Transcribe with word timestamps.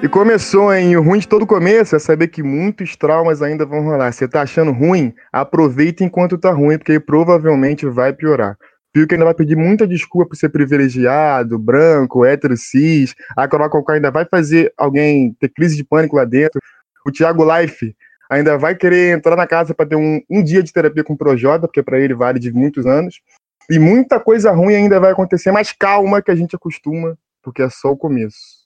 E 0.00 0.08
começou, 0.08 0.72
hein? 0.72 0.96
O 0.96 1.02
ruim 1.02 1.18
de 1.18 1.26
todo 1.26 1.44
começo 1.44 1.96
é 1.96 1.98
saber 1.98 2.28
que 2.28 2.40
muitos 2.40 2.94
traumas 2.94 3.42
ainda 3.42 3.66
vão 3.66 3.82
rolar. 3.82 4.12
Você 4.12 4.28
tá 4.28 4.42
achando 4.42 4.70
ruim? 4.70 5.12
Aproveita 5.32 6.04
enquanto 6.04 6.38
tá 6.38 6.52
ruim, 6.52 6.78
porque 6.78 7.00
provavelmente 7.00 7.84
vai 7.84 8.12
piorar. 8.12 8.56
Fiuk 8.94 9.12
ainda 9.12 9.24
vai 9.24 9.34
pedir 9.34 9.56
muita 9.56 9.88
desculpa 9.88 10.28
por 10.28 10.36
ser 10.36 10.50
privilegiado, 10.50 11.58
branco, 11.58 12.24
hétero, 12.24 12.56
cis. 12.56 13.12
A 13.36 13.48
Carol 13.48 13.68
ainda 13.88 14.08
vai 14.08 14.24
fazer 14.24 14.72
alguém 14.78 15.36
ter 15.40 15.48
crise 15.48 15.76
de 15.76 15.82
pânico 15.82 16.14
lá 16.14 16.24
dentro. 16.24 16.60
O 17.04 17.10
Thiago 17.10 17.44
Life 17.44 17.92
ainda 18.30 18.56
vai 18.56 18.76
querer 18.76 19.16
entrar 19.16 19.34
na 19.34 19.48
casa 19.48 19.74
para 19.74 19.86
ter 19.86 19.96
um, 19.96 20.20
um 20.30 20.44
dia 20.44 20.62
de 20.62 20.72
terapia 20.72 21.02
com 21.02 21.14
o 21.14 21.18
Projota, 21.18 21.66
porque 21.66 21.82
para 21.82 21.98
ele 21.98 22.14
vale 22.14 22.38
de 22.38 22.52
muitos 22.52 22.86
anos. 22.86 23.20
E 23.68 23.80
muita 23.80 24.20
coisa 24.20 24.52
ruim 24.52 24.76
ainda 24.76 25.00
vai 25.00 25.10
acontecer, 25.10 25.50
mas 25.50 25.72
calma 25.72 26.22
que 26.22 26.30
a 26.30 26.36
gente 26.36 26.54
acostuma, 26.54 27.18
porque 27.42 27.62
é 27.62 27.68
só 27.68 27.90
o 27.90 27.96
começo. 27.96 28.57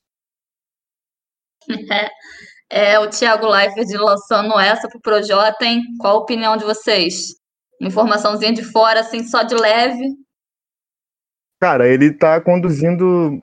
É, 2.74 2.98
o 2.98 3.06
Thiago 3.10 3.46
Leifert 3.46 3.86
lançando 3.98 4.58
essa 4.58 4.88
pro 4.88 4.98
Projota, 4.98 5.62
hein? 5.66 5.82
Qual 6.00 6.16
a 6.16 6.20
opinião 6.20 6.56
de 6.56 6.64
vocês? 6.64 7.34
Informaçãozinha 7.78 8.54
de 8.54 8.64
fora, 8.64 9.00
assim, 9.00 9.22
só 9.24 9.42
de 9.42 9.54
leve. 9.54 10.06
Cara, 11.60 11.86
ele 11.86 12.14
tá 12.14 12.40
conduzindo. 12.40 13.42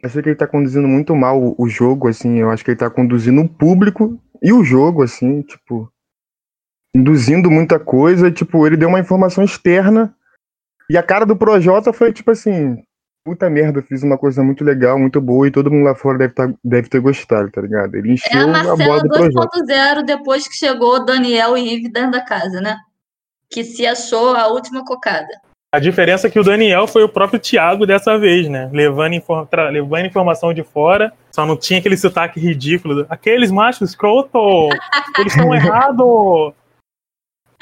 Eu 0.00 0.08
sei 0.08 0.22
que 0.22 0.28
ele 0.28 0.36
tá 0.36 0.46
conduzindo 0.46 0.86
muito 0.86 1.16
mal 1.16 1.56
o 1.58 1.68
jogo, 1.68 2.06
assim. 2.06 2.38
Eu 2.38 2.50
acho 2.50 2.64
que 2.64 2.70
ele 2.70 2.78
tá 2.78 2.88
conduzindo 2.88 3.40
o 3.40 3.48
público 3.48 4.16
e 4.40 4.52
o 4.52 4.62
jogo, 4.62 5.02
assim, 5.02 5.42
tipo. 5.42 5.92
Induzindo 6.94 7.50
muita 7.50 7.80
coisa. 7.80 8.30
Tipo, 8.30 8.64
ele 8.64 8.76
deu 8.76 8.88
uma 8.88 9.00
informação 9.00 9.42
externa. 9.42 10.14
E 10.88 10.96
a 10.96 11.02
cara 11.02 11.26
do 11.26 11.36
Projota 11.36 11.92
foi, 11.92 12.12
tipo 12.12 12.30
assim, 12.30 12.80
puta 13.28 13.50
merda, 13.50 13.82
fiz 13.82 14.02
uma 14.02 14.16
coisa 14.16 14.42
muito 14.42 14.64
legal, 14.64 14.98
muito 14.98 15.20
boa, 15.20 15.46
e 15.46 15.50
todo 15.50 15.70
mundo 15.70 15.84
lá 15.84 15.94
fora 15.94 16.16
deve, 16.16 16.32
tá, 16.32 16.50
deve 16.64 16.88
ter 16.88 16.98
gostado, 16.98 17.50
tá 17.50 17.60
ligado? 17.60 17.94
Ele 17.94 18.14
encheu 18.14 18.40
é 18.40 18.54
a, 18.54 18.60
a 18.60 18.76
bola 18.76 19.02
do 19.02 19.08
projeto. 19.10 19.50
2.0 19.68 20.02
depois 20.06 20.48
que 20.48 20.54
chegou 20.54 21.04
Daniel 21.04 21.54
e 21.54 21.74
Ive 21.74 21.90
dentro 21.90 22.12
da 22.12 22.22
casa, 22.22 22.58
né? 22.62 22.78
Que 23.50 23.62
se 23.64 23.86
achou 23.86 24.34
a 24.34 24.48
última 24.48 24.82
cocada. 24.82 25.28
A 25.70 25.78
diferença 25.78 26.26
é 26.26 26.30
que 26.30 26.40
o 26.40 26.42
Daniel 26.44 26.86
foi 26.86 27.02
o 27.02 27.08
próprio 27.08 27.38
Thiago 27.38 27.84
dessa 27.84 28.18
vez, 28.18 28.48
né? 28.48 28.70
Levando, 28.72 29.12
inform 29.12 29.46
levando 29.70 30.06
informação 30.06 30.54
de 30.54 30.62
fora, 30.62 31.12
só 31.30 31.44
não 31.44 31.54
tinha 31.54 31.80
aquele 31.80 31.98
sotaque 31.98 32.40
ridículo. 32.40 33.04
Aqueles 33.10 33.50
machos 33.50 33.90
escroto, 33.90 34.70
eles 35.18 35.34
estão 35.34 35.52
errados. 35.54 36.54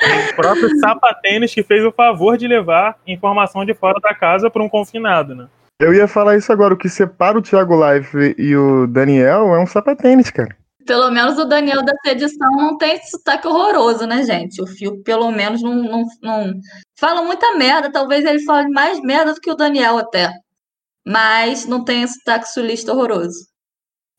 O 0.00 0.36
próprio 0.36 0.78
Sapatênis 0.78 1.54
que 1.54 1.62
fez 1.62 1.84
o 1.84 1.92
favor 1.92 2.36
de 2.36 2.46
levar 2.46 2.98
informação 3.06 3.64
de 3.64 3.74
fora 3.74 3.98
da 4.00 4.14
casa 4.14 4.50
para 4.50 4.62
um 4.62 4.68
confinado, 4.68 5.34
né? 5.34 5.48
Eu 5.78 5.92
ia 5.92 6.08
falar 6.08 6.36
isso 6.36 6.52
agora. 6.52 6.74
O 6.74 6.76
que 6.76 6.88
separa 6.88 7.38
o 7.38 7.42
Thiago 7.42 7.74
Life 7.74 8.34
e 8.38 8.56
o 8.56 8.86
Daniel 8.86 9.54
é 9.54 9.60
um 9.60 9.66
sapatênis, 9.66 10.30
cara. 10.30 10.56
Pelo 10.86 11.10
menos 11.10 11.36
o 11.38 11.44
Daniel 11.44 11.82
dessa 11.82 12.12
edição 12.12 12.50
não 12.52 12.78
tem 12.78 12.94
esse 12.94 13.10
sotaque 13.10 13.46
horroroso, 13.46 14.06
né, 14.06 14.22
gente? 14.22 14.62
O 14.62 14.66
Fio, 14.66 15.02
pelo 15.02 15.30
menos, 15.30 15.62
não, 15.62 15.74
não, 15.74 16.04
não. 16.22 16.54
Fala 16.98 17.22
muita 17.22 17.56
merda. 17.56 17.90
Talvez 17.90 18.24
ele 18.24 18.40
fale 18.44 18.68
mais 18.70 19.00
merda 19.00 19.34
do 19.34 19.40
que 19.40 19.50
o 19.50 19.56
Daniel, 19.56 19.98
até. 19.98 20.30
Mas 21.06 21.66
não 21.66 21.84
tem 21.84 22.02
esse 22.02 22.14
sotaque 22.14 22.48
sulista 22.48 22.92
horroroso. 22.92 23.46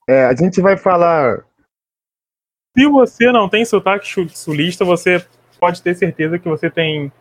É, 0.08 0.26
a 0.26 0.36
gente 0.36 0.62
vai 0.62 0.78
falar. 0.78 1.44
Se 2.78 2.86
você 2.88 3.32
não 3.32 3.50
tem 3.50 3.66
sotaque 3.66 4.08
sulista, 4.30 4.86
você 4.86 5.26
pode 5.58 5.82
ter 5.82 5.96
certeza 5.96 6.40
que 6.40 6.48
você 6.48 6.70
tem 6.70 7.12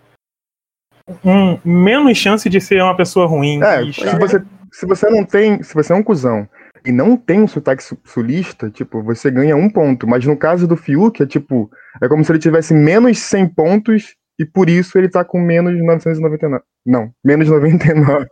um, 1.25 1.59
menos 1.65 2.19
chance 2.19 2.49
de 2.49 2.61
ser 2.61 2.83
uma 2.83 2.97
pessoa 2.97 3.27
ruim. 3.27 3.63
É, 3.63 3.93
se 3.93 4.19
você, 4.19 4.43
se 4.73 4.87
você 4.87 5.09
não 5.09 5.25
tem, 5.25 5.63
se 5.63 5.75
você 5.75 5.93
é 5.93 5.97
um 5.97 6.03
cuzão 6.03 6.49
e 6.85 6.93
não 6.93 7.17
tem 7.17 7.41
um 7.41 7.49
sotaque 7.49 7.83
sulista, 8.05 8.71
tipo, 8.71 9.03
você 9.03 9.31
ganha 9.31 9.57
um 9.57 9.69
ponto. 9.69 10.07
Mas 10.07 10.25
no 10.25 10.37
caso 10.37 10.67
do 10.67 10.77
Fiuk, 10.77 11.23
é 11.23 11.27
tipo, 11.27 11.71
é 12.01 12.09
como 12.09 12.25
se 12.25 12.33
ele 12.33 12.39
tivesse 12.39 12.75
menos 12.75 13.19
100 13.19 13.49
pontos 13.49 14.17
e 14.39 14.45
por 14.45 14.69
isso 14.69 14.99
ele 14.99 15.09
tá 15.09 15.25
com 15.25 15.41
menos 15.41 15.83
999. 15.83 16.63
Não, 16.85 17.11
menos 17.25 17.49
99. 17.49 18.27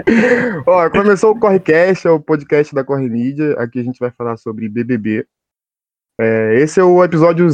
Ó, 0.66 0.88
começou 0.90 1.32
o 1.32 1.38
Correcast, 1.38 2.06
é 2.06 2.10
o 2.10 2.20
podcast 2.20 2.74
da 2.74 2.84
Corre 2.84 3.08
Mídia. 3.08 3.54
Aqui 3.58 3.80
a 3.80 3.82
gente 3.82 3.98
vai 3.98 4.10
falar 4.10 4.36
sobre 4.36 4.68
BBB. 4.68 5.26
É, 6.18 6.54
esse 6.56 6.78
é 6.78 6.84
o 6.84 7.02
episódio 7.02 7.48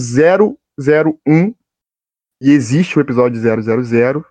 001 0.79 1.55
e 2.41 2.51
existe 2.51 2.99
o 2.99 3.01
episódio 3.01 3.41
000. 3.41 4.25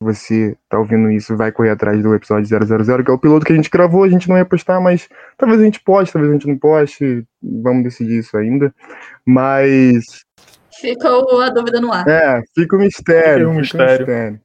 Você 0.00 0.56
tá 0.68 0.78
ouvindo 0.78 1.10
isso, 1.10 1.36
vai 1.36 1.50
correr 1.50 1.70
atrás 1.70 2.02
do 2.02 2.14
episódio 2.14 2.46
000, 2.46 3.02
que 3.02 3.10
é 3.10 3.14
o 3.14 3.18
piloto 3.18 3.46
que 3.46 3.52
a 3.52 3.56
gente 3.56 3.70
gravou, 3.70 4.04
a 4.04 4.08
gente 4.08 4.28
não 4.28 4.36
ia 4.36 4.44
postar, 4.44 4.78
mas 4.78 5.08
talvez 5.38 5.60
a 5.60 5.64
gente 5.64 5.80
poste, 5.80 6.12
talvez 6.12 6.30
a 6.30 6.34
gente 6.34 6.48
não 6.48 6.58
poste, 6.58 7.26
vamos 7.42 7.84
decidir 7.84 8.18
isso 8.18 8.36
ainda. 8.36 8.74
Mas. 9.24 10.24
Fica 10.78 11.08
a 11.08 11.48
dúvida 11.48 11.80
no 11.80 11.90
ar. 11.90 12.06
É, 12.06 12.42
fica 12.54 12.76
o 12.76 12.78
mistério. 12.78 13.46
Fica 13.46 13.50
um 13.50 13.60
mistério. 13.60 14.06
mistério. 14.06 14.40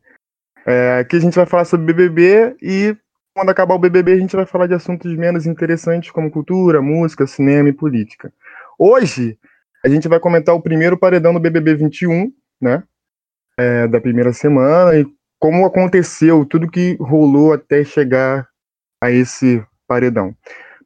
É, 0.65 0.99
aqui 0.99 1.17
a 1.17 1.19
gente 1.19 1.35
vai 1.35 1.45
falar 1.45 1.65
sobre 1.65 1.91
BBB 1.91 2.55
e 2.61 2.95
quando 3.33 3.49
acabar 3.49 3.75
o 3.75 3.79
BBB 3.79 4.13
a 4.13 4.19
gente 4.19 4.35
vai 4.35 4.45
falar 4.45 4.67
de 4.67 4.73
assuntos 4.73 5.13
menos 5.15 5.45
interessantes 5.45 6.11
como 6.11 6.31
cultura, 6.31 6.81
música, 6.81 7.27
cinema 7.27 7.67
e 7.67 7.73
política. 7.73 8.31
Hoje 8.77 9.37
a 9.83 9.89
gente 9.89 10.07
vai 10.07 10.19
comentar 10.19 10.55
o 10.55 10.61
primeiro 10.61 10.97
paredão 10.97 11.33
do 11.33 11.39
BBB 11.39 11.75
21, 11.75 12.31
né? 12.61 12.83
É, 13.57 13.87
da 13.87 13.99
primeira 13.99 14.31
semana 14.33 14.97
e 14.97 15.05
como 15.39 15.65
aconteceu, 15.65 16.45
tudo 16.45 16.69
que 16.69 16.95
rolou 16.99 17.51
até 17.51 17.83
chegar 17.83 18.47
a 19.01 19.09
esse 19.09 19.63
paredão. 19.87 20.35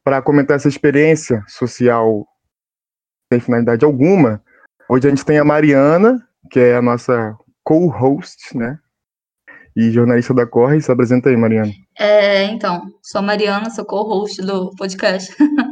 Para 0.02 0.22
comentar 0.22 0.56
essa 0.56 0.68
experiência 0.68 1.44
social 1.46 2.26
sem 3.30 3.38
finalidade 3.38 3.84
alguma, 3.84 4.42
hoje 4.88 5.06
a 5.06 5.10
gente 5.10 5.26
tem 5.26 5.38
a 5.38 5.44
Mariana, 5.44 6.26
que 6.50 6.58
é 6.58 6.76
a 6.76 6.80
nossa 6.80 7.36
co-host, 7.62 8.56
né? 8.56 8.78
E 9.76 9.90
jornalista 9.90 10.32
da 10.32 10.46
Corre. 10.46 10.80
Se 10.80 10.90
apresenta 10.90 11.28
aí, 11.28 11.36
Mariana. 11.36 11.70
É, 11.98 12.44
então, 12.44 12.82
sou 13.02 13.18
a 13.18 13.22
Mariana, 13.22 13.68
sou 13.68 13.84
co-host 13.84 14.40
do 14.40 14.70
podcast. 14.76 15.36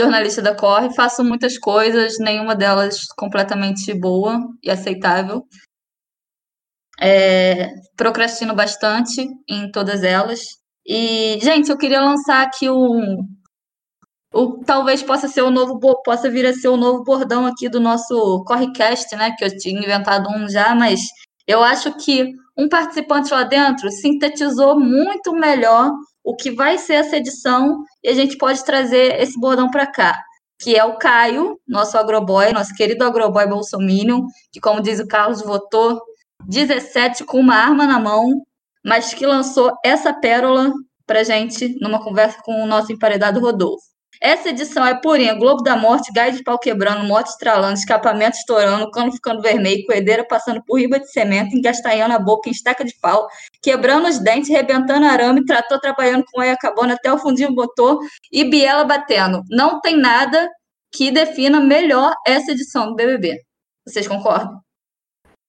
jornalista 0.00 0.40
da 0.40 0.54
Corre, 0.54 0.94
faço 0.94 1.22
muitas 1.22 1.58
coisas, 1.58 2.18
nenhuma 2.18 2.54
delas 2.54 2.98
completamente 3.16 3.92
boa 3.94 4.38
e 4.62 4.70
aceitável. 4.70 5.44
É, 7.00 7.68
procrastino 7.96 8.54
bastante 8.54 9.26
em 9.48 9.70
todas 9.70 10.02
elas. 10.02 10.40
E, 10.86 11.38
gente, 11.40 11.70
eu 11.70 11.78
queria 11.78 12.00
lançar 12.00 12.42
aqui 12.42 12.68
um. 12.68 13.18
O, 14.32 14.62
talvez 14.64 15.02
possa 15.02 15.26
ser 15.28 15.42
o 15.42 15.50
novo 15.50 15.78
possa 16.04 16.30
vir 16.30 16.46
a 16.46 16.52
ser 16.52 16.68
o 16.68 16.76
novo 16.76 17.02
bordão 17.02 17.46
aqui 17.46 17.68
do 17.68 17.80
nosso 17.80 18.44
Correcast, 18.46 19.14
né? 19.16 19.34
Que 19.36 19.44
eu 19.44 19.56
tinha 19.56 19.80
inventado 19.80 20.28
um 20.30 20.48
já, 20.48 20.74
mas 20.74 21.00
eu 21.46 21.62
acho 21.62 21.92
que 21.96 22.32
um 22.56 22.68
participante 22.68 23.32
lá 23.32 23.42
dentro 23.42 23.90
sintetizou 23.90 24.78
muito 24.78 25.32
melhor 25.32 25.90
o 26.30 26.36
que 26.36 26.52
vai 26.52 26.78
ser 26.78 26.94
essa 26.94 27.16
edição 27.16 27.82
e 28.04 28.08
a 28.08 28.14
gente 28.14 28.38
pode 28.38 28.64
trazer 28.64 29.20
esse 29.20 29.38
bordão 29.38 29.68
para 29.68 29.84
cá, 29.84 30.22
que 30.60 30.76
é 30.76 30.84
o 30.84 30.96
Caio, 30.96 31.58
nosso 31.66 31.98
agroboy, 31.98 32.52
nosso 32.52 32.72
querido 32.74 33.04
agroboy 33.04 33.48
bolsominion, 33.48 34.26
que, 34.52 34.60
como 34.60 34.80
diz 34.80 35.00
o 35.00 35.08
Carlos, 35.08 35.42
votou 35.42 36.00
17 36.46 37.24
com 37.24 37.40
uma 37.40 37.56
arma 37.56 37.84
na 37.84 37.98
mão, 37.98 38.42
mas 38.84 39.12
que 39.12 39.26
lançou 39.26 39.72
essa 39.84 40.14
pérola 40.14 40.72
para 41.04 41.24
gente 41.24 41.76
numa 41.80 42.00
conversa 42.00 42.38
com 42.44 42.62
o 42.62 42.66
nosso 42.66 42.92
emparedado 42.92 43.40
Rodolfo. 43.40 43.89
Essa 44.22 44.50
edição 44.50 44.84
é 44.84 44.94
purinha, 45.00 45.32
Globo 45.32 45.62
da 45.62 45.74
Morte, 45.74 46.12
gás 46.12 46.36
de 46.36 46.44
pau 46.44 46.58
quebrando, 46.58 47.04
moto 47.04 47.28
estralando, 47.28 47.72
escapamento 47.72 48.36
estourando, 48.36 48.90
cano 48.90 49.10
ficando 49.10 49.40
vermelho, 49.40 49.86
coedeira 49.86 50.22
passando 50.22 50.62
por 50.62 50.78
riba 50.78 51.00
de 51.00 51.10
cimento, 51.10 51.56
engastanhando 51.56 52.12
a 52.12 52.18
boca 52.18 52.46
em 52.46 52.52
estaca 52.52 52.84
de 52.84 52.92
pau, 53.00 53.26
quebrando 53.62 54.06
os 54.06 54.18
dentes, 54.18 54.50
rebentando 54.50 55.06
arame, 55.06 55.46
trator 55.46 55.80
trabalhando 55.80 56.24
com 56.30 56.38
a 56.38 56.52
acabando 56.52 56.92
até 56.92 57.10
o 57.10 57.16
fundinho 57.16 57.50
motor 57.52 57.98
e 58.30 58.44
biela 58.44 58.84
batendo. 58.84 59.42
Não 59.48 59.80
tem 59.80 59.96
nada 59.96 60.50
que 60.92 61.10
defina 61.10 61.58
melhor 61.58 62.12
essa 62.26 62.52
edição 62.52 62.88
do 62.88 62.96
BBB. 62.96 63.40
Vocês 63.88 64.06
concordam? 64.06 64.60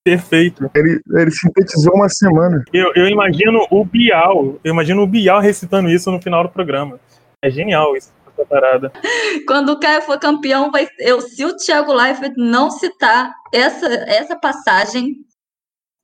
Perfeito. 0.01 0.71
Ele, 0.73 1.01
ele 1.17 1.31
sintetizou 1.31 1.93
uma 1.93 2.07
semana. 2.07 2.63
Eu, 2.71 2.93
eu 2.95 3.07
imagino 3.07 3.67
o 3.69 3.83
Bial, 3.83 4.57
eu 4.63 4.71
imagino 4.71 5.01
o 5.01 5.07
Bial 5.07 5.41
recitando 5.41 5.89
isso 5.89 6.09
no 6.09 6.21
final 6.21 6.43
do 6.43 6.49
programa. 6.49 6.97
É 7.43 7.49
genial 7.49 7.97
isso 7.97 8.20
essa 8.41 8.45
parada. 8.45 8.91
Quando 9.47 9.69
o 9.69 9.79
Caio 9.79 10.01
for 10.01 10.19
campeão, 10.19 10.71
vai, 10.71 10.87
eu, 10.99 11.21
se 11.21 11.45
o 11.45 11.55
Thiago 11.55 11.93
Leifert 11.93 12.33
não 12.37 12.69
citar 12.69 13.31
essa, 13.53 13.87
essa 14.07 14.35
passagem, 14.37 15.15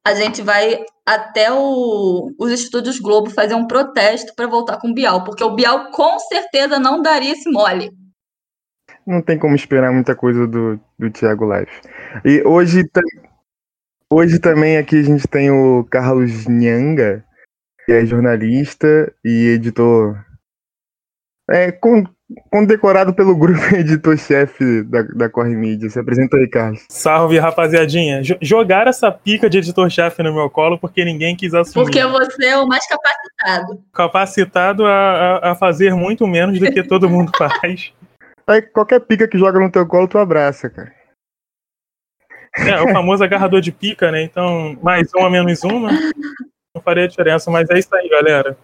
a 0.05 0.13
gente 0.13 0.41
vai 0.41 0.83
até 1.05 1.51
o, 1.51 2.33
os 2.39 2.51
estúdios 2.51 2.99
Globo 2.99 3.29
fazer 3.29 3.55
um 3.55 3.67
protesto 3.67 4.33
para 4.35 4.47
voltar 4.47 4.77
com 4.79 4.89
o 4.89 4.93
Bial, 4.93 5.23
porque 5.23 5.43
o 5.43 5.55
Bial 5.55 5.91
com 5.91 6.19
certeza 6.19 6.79
não 6.79 7.01
daria 7.01 7.33
esse 7.33 7.49
mole. 7.49 7.91
Não 9.05 9.21
tem 9.21 9.39
como 9.39 9.55
esperar 9.55 9.91
muita 9.91 10.15
coisa 10.15 10.45
do, 10.45 10.79
do 10.99 11.09
Thiago 11.09 11.45
Leifert. 11.45 11.83
E 12.25 12.41
hoje, 12.45 12.83
hoje 14.11 14.39
também 14.39 14.77
aqui 14.77 14.99
a 14.99 15.03
gente 15.03 15.27
tem 15.27 15.49
o 15.49 15.85
Carlos 15.85 16.45
Nhanga, 16.45 17.23
que 17.85 17.93
é 17.93 18.05
jornalista 18.05 19.13
e 19.23 19.53
editor 19.55 20.17
é, 21.49 21.71
com, 21.71 22.03
condecorado 22.51 23.13
pelo 23.13 23.35
grupo 23.35 23.59
editor-chefe 23.75 24.83
da, 24.83 25.01
da 25.03 25.29
Corre 25.29 25.55
Mídia. 25.55 25.89
Se 25.89 25.99
apresenta 25.99 26.37
aí, 26.37 26.47
Carlos. 26.47 26.85
Salve, 26.89 27.37
rapaziadinha. 27.39 28.21
J 28.21 28.37
jogar 28.41 28.87
essa 28.87 29.11
pica 29.11 29.49
de 29.49 29.59
editor-chefe 29.59 30.21
no 30.23 30.33
meu 30.33 30.49
colo 30.49 30.77
porque 30.77 31.05
ninguém 31.05 31.35
quis 31.35 31.53
assumir. 31.53 31.85
Porque 31.85 32.05
você 32.05 32.47
é 32.47 32.57
o 32.57 32.67
mais 32.67 32.85
capacitado. 32.87 33.83
Capacitado 33.93 34.85
a, 34.85 34.91
a, 34.91 35.51
a 35.51 35.55
fazer 35.55 35.93
muito 35.93 36.27
menos 36.27 36.59
do 36.59 36.71
que 36.71 36.83
todo 36.83 37.09
mundo 37.09 37.31
faz. 37.37 37.93
Aí, 38.45 38.61
qualquer 38.61 39.01
pica 39.01 39.27
que 39.27 39.37
joga 39.37 39.59
no 39.59 39.71
teu 39.71 39.85
colo, 39.85 40.07
tu 40.07 40.17
abraça, 40.17 40.69
cara. 40.69 40.95
É, 42.57 42.81
o 42.81 42.91
famoso 42.91 43.23
agarrador 43.23 43.61
de 43.61 43.71
pica, 43.71 44.11
né? 44.11 44.23
Então, 44.23 44.75
mais 44.81 45.09
um 45.15 45.23
a 45.23 45.29
menos 45.29 45.63
uma, 45.63 45.91
não 45.91 46.81
faria 46.81 47.07
diferença. 47.07 47.51
Mas 47.51 47.69
é 47.69 47.77
isso 47.77 47.93
aí, 47.93 48.09
galera. 48.09 48.57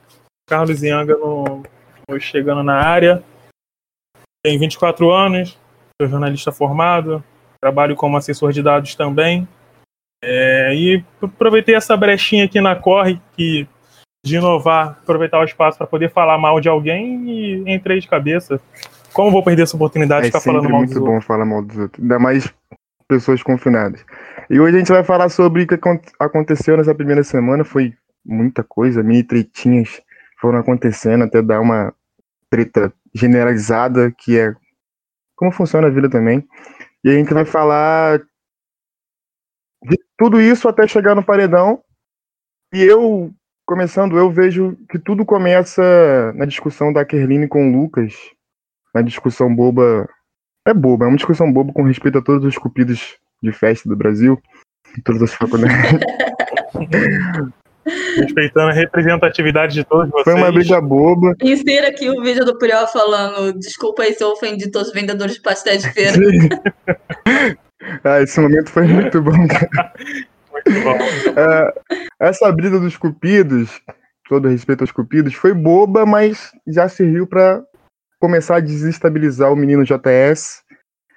Carlos 0.48 0.82
Yanga 0.82 1.16
no, 1.16 1.64
no 2.10 2.20
chegando 2.20 2.64
na 2.64 2.76
área. 2.76 3.24
Tenho 4.44 4.60
24 4.60 5.10
anos, 5.10 5.58
sou 6.00 6.10
jornalista 6.10 6.52
formado, 6.52 7.24
trabalho 7.62 7.96
como 7.96 8.18
assessor 8.18 8.52
de 8.52 8.62
dados 8.62 8.94
também. 8.94 9.48
É, 10.22 10.74
e 10.76 11.04
aproveitei 11.22 11.76
essa 11.76 11.96
brechinha 11.96 12.46
aqui 12.46 12.60
na 12.60 12.76
Corre, 12.76 13.22
que 13.36 13.68
de 14.26 14.38
inovar, 14.38 15.00
aproveitar 15.02 15.40
o 15.40 15.44
espaço 15.44 15.78
para 15.78 15.88
poder 15.88 16.10
falar 16.10 16.38
mal 16.38 16.60
de 16.60 16.70
alguém 16.70 17.30
e 17.30 17.74
entrei 17.74 18.00
de 18.00 18.08
cabeça. 18.08 18.60
Como 19.14 19.32
vou 19.32 19.44
perder 19.44 19.64
essa 19.64 19.76
oportunidade 19.76 20.28
é 20.28 20.30
de 20.30 20.38
ficar 20.38 20.42
falando 20.42 20.70
mal 20.70 20.82
dos 20.82 20.96
outros? 20.96 20.98
É 20.98 21.00
muito 21.00 21.14
bom 21.14 21.22
falar 21.22 21.46
mal 21.46 21.62
dos 21.62 21.78
outros, 21.78 22.02
ainda 22.02 22.20
mais 22.20 22.54
pessoas 23.08 23.44
confinadas. 23.44 24.04
E 24.50 24.60
hoje 24.60 24.76
a 24.76 24.80
gente 24.80 24.92
vai 24.92 25.04
falar 25.04 25.30
sobre 25.30 25.64
o 25.64 25.68
que 25.68 25.80
aconteceu 26.20 26.78
nessa 26.78 26.96
primeira 26.96 27.24
semana. 27.24 27.64
Foi 27.64 27.94
muita 28.26 28.64
coisa, 28.64 29.04
mini 29.04 29.24
tretinhas 29.24 30.02
foram 30.40 30.60
acontecendo 30.60 31.24
até 31.24 31.42
dar 31.42 31.62
uma 31.62 31.94
treta 32.54 32.94
generalizada, 33.16 34.12
que 34.12 34.38
é 34.38 34.54
como 35.36 35.52
funciona 35.52 35.88
a 35.88 35.90
vida 35.90 36.08
também. 36.08 36.48
E 37.04 37.10
a 37.10 37.14
gente 37.14 37.34
vai 37.34 37.46
falar 37.46 38.20
de 39.84 39.98
tudo 40.16 40.40
isso 40.40 40.68
até 40.68 40.88
chegar 40.88 41.16
no 41.16 41.24
paredão. 41.24 41.84
E 42.72 42.84
eu, 42.84 43.34
começando, 43.66 44.20
eu 44.20 44.30
vejo 44.30 44.78
que 44.88 45.00
tudo 45.00 45.26
começa 45.26 46.32
na 46.34 46.46
discussão 46.46 46.94
da 46.94 47.04
Kerline 47.04 47.48
com 47.48 47.68
o 47.68 47.82
Lucas, 47.82 48.14
na 48.94 49.02
discussão 49.02 49.54
boba. 49.54 50.08
É 50.68 50.74
boba, 50.76 51.06
é 51.06 51.08
uma 51.08 51.18
discussão 51.18 51.52
boba 51.52 51.74
com 51.74 51.82
respeito 51.82 52.20
a 52.20 52.22
todos 52.22 52.46
os 52.46 52.56
cupidos 52.56 53.18
de 53.42 53.52
festa 53.52 53.90
do 53.90 53.98
Brasil, 53.98 54.40
todas 55.04 55.24
as 55.24 55.34
faculdades. 55.36 56.00
Respeitando 57.86 58.70
a 58.70 58.74
representatividade 58.74 59.74
de 59.74 59.84
todos 59.84 60.10
vocês. 60.10 60.24
Foi 60.24 60.34
uma 60.36 60.52
briga 60.52 60.80
boba. 60.82 61.36
Insira 61.42 61.90
aqui 61.90 62.10
o 62.10 62.22
vídeo 62.22 62.46
do 62.46 62.58
Priol 62.58 62.88
falando: 62.88 63.58
desculpa 63.60 64.04
aí 64.04 64.14
se 64.14 64.24
eu 64.24 64.30
ofendi 64.30 64.72
todos 64.72 64.90
os 64.90 64.94
vendedores 64.94 65.36
de 65.36 65.42
pastéis 65.42 65.84
de 65.84 65.92
feira. 65.92 66.18
ah, 68.04 68.22
esse 68.22 68.40
momento 68.40 68.70
foi 68.70 68.88
muito 68.88 69.22
bom, 69.22 69.48
cara. 69.48 69.94
Muito 70.52 70.84
bom. 70.84 70.98
É, 71.40 71.74
essa 72.22 72.52
briga 72.52 72.80
dos 72.80 72.96
cupidos, 72.96 73.82
todo 74.30 74.48
respeito 74.48 74.82
aos 74.82 74.92
cupidos, 74.92 75.34
foi 75.34 75.54
boba, 75.54 76.06
mas 76.06 76.52
já 76.68 76.88
serviu 76.88 77.28
para 77.28 77.62
começar 78.20 78.58
a 78.58 78.62
desestabilizar 78.62 79.52
o 79.52 79.56
menino 79.56 79.84
JS, 79.84 80.64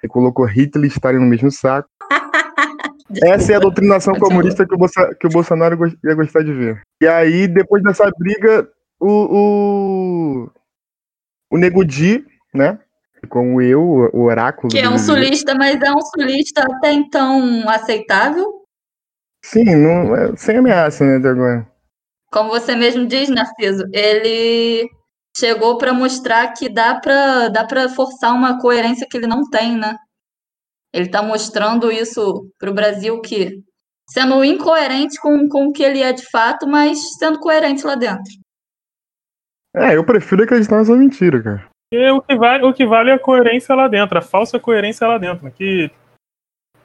que 0.01 0.07
colocou 0.09 0.45
Hitler 0.45 0.85
e 0.85 0.87
Stalin 0.93 1.19
no 1.19 1.25
mesmo 1.25 1.49
saco. 1.49 1.87
Essa 3.23 3.53
é 3.53 3.55
a 3.55 3.59
doutrinação 3.59 4.13
comunista 4.15 4.65
que 4.65 4.73
o, 4.73 4.77
Bolsa, 4.77 5.15
que 5.19 5.27
o 5.27 5.29
Bolsonaro 5.29 5.77
ia 6.03 6.15
gostar 6.15 6.43
de 6.43 6.53
ver. 6.53 6.81
E 7.01 7.07
aí, 7.07 7.47
depois 7.47 7.81
dessa 7.81 8.09
briga, 8.17 8.69
o, 8.99 9.07
o, 9.09 10.49
o 11.51 11.57
Nego 11.57 11.85
Di, 11.85 12.25
né? 12.53 12.79
Com 13.29 13.61
eu, 13.61 13.81
o 14.13 14.23
oráculo. 14.23 14.69
Que 14.69 14.79
é 14.79 14.89
um 14.89 14.97
sulista, 14.97 15.55
mas 15.55 15.81
é 15.81 15.91
um 15.91 16.01
sulista 16.01 16.63
até 16.63 16.91
então 16.91 17.67
aceitável? 17.67 18.63
Sim, 19.43 19.75
não, 19.75 20.15
é, 20.15 20.35
sem 20.35 20.57
ameaça, 20.57 21.05
né, 21.05 21.17
até 21.17 21.29
agora. 21.29 21.67
Como 22.31 22.49
você 22.49 22.75
mesmo 22.75 23.05
diz, 23.07 23.29
Narciso, 23.29 23.83
ele 23.93 24.89
chegou 25.35 25.77
para 25.77 25.93
mostrar 25.93 26.53
que 26.53 26.67
dá 26.67 26.95
para 26.99 27.47
dá 27.49 27.65
pra 27.65 27.87
forçar 27.89 28.33
uma 28.33 28.59
coerência 28.59 29.07
que 29.09 29.17
ele 29.17 29.27
não 29.27 29.49
tem, 29.49 29.77
né? 29.77 29.95
Ele 30.97 31.05
está 31.05 31.21
mostrando 31.21 31.91
isso 31.91 32.49
para 32.57 32.71
o 32.71 32.73
Brasil 32.73 33.21
que 33.21 33.61
sendo 34.09 34.43
incoerente 34.43 35.21
com, 35.21 35.47
com 35.47 35.67
o 35.67 35.71
que 35.71 35.83
ele 35.83 36.01
é 36.01 36.11
de 36.11 36.27
fato, 36.31 36.67
mas 36.67 36.97
sendo 37.19 37.39
coerente 37.39 37.85
lá 37.85 37.93
dentro. 37.93 38.23
É, 39.75 39.95
eu 39.95 40.03
prefiro 40.03 40.43
acreditar 40.43 40.77
nessa 40.77 40.95
mentira, 40.95 41.43
cara. 41.43 41.65
E 41.93 42.09
o 42.09 42.19
que 42.19 42.35
vale, 42.35 42.65
o 42.65 42.73
que 42.73 42.83
vale 42.83 43.11
é 43.11 43.13
a 43.13 43.19
coerência 43.19 43.75
lá 43.75 43.87
dentro, 43.87 44.17
a 44.17 44.21
falsa 44.21 44.59
coerência 44.59 45.05
lá 45.05 45.19
dentro. 45.19 45.51
Que, 45.51 45.91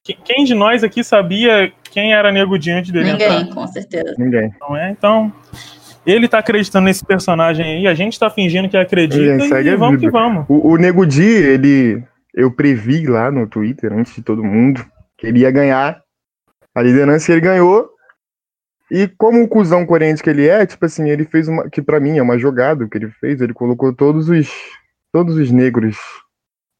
que 0.05 0.13
quem 0.13 0.45
de 0.45 0.55
nós 0.55 0.85
aqui 0.85 1.03
sabia 1.03 1.73
quem 1.91 2.13
era 2.13 2.31
Nego 2.31 2.59
Diante 2.59 2.93
dele? 2.93 3.13
Ninguém, 3.13 3.41
entrar? 3.41 3.55
com 3.55 3.67
certeza. 3.67 4.15
Ninguém. 4.19 4.55
Não 4.61 4.77
é? 4.77 4.91
Então, 4.91 5.33
ele 6.05 6.29
tá 6.29 6.41
acreditando 6.41 6.85
nesse 6.85 7.03
personagem 7.03 7.65
aí, 7.65 7.87
a 7.87 7.95
gente 7.95 8.19
tá 8.19 8.29
fingindo 8.29 8.69
que 8.69 8.77
acredita 8.77 9.59
e, 9.59 9.69
e 9.69 9.75
vamos 9.77 10.01
que 10.01 10.11
vamos. 10.11 10.45
O, 10.51 10.73
o 10.73 10.77
Nego 10.77 11.07
Di, 11.07 11.23
ele 11.23 12.05
eu 12.35 12.51
previ 12.51 13.07
lá 13.07 13.31
no 13.31 13.47
Twitter, 13.47 13.93
antes 13.93 14.15
de 14.15 14.23
todo 14.23 14.45
mundo, 14.45 14.85
que 15.17 15.27
ele 15.27 15.41
ia 15.41 15.51
ganhar 15.51 16.03
a 16.75 16.83
liderança 16.83 17.33
ele 17.33 17.41
ganhou. 17.41 17.91
E 18.91 19.09
como 19.09 19.43
o 19.43 19.49
cuzão 19.49 19.87
coerente 19.87 20.23
que 20.23 20.31
ele 20.31 20.47
é, 20.49 20.67
tipo 20.67 20.85
assim, 20.85 21.09
ele 21.09 21.25
fez 21.25 21.49
uma. 21.49 21.69
Que 21.69 21.83
para 21.83 22.01
mim 22.01 22.19
é 22.19 22.23
uma 22.23 22.39
jogada 22.39 22.89
que 22.89 22.99
ele 22.99 23.11
fez, 23.11 23.41
ele 23.41 23.55
colocou 23.55 23.93
todos 23.95 24.29
os. 24.29 24.51
Todos 25.13 25.37
os 25.37 25.51
negros 25.51 25.99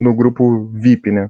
no 0.01 0.15
grupo 0.15 0.71
VIP, 0.75 1.11
né? 1.11 1.29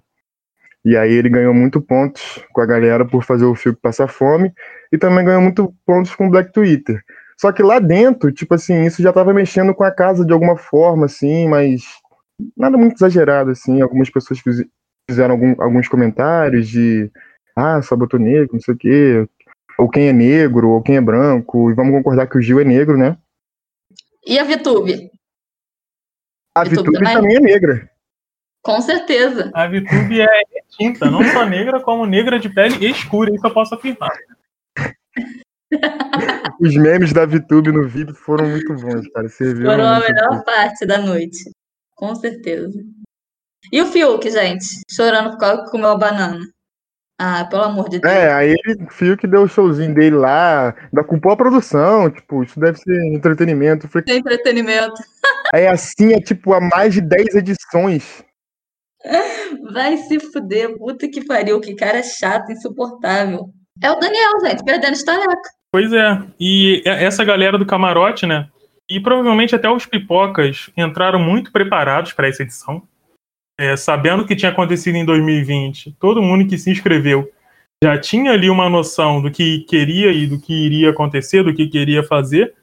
E 0.85 0.97
aí 0.97 1.13
ele 1.13 1.29
ganhou 1.29 1.53
muito 1.53 1.81
pontos 1.81 2.41
com 2.53 2.61
a 2.61 2.67
galera 2.67 3.05
por 3.05 3.25
fazer 3.25 3.45
o 3.45 3.55
Fiuk 3.57 3.81
passar 3.81 4.09
fome. 4.09 4.53
E 4.93 4.99
também 4.99 5.25
ganhou 5.25 5.43
muito 5.43 5.75
pontos 5.85 6.15
com 6.15 6.27
o 6.27 6.31
Black 6.31 6.53
Twitter. 6.53 7.03
Só 7.37 7.51
que 7.51 7.63
lá 7.63 7.81
dentro, 7.81 8.31
tipo 8.33 8.55
assim, 8.55 8.85
isso 8.85 9.03
já 9.03 9.13
tava 9.13 9.35
mexendo 9.35 9.75
com 9.75 9.83
a 9.83 9.91
casa 9.91 10.25
de 10.25 10.33
alguma 10.33 10.57
forma, 10.57 11.07
assim, 11.07 11.49
mas 11.49 11.83
nada 12.57 12.77
muito 12.77 12.97
exagerado, 12.97 13.51
assim. 13.51 13.81
Algumas 13.81 14.11
pessoas 14.11 14.41
fizeram 15.09 15.33
algum, 15.35 15.55
alguns 15.59 15.89
comentários 15.89 16.69
de 16.69 17.11
ah, 17.57 17.83
só 17.83 17.97
botou 17.97 18.19
negro, 18.19 18.51
não 18.53 18.61
sei 18.61 18.75
o 18.75 18.79
quê. 18.79 19.29
Ou 19.79 19.89
quem 19.89 20.09
é 20.09 20.13
negro, 20.13 20.71
ou 20.71 20.83
quem 20.83 20.97
é 20.97 21.01
branco. 21.01 21.71
E 21.71 21.75
vamos 21.75 21.93
concordar 21.93 22.27
que 22.27 22.39
o 22.39 22.43
Gil 22.43 22.61
é 22.61 22.65
negro, 22.65 22.97
né? 22.97 23.17
E 24.27 24.39
a 24.39 24.45
Vitube? 24.45 25.11
A 26.55 26.65
Vitube, 26.65 26.93
também? 26.93 27.15
também 27.15 27.37
é 27.37 27.41
negra. 27.41 27.91
Com 28.63 28.81
certeza. 28.81 29.51
A 29.55 29.67
Vitube 29.67 30.21
é 30.21 30.27
tinta, 30.71 31.11
não 31.11 31.25
só 31.25 31.45
negra, 31.45 31.81
como 31.81 32.07
negra 32.07 32.39
de 32.39 32.49
pele 32.49 32.87
escura, 32.87 33.35
isso 33.35 33.47
eu 33.47 33.53
posso 33.53 33.75
afirmar. 33.75 34.13
Os 36.61 36.77
memes 36.77 37.13
da 37.13 37.27
VTube 37.27 37.73
no 37.73 37.89
vídeo 37.89 38.15
foram 38.15 38.49
muito 38.49 38.73
bons, 38.75 39.09
cara. 39.09 39.29
Foram 39.29 39.87
a 39.87 40.01
melhor 40.01 40.45
parte 40.45 40.87
da 40.87 40.99
noite. 40.99 41.51
Com 42.03 42.17
certeza. 42.17 42.85
E 43.71 43.81
o 43.81 43.87
Fiuk, 43.87 44.29
gente? 44.29 44.67
Chorando 44.91 45.31
por 45.31 45.39
causa 45.39 45.63
que 45.63 45.71
comeu 45.71 45.91
a 45.91 45.97
banana. 45.97 46.41
Ah, 47.17 47.45
pelo 47.45 47.63
amor 47.63 47.89
de 47.89 48.01
Deus. 48.01 48.13
É, 48.13 48.33
aí 48.33 48.57
o 48.81 48.91
Fiuk 48.91 49.25
deu 49.25 49.43
o 49.43 49.49
showzinho 49.49 49.95
dele 49.95 50.17
lá, 50.17 50.75
da 50.93 51.05
culpou 51.05 51.31
a 51.31 51.37
produção, 51.37 52.11
tipo, 52.11 52.43
isso 52.43 52.59
deve 52.59 52.77
ser 52.79 53.15
entretenimento. 53.15 53.87
Foi... 53.87 54.03
Entretenimento. 54.09 55.01
Aí 55.55 55.69
assim, 55.69 56.13
é 56.13 56.21
tipo, 56.21 56.55
há 56.55 56.61
mais 56.61 56.95
de 56.95 57.01
10 57.03 57.37
edições. 57.37 58.25
Vai 59.73 59.99
se 59.99 60.19
fuder, 60.19 60.77
puta 60.79 61.07
que 61.09 61.25
pariu, 61.25 61.61
que 61.61 61.77
cara 61.77 62.03
chato, 62.03 62.51
insuportável. 62.51 63.51
É 63.81 63.93
o 63.93 63.97
Daniel, 63.97 64.41
gente, 64.41 64.65
perdendo 64.65 64.95
estareca. 64.95 65.51
Pois 65.71 65.93
é, 65.93 66.21
e 66.41 66.83
essa 66.85 67.23
galera 67.23 67.59
do 67.59 67.67
camarote, 67.67 68.27
né, 68.27 68.49
e 68.91 69.01
provavelmente 69.01 69.55
até 69.55 69.71
os 69.71 69.87
pipocas 69.87 70.71
entraram 70.77 71.19
muito 71.19 71.53
preparados 71.53 72.13
para 72.13 72.29
essa 72.29 72.43
edição, 72.43 72.83
é, 73.59 73.77
sabendo 73.77 74.23
o 74.23 74.27
que 74.27 74.37
tinha 74.37 74.51
acontecido 74.51 74.97
em 74.97 75.05
2020. 75.05 75.97
Todo 75.99 76.23
mundo 76.23 76.47
que 76.49 76.59
se 76.59 76.71
inscreveu 76.71 77.31
já 77.83 77.99
tinha 77.99 78.33
ali 78.33 78.49
uma 78.49 78.69
noção 78.69 79.21
do 79.21 79.31
que 79.31 79.61
queria 79.61 80.13
e 80.13 80.27
do 80.27 80.41
que 80.41 80.53
iria 80.53 80.91
acontecer, 80.91 81.43
do 81.43 81.55
que 81.55 81.67
queria 81.67 82.03
fazer. 82.03 82.55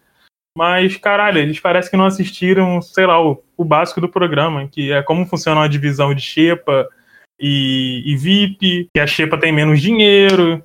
Mas, 0.57 0.97
caralho, 0.97 1.37
eles 1.39 1.59
parecem 1.59 1.91
que 1.91 1.97
não 1.97 2.05
assistiram, 2.05 2.81
sei 2.81 3.05
lá, 3.05 3.21
o, 3.21 3.43
o 3.55 3.63
básico 3.63 4.01
do 4.01 4.09
programa, 4.09 4.67
que 4.67 4.91
é 4.91 5.01
como 5.03 5.25
funciona 5.25 5.63
a 5.63 5.67
divisão 5.67 6.13
de 6.13 6.21
Xepa 6.21 6.87
e, 7.39 8.03
e 8.05 8.15
VIP, 8.15 8.89
que 8.93 8.99
a 8.99 9.07
Xepa 9.07 9.37
tem 9.37 9.51
menos 9.51 9.81
dinheiro. 9.81 10.63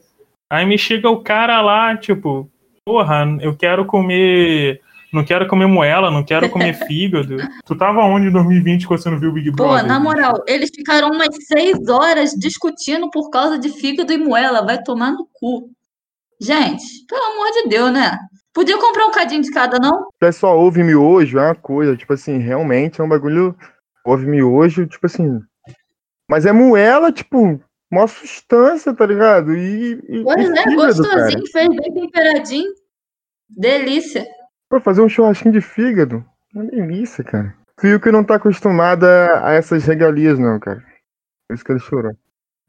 Aí 0.50 0.64
me 0.64 0.78
chega 0.78 1.08
o 1.08 1.22
cara 1.22 1.60
lá, 1.60 1.96
tipo, 1.96 2.50
porra, 2.84 3.36
eu 3.40 3.56
quero 3.56 3.84
comer 3.84 4.80
não 5.14 5.24
quero 5.24 5.46
comer 5.46 5.66
moela, 5.66 6.10
não 6.10 6.24
quero 6.24 6.50
comer 6.50 6.74
fígado. 6.86 7.36
tu 7.64 7.76
tava 7.76 8.00
onde 8.00 8.26
em 8.26 8.32
2020 8.32 8.86
quando 8.86 9.00
você 9.00 9.10
não 9.10 9.18
viu 9.18 9.30
o 9.30 9.32
Big 9.32 9.50
Brother? 9.50 9.82
Pô, 9.82 9.86
na 9.86 10.00
moral, 10.00 10.42
eles 10.46 10.70
ficaram 10.74 11.10
umas 11.10 11.34
seis 11.46 11.88
horas 11.88 12.32
discutindo 12.32 13.10
por 13.10 13.30
causa 13.30 13.58
de 13.58 13.68
fígado 13.68 14.12
e 14.12 14.18
moela. 14.18 14.64
Vai 14.64 14.82
tomar 14.82 15.12
no 15.12 15.28
cu. 15.32 15.70
Gente, 16.40 16.84
pelo 17.08 17.24
amor 17.32 17.50
de 17.52 17.68
Deus, 17.68 17.92
né? 17.92 18.18
Podia 18.52 18.78
comprar 18.78 19.06
um 19.06 19.10
cadinho 19.10 19.42
de 19.42 19.50
cada, 19.50 19.78
não? 19.78 20.02
O 20.02 20.18
pessoal 20.18 20.58
ouve 20.58 20.82
miojo, 20.82 21.38
é 21.38 21.46
uma 21.46 21.54
coisa, 21.54 21.96
tipo 21.96 22.12
assim, 22.12 22.38
realmente 22.38 23.00
é 23.00 23.04
um 23.04 23.08
bagulho 23.08 23.56
Couve 24.04 24.26
miojo, 24.26 24.86
tipo 24.86 25.06
assim. 25.06 25.40
Mas 26.30 26.44
é 26.44 26.52
moela, 26.52 27.10
tipo, 27.10 27.58
uma 27.90 28.06
sustância, 28.06 28.94
tá 28.94 29.06
ligado? 29.06 29.56
E, 29.56 29.92
e 30.06 30.22
pois 30.22 30.46
e 30.46 30.52
é, 30.52 30.62
fígado, 30.62 30.76
gostosinho, 30.76 31.44
cara. 31.44 31.52
fez 31.52 31.68
bem 31.68 31.94
temperadinho. 31.94 32.74
Delícia. 33.48 34.26
Pô, 34.74 34.80
fazer 34.80 35.02
um 35.02 35.08
churrasquinho 35.08 35.52
de 35.52 35.60
fígado. 35.60 36.24
Uma 36.52 36.64
delícia, 36.64 37.22
cara. 37.22 37.54
Fio 37.80 38.00
que 38.00 38.10
não 38.10 38.24
tá 38.24 38.34
acostumada 38.34 39.06
a 39.46 39.52
essas 39.52 39.84
regalias, 39.84 40.36
não, 40.36 40.58
cara. 40.58 40.82
Por 41.46 41.54
isso 41.54 41.64
que 41.64 41.70
ele 41.70 41.78
chorou. 41.78 42.12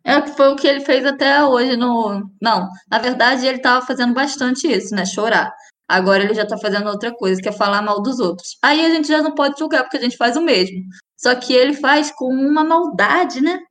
É, 0.03 0.21
foi 0.27 0.49
o 0.49 0.55
que 0.55 0.67
ele 0.67 0.81
fez 0.81 1.03
até 1.03 1.43
hoje 1.43 1.75
no. 1.75 2.29
Não, 2.39 2.69
na 2.91 2.99
verdade 2.99 3.47
ele 3.47 3.57
tava 3.57 3.83
fazendo 3.83 4.13
bastante 4.13 4.71
isso, 4.71 4.93
né? 4.93 5.03
Chorar. 5.03 5.51
Agora 5.87 6.21
ele 6.21 6.35
já 6.35 6.45
tá 6.45 6.55
fazendo 6.59 6.87
outra 6.89 7.11
coisa, 7.11 7.41
que 7.41 7.49
é 7.49 7.51
falar 7.51 7.81
mal 7.81 7.99
dos 8.03 8.19
outros. 8.19 8.49
Aí 8.61 8.85
a 8.85 8.89
gente 8.91 9.07
já 9.07 9.23
não 9.23 9.33
pode 9.33 9.57
julgar, 9.57 9.81
porque 9.81 9.97
a 9.97 10.01
gente 10.01 10.15
faz 10.15 10.37
o 10.37 10.41
mesmo. 10.41 10.83
Só 11.17 11.33
que 11.33 11.53
ele 11.53 11.73
faz 11.73 12.11
com 12.11 12.31
uma 12.31 12.63
maldade, 12.63 13.41
né? 13.41 13.61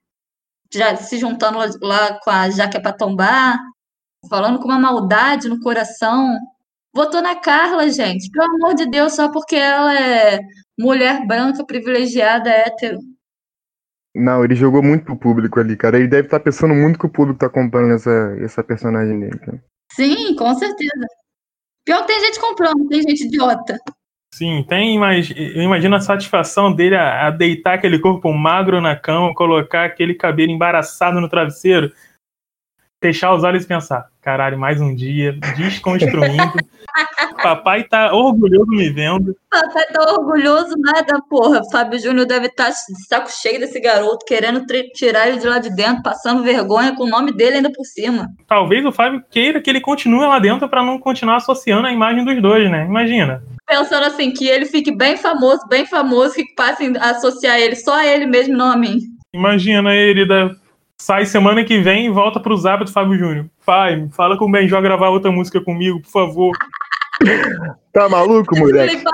Já 0.73 0.97
se 0.97 1.19
juntando 1.19 1.59
lá 1.81 2.19
com 2.19 2.31
a 2.31 2.51
Jaque 2.51 2.79
é 2.79 2.81
pra 2.81 2.93
tombar, 2.93 3.61
falando 4.29 4.59
com 4.59 4.65
uma 4.65 4.79
maldade 4.79 5.49
no 5.49 5.61
coração. 5.61 6.37
Votou 6.95 7.21
na 7.21 7.35
Carla, 7.35 7.91
gente. 7.91 8.31
Pelo 8.31 8.55
amor 8.55 8.75
de 8.75 8.87
Deus, 8.87 9.15
só 9.15 9.31
porque 9.31 9.57
ela 9.57 9.99
é 9.99 10.41
mulher 10.79 11.27
branca, 11.27 11.65
privilegiada, 11.65 12.49
hétero. 12.49 12.99
Não, 14.15 14.45
ele 14.45 14.55
jogou 14.55 14.81
muito 14.81 15.05
pro 15.05 15.17
público 15.17 15.59
ali, 15.59 15.77
cara. 15.77 15.99
Ele 15.99 16.07
deve 16.07 16.29
estar 16.29 16.39
tá 16.39 16.45
pensando 16.45 16.73
muito 16.73 16.99
que 16.99 17.07
o 17.07 17.11
público 17.11 17.41
tá 17.41 17.49
comprando 17.49 17.95
essa, 17.95 18.37
essa 18.41 18.63
personagem 18.63 19.19
dele, 19.19 19.39
cara. 19.39 19.63
Sim, 19.91 20.37
com 20.37 20.55
certeza. 20.55 21.07
Pior 21.85 22.01
que 22.03 22.07
tem 22.07 22.21
gente 22.21 22.41
comprando, 22.41 22.89
tem 22.89 23.03
gente 23.03 23.27
idiota. 23.27 23.77
Sim, 24.33 24.65
tem, 24.69 24.99
mas 24.99 25.31
eu 25.37 25.63
imagino 25.63 25.95
a 25.95 26.01
satisfação 26.01 26.73
dele 26.73 26.97
a, 26.97 27.29
a, 27.29 27.31
deitar 27.31 27.75
aquele 27.75 27.99
corpo 27.99 28.33
magro 28.33 28.81
na 28.81 28.97
cama, 28.97 29.35
colocar 29.35 29.85
aquele 29.85 30.15
cabelo 30.15 30.51
embaraçado 30.51 31.21
no 31.21 31.29
travesseiro, 31.29 31.93
fechar 33.05 33.35
os 33.35 33.45
olhos 33.45 33.65
e 33.65 33.69
pensar: 33.69 34.07
caralho, 34.23 34.59
mais 34.59 34.81
um 34.81 34.95
dia, 34.95 35.39
desconstruindo. 35.59 36.55
Papai 37.43 37.83
tá 37.85 38.15
orgulhoso 38.15 38.71
me 38.71 38.89
vendo. 38.89 39.37
Papai 39.51 39.85
tá 39.93 40.13
orgulhoso 40.13 40.75
nada, 40.79 41.21
porra. 41.29 41.61
Fábio 41.71 41.99
Júnior 41.99 42.25
deve 42.25 42.47
estar 42.47 42.71
tá 42.71 42.71
de 42.71 43.07
saco 43.07 43.31
cheio 43.31 43.61
desse 43.61 43.79
garoto, 43.79 44.25
querendo 44.25 44.65
tirar 44.95 45.29
ele 45.29 45.39
de 45.39 45.47
lá 45.47 45.59
de 45.59 45.75
dentro, 45.77 46.03
passando 46.03 46.43
vergonha 46.43 46.95
com 46.95 47.05
o 47.05 47.11
nome 47.11 47.33
dele 47.33 47.57
ainda 47.57 47.71
por 47.71 47.85
cima. 47.85 48.29
Talvez 48.49 48.87
o 48.87 48.93
Fábio 48.93 49.23
queira 49.31 49.61
que 49.61 49.69
ele 49.69 49.81
continue 49.83 50.27
lá 50.27 50.39
dentro 50.39 50.67
para 50.67 50.83
não 50.83 50.99
continuar 50.99 51.37
associando 51.37 51.87
a 51.87 51.93
imagem 51.93 52.25
dos 52.25 52.41
dois, 52.41 52.71
né? 52.71 52.87
Imagina. 52.87 53.43
Pensando 53.67 54.07
assim, 54.07 54.31
que 54.31 54.47
ele 54.47 54.65
fique 54.65 54.97
bem 54.97 55.19
famoso, 55.19 55.67
bem 55.69 55.85
famoso, 55.85 56.35
que 56.35 56.55
passem 56.55 56.97
a 56.99 57.11
associar 57.11 57.59
ele 57.59 57.77
só 57.77 57.97
a 57.97 58.07
ele 58.07 58.25
mesmo, 58.25 58.57
não 58.57 58.71
a 58.71 58.77
mim. 58.77 58.99
Imagina 59.35 59.95
ele 59.95 60.27
da 60.27 60.51
sai 61.01 61.27
semana 61.27 61.65
que 61.65 61.81
vem 61.81 62.07
e 62.07 62.11
volta 62.11 62.41
pro 62.41 62.57
do 62.57 62.93
Fábio 62.93 63.19
Júnior. 63.19 63.47
Pai, 63.65 64.09
fala 64.13 64.39
com 64.39 64.47
o 64.47 64.51
Benjó 64.51 64.81
gravar 64.81 65.09
outra 65.09 65.31
música 65.31 65.61
comigo, 65.61 66.01
por 66.01 66.11
favor. 66.11 66.57
Tá 67.93 68.09
maluco, 68.09 68.57
moleque? 68.59 69.05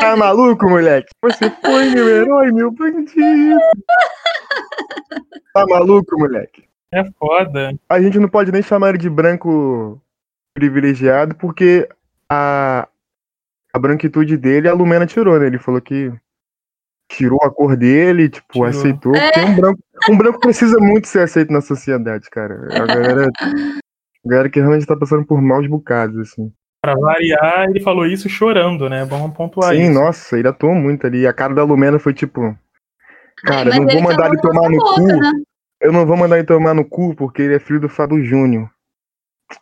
Tá 0.00 0.16
maluco, 0.16 0.68
moleque? 0.68 1.08
Você 1.22 1.50
foi 1.50 1.86
meu 1.90 2.08
herói, 2.08 2.52
meu 2.52 2.70
bandido. 2.70 3.58
Tá 5.54 5.64
maluco, 5.66 6.18
moleque? 6.18 6.68
É 6.92 7.04
foda. 7.18 7.74
A 7.88 8.00
gente 8.00 8.18
não 8.18 8.28
pode 8.28 8.52
nem 8.52 8.62
chamar 8.62 8.90
ele 8.90 8.98
de 8.98 9.08
branco 9.08 10.00
privilegiado, 10.54 11.34
porque 11.34 11.88
a, 12.30 12.88
a 13.72 13.78
branquitude 13.78 14.36
dele 14.36 14.68
a 14.68 14.74
Lumena 14.74 15.06
tirou, 15.06 15.38
né? 15.38 15.46
Ele 15.46 15.58
falou 15.58 15.80
que 15.80 16.12
tirou 17.08 17.42
a 17.42 17.50
cor 17.50 17.76
dele, 17.76 18.28
tipo, 18.28 18.52
tirou. 18.52 18.68
aceitou. 18.68 19.14
É. 19.16 19.44
Um, 19.44 19.56
branco, 19.56 19.80
um 20.10 20.18
branco 20.18 20.40
precisa 20.40 20.78
muito 20.78 21.08
ser 21.08 21.20
aceito 21.20 21.52
na 21.52 21.60
sociedade, 21.60 22.28
cara. 22.30 22.68
A 22.70 22.86
galera, 22.86 23.26
a 24.24 24.28
galera 24.28 24.50
que 24.50 24.60
realmente 24.60 24.86
tá 24.86 24.96
passando 24.96 25.24
por 25.24 25.40
maus 25.40 25.66
bocados, 25.66 26.18
assim. 26.18 26.52
Pra 26.80 26.94
variar, 26.94 27.68
ele 27.68 27.80
falou 27.80 28.06
isso 28.06 28.28
chorando, 28.28 28.88
né? 28.88 29.04
Vamos 29.04 29.36
pontuar 29.36 29.74
Sim, 29.74 29.90
isso. 29.90 29.92
nossa, 29.92 30.38
ele 30.38 30.46
atuou 30.46 30.74
muito 30.74 31.06
ali. 31.06 31.26
A 31.26 31.32
cara 31.32 31.54
da 31.54 31.64
Lumena 31.64 31.98
foi 31.98 32.14
tipo. 32.14 32.56
Cara, 33.44 33.74
não 33.74 33.86
vou 33.86 34.02
mandar 34.02 34.28
ele 34.28 34.40
tomar 34.40 34.68
no 34.68 34.78
boca, 34.78 34.94
cu. 34.94 35.06
Né? 35.06 35.32
Eu 35.80 35.92
não 35.92 36.06
vou 36.06 36.16
mandar 36.16 36.38
ele 36.38 36.46
tomar 36.46 36.74
no 36.74 36.84
cu 36.84 37.14
porque 37.16 37.42
ele 37.42 37.54
é 37.56 37.58
filho 37.58 37.80
do 37.80 37.88
Fábio 37.88 38.24
Júnior. 38.24 38.68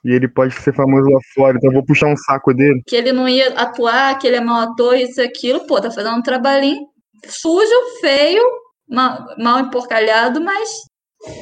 E 0.05 0.13
ele 0.13 0.27
pode 0.27 0.53
ser 0.55 0.75
famoso 0.75 1.09
lá 1.09 1.21
fora, 1.33 1.57
então 1.57 1.71
eu 1.71 1.75
vou 1.75 1.85
puxar 1.85 2.09
um 2.09 2.17
saco 2.17 2.53
dele. 2.53 2.83
Que 2.87 2.97
ele 2.97 3.13
não 3.13 3.29
ia 3.29 3.55
atuar, 3.55 4.19
que 4.19 4.27
ele 4.27 4.37
é 4.37 4.41
mau 4.41 4.61
ator, 4.61 4.97
isso 4.97 5.21
e 5.21 5.25
aquilo. 5.25 5.67
Pô, 5.67 5.81
tá 5.81 5.91
fazendo 5.91 6.17
um 6.17 6.23
trabalhinho 6.23 6.87
sujo, 7.25 8.01
feio, 8.01 8.43
mal, 8.89 9.27
mal 9.39 9.61
emporcalhado, 9.61 10.41
mas 10.41 10.69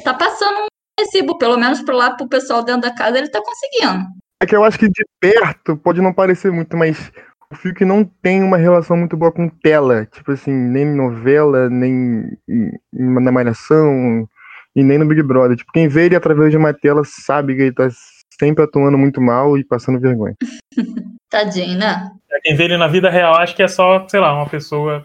tá 0.03 0.13
passando 0.13 0.59
um 0.59 0.67
recibo, 0.99 1.37
pelo 1.37 1.57
menos 1.57 1.81
pro 1.81 1.95
lá 1.95 2.11
pro 2.15 2.29
pessoal 2.29 2.63
dentro 2.63 2.81
da 2.81 2.95
casa, 2.95 3.17
ele 3.17 3.29
tá 3.29 3.41
conseguindo. 3.41 4.05
É 4.41 4.45
que 4.45 4.55
eu 4.55 4.63
acho 4.63 4.77
que 4.77 4.87
de 4.87 5.05
perto 5.19 5.77
pode 5.77 6.01
não 6.01 6.13
parecer 6.13 6.51
muito, 6.51 6.75
mas 6.75 7.11
o 7.51 7.55
Fiuk 7.55 7.85
não 7.85 8.03
tem 8.03 8.43
uma 8.43 8.57
relação 8.57 8.97
muito 8.97 9.15
boa 9.15 9.31
com 9.31 9.49
tela. 9.49 10.05
Tipo 10.05 10.31
assim, 10.31 10.51
nem 10.51 10.85
novela, 10.85 11.69
nem 11.69 12.37
na 12.91 13.31
Malhação, 13.31 14.27
e 14.75 14.83
nem 14.83 14.97
no 14.97 15.05
Big 15.05 15.23
Brother. 15.23 15.55
Tipo, 15.55 15.71
quem 15.71 15.87
vê 15.87 16.05
ele 16.05 16.15
através 16.15 16.51
de 16.51 16.57
uma 16.57 16.73
tela 16.73 17.01
sabe 17.05 17.55
que 17.55 17.61
ele 17.61 17.73
tá 17.73 17.87
sempre 18.37 18.63
atuando 18.63 18.97
muito 18.97 19.21
mal 19.21 19.57
e 19.57 19.63
passando 19.63 19.99
vergonha. 19.99 20.35
Tadinho, 21.29 21.77
né? 21.77 22.11
É, 22.31 22.39
quem 22.41 22.55
vê 22.55 22.65
ele 22.65 22.77
na 22.77 22.87
vida 22.87 23.09
real, 23.09 23.35
acho 23.35 23.55
que 23.55 23.63
é 23.63 23.67
só, 23.67 24.05
sei 24.07 24.19
lá, 24.19 24.33
uma 24.33 24.47
pessoa 24.47 25.03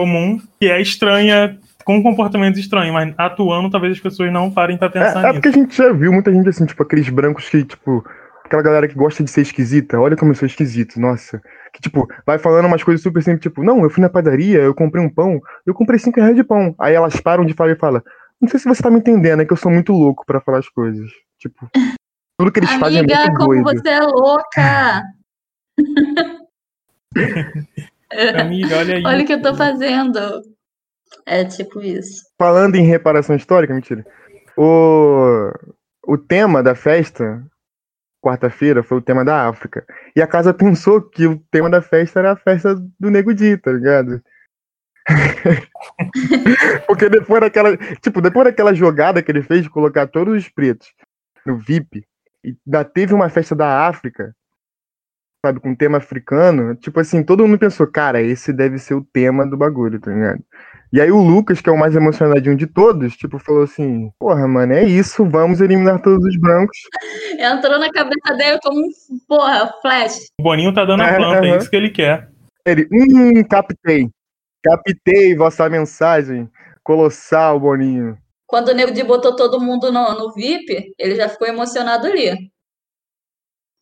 comum 0.00 0.40
que 0.58 0.66
é 0.66 0.80
estranha 0.80 1.58
com 1.84 1.96
um 1.96 2.02
comportamento 2.02 2.58
estranho, 2.58 2.92
mas 2.94 3.12
atuando 3.18 3.70
talvez 3.70 3.92
as 3.94 4.00
pessoas 4.00 4.32
não 4.32 4.50
parem 4.50 4.78
pra 4.78 4.88
pensar 4.88 5.10
é, 5.10 5.14
nisso. 5.14 5.26
É 5.26 5.32
porque 5.32 5.48
a 5.48 5.52
gente 5.52 5.76
já 5.76 5.92
viu 5.92 6.12
muita 6.12 6.32
gente 6.32 6.48
assim, 6.48 6.64
tipo, 6.64 6.82
aqueles 6.82 7.08
brancos 7.08 7.48
que, 7.48 7.64
tipo, 7.64 8.04
aquela 8.44 8.62
galera 8.62 8.88
que 8.88 8.94
gosta 8.94 9.22
de 9.22 9.30
ser 9.30 9.42
esquisita, 9.42 10.00
olha 10.00 10.16
como 10.16 10.30
eu 10.30 10.34
sou 10.34 10.46
esquisito, 10.46 10.98
nossa. 10.98 11.40
Que, 11.72 11.80
tipo, 11.80 12.08
vai 12.26 12.38
falando 12.38 12.66
umas 12.66 12.82
coisas 12.82 13.02
super 13.02 13.22
simples, 13.22 13.42
tipo, 13.42 13.62
não, 13.62 13.82
eu 13.82 13.90
fui 13.90 14.00
na 14.00 14.08
padaria, 14.08 14.58
eu 14.58 14.74
comprei 14.74 15.04
um 15.04 15.10
pão, 15.10 15.40
eu 15.66 15.74
comprei 15.74 15.98
cinco 15.98 16.20
reais 16.20 16.36
de 16.36 16.44
pão. 16.44 16.74
Aí 16.78 16.94
elas 16.94 17.20
param 17.20 17.44
de 17.44 17.52
falar 17.52 17.72
e 17.72 17.76
falam, 17.76 18.02
não 18.40 18.48
sei 18.48 18.58
se 18.58 18.68
você 18.68 18.82
tá 18.82 18.90
me 18.90 18.98
entendendo, 18.98 19.42
é 19.42 19.44
que 19.44 19.52
eu 19.52 19.56
sou 19.56 19.70
muito 19.70 19.92
louco 19.92 20.24
para 20.24 20.40
falar 20.40 20.58
as 20.58 20.68
coisas. 20.68 21.10
Tipo, 21.38 21.68
tudo 22.38 22.52
que 22.52 22.60
eles 22.60 22.70
Amiga, 22.70 22.84
fazem 22.84 22.98
é 22.98 23.02
muito 23.02 23.38
como 23.38 23.62
doido. 23.62 23.82
você 23.82 23.88
é 23.88 24.00
louca! 24.00 25.02
Amiga, 28.12 28.78
olha 28.78 28.96
aí. 28.96 29.02
Olha 29.04 29.22
o 29.22 29.26
que 29.26 29.32
eu 29.32 29.42
tô 29.42 29.54
fazendo. 29.54 30.18
É 31.26 31.44
tipo 31.44 31.80
isso. 31.82 32.22
Falando 32.38 32.76
em 32.76 32.84
reparação 32.84 33.36
histórica, 33.36 33.74
mentira. 33.74 34.04
O, 34.56 35.52
o 36.06 36.18
tema 36.18 36.62
da 36.62 36.74
festa, 36.74 37.44
quarta-feira, 38.22 38.82
foi 38.82 38.98
o 38.98 39.02
tema 39.02 39.24
da 39.24 39.48
África. 39.48 39.84
E 40.14 40.22
a 40.22 40.26
casa 40.26 40.52
pensou 40.52 41.00
que 41.00 41.26
o 41.26 41.38
tema 41.50 41.70
da 41.70 41.82
festa 41.82 42.18
era 42.20 42.32
a 42.32 42.36
festa 42.36 42.74
do 42.98 43.10
Nego 43.10 43.34
Di, 43.34 43.56
tá 43.56 43.72
ligado? 43.72 44.22
Porque 46.86 47.08
depois 47.08 47.40
daquela. 47.40 47.76
Tipo, 48.00 48.20
depois 48.20 48.44
daquela 48.44 48.74
jogada 48.74 49.22
que 49.22 49.30
ele 49.30 49.42
fez 49.42 49.62
de 49.62 49.70
colocar 49.70 50.06
todos 50.06 50.34
os 50.34 50.48
pretos 50.48 50.92
no 51.44 51.56
VIP, 51.56 52.04
e 52.44 52.56
ainda 52.66 52.84
teve 52.84 53.14
uma 53.14 53.28
festa 53.28 53.54
da 53.54 53.88
África, 53.88 54.34
sabe, 55.44 55.60
com 55.60 55.74
tema 55.74 55.98
africano, 55.98 56.74
tipo 56.76 57.00
assim, 57.00 57.22
todo 57.22 57.46
mundo 57.46 57.58
pensou, 57.58 57.86
cara, 57.86 58.20
esse 58.20 58.52
deve 58.52 58.78
ser 58.78 58.94
o 58.94 59.04
tema 59.04 59.46
do 59.46 59.56
bagulho, 59.56 60.00
tá 60.00 60.10
ligado? 60.10 60.42
E 60.92 61.00
aí 61.00 61.10
o 61.10 61.22
Lucas, 61.22 61.60
que 61.60 61.68
é 61.68 61.72
o 61.72 61.78
mais 61.78 61.94
emocionadinho 61.94 62.56
de 62.56 62.66
todos, 62.66 63.16
tipo, 63.16 63.38
falou 63.38 63.62
assim, 63.62 64.10
porra, 64.18 64.46
mano, 64.48 64.72
é 64.72 64.84
isso, 64.84 65.24
vamos 65.24 65.60
eliminar 65.60 66.02
todos 66.02 66.24
os 66.24 66.36
brancos. 66.36 66.76
Entrou 67.38 67.78
na 67.78 67.90
cabeça 67.90 68.34
dele 68.36 68.58
como 68.62 68.80
um, 68.80 68.90
porra, 69.28 69.72
flash. 69.80 70.18
O 70.40 70.42
Boninho 70.42 70.74
tá 70.74 70.84
dando 70.84 71.02
a 71.02 71.14
planta, 71.14 71.46
é, 71.46 71.50
é 71.50 71.56
isso 71.56 71.70
que 71.70 71.76
ele 71.76 71.90
quer. 71.90 72.28
Ele, 72.66 72.88
hum, 72.92 73.42
captei. 73.44 74.08
Captei 74.62 75.34
vossa 75.36 75.68
mensagem. 75.68 76.48
Colossal, 76.82 77.58
Boninho. 77.60 78.18
Quando 78.46 78.70
o 78.70 78.74
Nego 78.74 78.92
de 78.92 79.04
botou 79.04 79.36
todo 79.36 79.60
mundo 79.60 79.92
no, 79.92 80.18
no 80.18 80.34
VIP, 80.34 80.92
ele 80.98 81.14
já 81.14 81.28
ficou 81.28 81.46
emocionado 81.46 82.08
ali. 82.08 82.50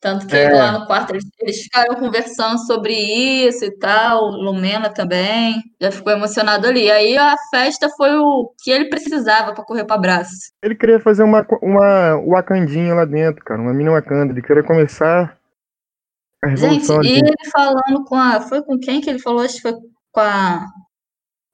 Tanto 0.00 0.28
que 0.28 0.36
é. 0.36 0.54
lá 0.54 0.78
no 0.78 0.86
quarto 0.86 1.10
eles, 1.10 1.24
eles, 1.40 1.62
ficaram 1.62 1.96
conversando 1.96 2.58
sobre 2.66 2.94
isso 2.94 3.64
e 3.64 3.78
tal, 3.78 4.26
Lumena 4.26 4.90
também, 4.90 5.60
já 5.80 5.90
ficou 5.90 6.12
emocionado 6.12 6.68
ali. 6.68 6.88
Aí 6.88 7.18
a 7.18 7.34
festa 7.50 7.88
foi 7.96 8.16
o 8.16 8.52
que 8.62 8.70
ele 8.70 8.88
precisava 8.88 9.52
para 9.52 9.64
correr 9.64 9.84
para 9.84 9.96
abraço. 9.96 10.52
Ele 10.62 10.76
queria 10.76 11.00
fazer 11.00 11.24
uma, 11.24 11.44
uma 11.60 12.14
Wakandinha 12.24 12.94
lá 12.94 13.04
dentro, 13.04 13.44
cara, 13.44 13.60
uma 13.60 13.74
mini 13.74 13.90
Wakanda. 13.90 14.32
Ele 14.32 14.42
queria 14.42 14.62
começar 14.62 15.36
a 16.44 16.46
revolução. 16.46 17.02
Gente, 17.02 17.14
e 17.14 17.18
ele 17.18 17.50
falando 17.50 18.04
com 18.06 18.14
a. 18.14 18.40
Foi 18.40 18.62
com 18.62 18.78
quem 18.78 19.00
que 19.00 19.10
ele 19.10 19.18
falou? 19.18 19.42
Acho 19.42 19.56
que 19.56 19.62
foi 19.62 19.74
com 20.12 20.20
a. 20.20 20.64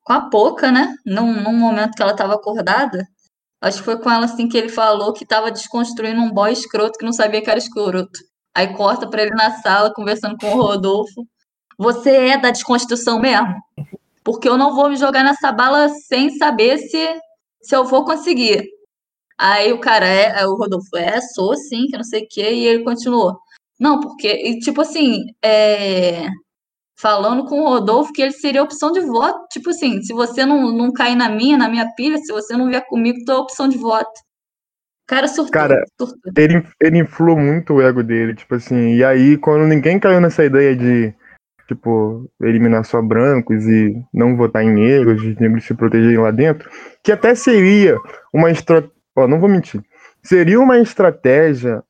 Com 0.03 0.13
a 0.13 0.29
Poca, 0.29 0.71
né? 0.71 0.95
Num, 1.07 1.43
num 1.43 1.57
momento 1.57 1.95
que 1.95 2.03
ela 2.03 2.13
estava 2.13 2.35
acordada. 2.35 3.07
Acho 3.63 3.79
que 3.79 3.85
foi 3.85 3.99
com 3.99 4.11
ela 4.11 4.27
assim 4.27 4.47
que 4.47 4.59
ele 4.59 4.69
falou 4.69 5.15
que 5.15 5.25
estava 5.25 5.51
desconstruindo 5.51 6.21
um 6.21 6.31
boy 6.31 6.53
escroto 6.53 6.99
que 6.99 7.05
não 7.07 7.13
sabia 7.15 7.41
que 7.41 7.49
era 7.49 7.59
escroto. 7.59 8.11
Aí 8.55 8.73
corta 8.75 9.09
para 9.09 9.23
ele 9.23 9.35
na 9.35 9.51
sala, 9.61 9.93
conversando 9.93 10.37
com 10.39 10.55
o 10.55 10.63
Rodolfo. 10.63 11.27
Você 11.77 12.11
é 12.11 12.39
da 12.39 12.51
desconstrução 12.51 13.19
mesmo? 13.19 13.55
porque 14.25 14.49
eu 14.49 14.57
não 14.57 14.75
vou 14.75 14.89
me 14.89 14.97
jogar 14.97 15.23
nessa 15.23 15.53
bala 15.53 15.91
sem 15.91 16.31
saber 16.31 16.79
se, 16.79 17.21
se 17.61 17.77
eu 17.77 17.85
vou 17.85 18.05
conseguir. 18.05 18.67
Aí 19.39 19.73
o 19.73 19.81
cara, 19.81 20.07
é 20.07 20.47
o 20.47 20.57
Rodolfo, 20.57 20.97
é, 20.97 21.21
sou 21.21 21.55
sim, 21.57 21.87
que 21.87 21.97
não 21.97 22.05
sei 22.05 22.25
o 22.25 22.29
quê, 22.29 22.53
e 22.53 22.67
ele 22.67 22.85
continuou. 22.85 23.39
Não, 23.79 24.01
porque, 24.01 24.29
e, 24.29 24.59
tipo 24.61 24.81
assim, 24.81 25.25
é, 25.45 26.29
falando 26.97 27.45
com 27.47 27.61
o 27.61 27.69
Rodolfo 27.69 28.13
que 28.13 28.23
ele 28.23 28.33
seria 28.33 28.63
opção 28.63 28.93
de 28.93 29.01
voto. 29.01 29.47
Tipo 29.51 29.71
assim, 29.71 30.03
se 30.03 30.13
você 30.15 30.47
não, 30.47 30.73
não 30.73 30.93
cair 30.93 31.17
na 31.17 31.29
minha, 31.29 31.59
na 31.59 31.69
minha 31.69 31.93
pilha, 31.95 32.19
se 32.19 32.33
você 32.33 32.57
não 32.57 32.69
vier 32.69 32.87
comigo, 32.87 33.19
tu 33.27 33.33
é 33.33 33.37
opção 33.37 33.69
de 33.69 33.77
voto. 33.77 34.13
Cara 35.07 35.29
surtou. 35.29 35.53
Cara, 35.53 35.85
surtou. 35.99 36.19
Ele, 36.37 36.65
ele 36.81 36.99
inflou 36.99 37.37
muito 37.37 37.75
o 37.75 37.83
ego 37.83 38.03
dele, 38.03 38.35
tipo 38.35 38.55
assim, 38.55 38.95
e 38.95 39.05
aí 39.05 39.37
quando 39.37 39.67
ninguém 39.67 39.99
caiu 39.99 40.21
nessa 40.21 40.45
ideia 40.45 40.75
de, 40.75 41.15
tipo, 41.69 42.31
eliminar 42.41 42.85
só 42.85 43.03
brancos 43.03 43.65
e 43.67 43.95
não 44.13 44.37
votar 44.37 44.65
em 44.65 44.73
negros, 44.73 45.23
os 45.23 45.37
negros 45.37 45.65
se 45.65 45.75
protegerem 45.75 46.19
lá 46.19 46.31
dentro, 46.31 46.71
que 47.03 47.13
até 47.13 47.35
seria 47.35 47.99
uma 48.33 48.51
estratégia, 48.51 48.95
ó, 49.17 49.29
não 49.29 49.39
vou 49.39 49.49
mentir, 49.49 49.83
seria 50.23 50.59
uma 50.59 50.79
estratégia 50.79 51.83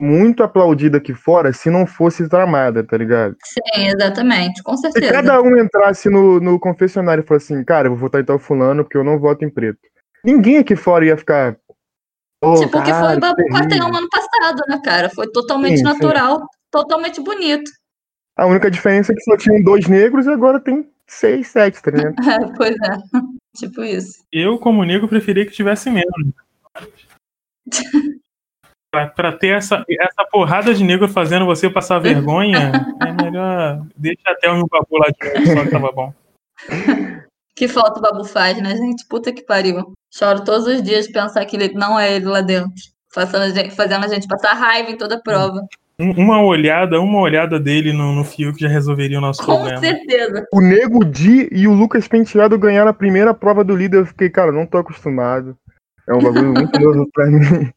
muito 0.00 0.42
aplaudida 0.42 0.98
aqui 0.98 1.14
fora 1.14 1.52
se 1.52 1.70
não 1.70 1.86
fosse 1.86 2.28
tramada, 2.28 2.82
tá 2.82 2.96
ligado? 2.96 3.36
Sim, 3.44 3.86
exatamente, 3.86 4.60
com 4.62 4.76
certeza. 4.76 5.06
Se 5.06 5.12
cada 5.12 5.40
um 5.40 5.56
entrasse 5.56 6.08
no, 6.08 6.40
no 6.40 6.58
confessionário 6.58 7.22
e 7.22 7.26
falasse 7.26 7.54
assim, 7.54 7.64
cara, 7.64 7.86
eu 7.86 7.92
vou 7.92 8.00
votar 8.00 8.20
em 8.20 8.24
tal 8.24 8.38
fulano 8.38 8.82
porque 8.82 8.96
eu 8.96 9.04
não 9.04 9.18
voto 9.18 9.44
em 9.44 9.50
preto. 9.50 9.78
Ninguém 10.24 10.58
aqui 10.58 10.76
fora 10.76 11.04
ia 11.04 11.16
ficar. 11.16 11.56
Oh, 12.44 12.54
tipo 12.54 12.82
que 12.82 12.92
foi 12.92 13.16
o 13.16 13.20
Babu 13.20 13.44
Quartel 13.50 13.86
ano 13.86 14.08
passado, 14.10 14.62
né, 14.68 14.80
cara? 14.84 15.08
Foi 15.10 15.30
totalmente 15.30 15.78
sim, 15.78 15.84
natural, 15.84 16.40
sim. 16.40 16.46
totalmente 16.72 17.20
bonito. 17.20 17.70
A 18.36 18.46
única 18.46 18.68
diferença 18.68 19.12
é 19.12 19.14
que 19.14 19.22
só 19.22 19.36
tinham 19.36 19.62
dois 19.62 19.86
negros 19.86 20.26
e 20.26 20.30
agora 20.30 20.58
tem 20.58 20.90
seis, 21.06 21.48
sete, 21.48 21.80
tá 21.80 21.90
ligado? 21.92 22.16
É, 22.28 22.56
pois 22.56 22.74
é, 22.74 22.96
tipo 23.56 23.84
isso. 23.84 24.24
Eu, 24.32 24.58
como 24.58 24.84
negro, 24.84 25.06
preferia 25.06 25.46
que 25.46 25.52
tivesse 25.52 25.88
menos. 25.88 26.12
Pra, 28.94 29.06
pra, 29.06 29.32
ter 29.32 29.56
essa, 29.56 29.82
essa 29.88 30.28
porrada 30.30 30.74
de 30.74 30.84
negro 30.84 31.08
fazendo 31.08 31.46
você 31.46 31.70
passar 31.70 31.98
vergonha, 31.98 32.72
é 33.00 33.24
melhor. 33.24 33.86
Deixa 33.96 34.20
até 34.26 34.50
o 34.50 34.56
meu 34.56 34.66
babu 34.66 34.98
lá 34.98 35.06
de 35.08 35.32
novo, 35.32 35.46
só 35.46 35.64
que 35.64 35.70
tava 35.70 35.92
bom. 35.92 36.14
Que 37.56 37.68
falta 37.68 37.98
o 37.98 38.02
babu 38.02 38.22
faz, 38.22 38.60
né, 38.62 38.76
gente? 38.76 39.06
Puta 39.08 39.32
que 39.32 39.40
pariu. 39.40 39.94
Choro 40.12 40.44
todos 40.44 40.66
os 40.66 40.82
dias 40.82 41.06
de 41.06 41.12
pensar 41.12 41.44
que 41.46 41.56
ele 41.56 41.72
não 41.72 41.98
é 41.98 42.14
ele 42.14 42.26
lá 42.26 42.42
dentro. 42.42 42.70
Fazendo 43.14 43.42
a 43.42 43.48
gente, 43.48 43.74
fazendo 43.74 44.04
a 44.04 44.08
gente 44.08 44.28
passar 44.28 44.52
raiva 44.52 44.90
em 44.90 44.96
toda 44.96 45.22
prova. 45.22 45.60
Uma 45.98 46.42
olhada, 46.42 47.00
uma 47.00 47.20
olhada 47.20 47.60
dele 47.60 47.92
no, 47.92 48.14
no 48.14 48.24
fio 48.24 48.52
que 48.52 48.62
já 48.62 48.68
resolveria 48.68 49.18
o 49.18 49.20
nosso 49.20 49.40
Com 49.40 49.54
problema. 49.54 49.76
Com 49.76 49.86
certeza. 49.86 50.46
O 50.52 50.60
Nego 50.60 51.04
Di 51.04 51.48
e 51.52 51.66
o 51.66 51.72
Lucas 51.72 52.08
Penteado 52.08 52.58
ganharam 52.58 52.90
a 52.90 52.94
primeira 52.94 53.32
prova 53.32 53.62
do 53.62 53.76
líder. 53.76 53.98
Eu 53.98 54.06
fiquei, 54.06 54.28
cara, 54.28 54.52
não 54.52 54.66
tô 54.66 54.78
acostumado. 54.78 55.56
É 56.08 56.14
um 56.14 56.20
bagulho 56.20 56.52
muito 56.52 56.78
novo 56.80 57.08
pra 57.12 57.26
mim. 57.30 57.72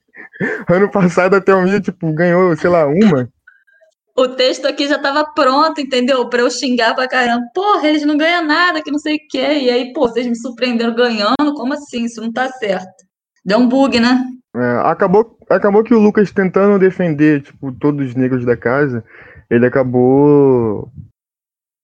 Ano 0.67 0.89
passado 0.89 1.35
até 1.35 1.55
um 1.55 1.65
dia, 1.65 1.79
tipo, 1.79 2.11
ganhou, 2.13 2.55
sei 2.57 2.69
lá, 2.69 2.85
uma. 2.85 3.29
O 4.17 4.29
texto 4.29 4.65
aqui 4.65 4.87
já 4.87 4.97
tava 4.97 5.25
pronto, 5.25 5.81
entendeu? 5.81 6.29
Pra 6.29 6.39
eu 6.39 6.49
xingar 6.49 6.95
pra 6.95 7.07
caramba. 7.07 7.43
Porra, 7.53 7.89
eles 7.89 8.05
não 8.05 8.15
ganham 8.15 8.45
nada, 8.45 8.81
que 8.81 8.89
não 8.89 8.97
sei 8.97 9.17
o 9.17 9.27
quê. 9.29 9.59
E 9.63 9.69
aí, 9.69 9.91
pô, 9.91 10.07
vocês 10.07 10.25
me 10.25 10.37
surpreenderam 10.37 10.95
ganhando? 10.95 11.53
Como 11.53 11.73
assim? 11.73 12.05
Isso 12.05 12.21
não 12.21 12.31
tá 12.31 12.49
certo. 12.49 13.03
Deu 13.43 13.57
um 13.57 13.67
bug, 13.67 13.99
né? 13.99 14.23
É, 14.55 14.89
acabou, 14.89 15.37
acabou 15.49 15.83
que 15.83 15.93
o 15.93 15.99
Lucas 15.99 16.31
tentando 16.31 16.79
defender, 16.79 17.41
tipo, 17.41 17.73
todos 17.73 18.07
os 18.07 18.15
negros 18.15 18.45
da 18.45 18.55
casa, 18.55 19.03
ele 19.49 19.65
acabou 19.65 20.89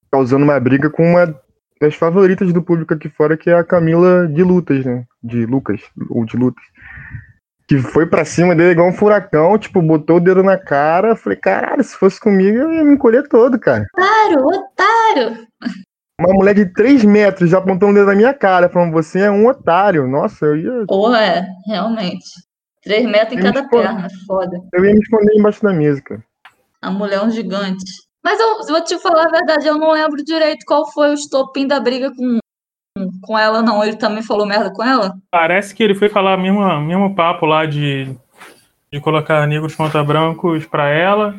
causando 0.10 0.46
uma 0.46 0.58
briga 0.58 0.89
com 0.89 1.04
uma 1.04 1.36
das 1.82 1.96
favoritas 1.96 2.54
do 2.54 2.63
público 2.63 2.94
aqui 2.94 3.10
fora, 3.10 3.36
que 3.36 3.50
é 3.50 3.56
a 3.56 3.63
Camila 3.63 4.26
de 4.26 4.41
Lutas, 4.41 4.86
né? 4.86 5.04
De 5.22 5.46
Lucas, 5.46 5.82
ou 6.10 6.24
de 6.26 6.38
Lutas 6.38 6.63
que 7.71 7.77
foi 7.77 8.05
pra 8.05 8.25
cima 8.25 8.53
dele 8.53 8.71
igual 8.71 8.89
um 8.89 8.93
furacão, 8.93 9.57
tipo, 9.57 9.81
botou 9.81 10.17
o 10.17 10.19
dedo 10.19 10.43
na 10.43 10.57
cara. 10.57 11.15
Falei, 11.15 11.39
caralho, 11.39 11.81
se 11.81 11.95
fosse 11.95 12.19
comigo, 12.19 12.57
eu 12.57 12.73
ia 12.73 12.84
me 12.84 12.95
encolher 12.95 13.25
todo, 13.29 13.57
cara. 13.57 13.86
Otário, 13.93 14.45
otário! 14.45 15.47
Uma 16.19 16.34
mulher 16.34 16.53
de 16.53 16.65
3 16.73 17.05
metros 17.05 17.49
já 17.49 17.60
apontou 17.60 17.88
um 17.88 17.93
dedo 17.93 18.07
na 18.07 18.15
minha 18.15 18.34
cara, 18.34 18.67
falando, 18.67 18.91
você 18.91 19.21
é 19.21 19.31
um 19.31 19.47
otário. 19.47 20.05
Nossa, 20.05 20.47
eu 20.47 20.57
ia. 20.57 20.86
Porra, 20.86 21.21
é, 21.21 21.47
realmente. 21.65 22.25
3 22.84 23.05
metros 23.05 23.39
em 23.39 23.41
cada 23.41 23.65
perna, 23.69 24.10
foda. 24.27 24.60
Eu 24.73 24.84
ia 24.84 24.93
me 24.93 24.99
esconder 24.99 25.34
embaixo 25.34 25.63
da 25.63 25.71
mesa, 25.71 26.01
cara. 26.01 26.21
A 26.81 26.91
mulher 26.91 27.19
é 27.19 27.23
um 27.23 27.31
gigante. 27.31 27.86
Mas 28.21 28.38
eu 28.38 28.65
vou 28.67 28.84
te 28.84 28.99
falar 28.99 29.27
a 29.27 29.31
verdade, 29.31 29.65
eu 29.65 29.77
não 29.77 29.93
lembro 29.93 30.21
direito 30.25 30.65
qual 30.67 30.91
foi 30.91 31.12
o 31.12 31.13
estopim 31.13 31.65
da 31.65 31.79
briga 31.79 32.12
com 32.13 32.38
com 33.22 33.38
ela, 33.38 33.62
não. 33.62 33.84
Ele 33.84 33.96
também 33.96 34.24
falou 34.24 34.46
merda 34.46 34.72
com 34.72 34.84
ela? 34.84 35.16
Parece 35.30 35.74
que 35.74 35.84
ele 35.84 35.96
foi 35.96 36.10
falar 36.10 36.38
mesmo, 36.38 36.62
mesmo 36.82 37.16
papo 37.16 37.46
lá 37.46 37.66
de, 37.66 38.16
de 38.92 39.00
colocar 39.00 39.46
negros 39.48 39.76
contra 39.76 40.04
brancos 40.04 40.66
pra 40.66 40.90
ela. 40.90 41.36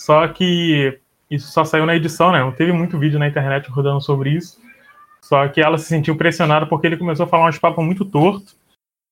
Só 0.00 0.26
que 0.28 0.98
isso 1.30 1.50
só 1.50 1.64
saiu 1.64 1.86
na 1.86 1.96
edição, 1.96 2.32
né? 2.32 2.40
Não 2.40 2.52
teve 2.52 2.72
muito 2.72 2.98
vídeo 2.98 3.18
na 3.18 3.28
internet 3.28 3.70
rodando 3.70 4.00
sobre 4.00 4.30
isso. 4.30 4.58
Só 5.20 5.46
que 5.48 5.60
ela 5.60 5.76
se 5.76 5.86
sentiu 5.86 6.16
pressionada 6.16 6.66
porque 6.66 6.86
ele 6.86 6.96
começou 6.96 7.24
a 7.24 7.28
falar 7.28 7.48
uns 7.48 7.58
papos 7.58 7.84
muito 7.84 8.04
torto. 8.04 8.54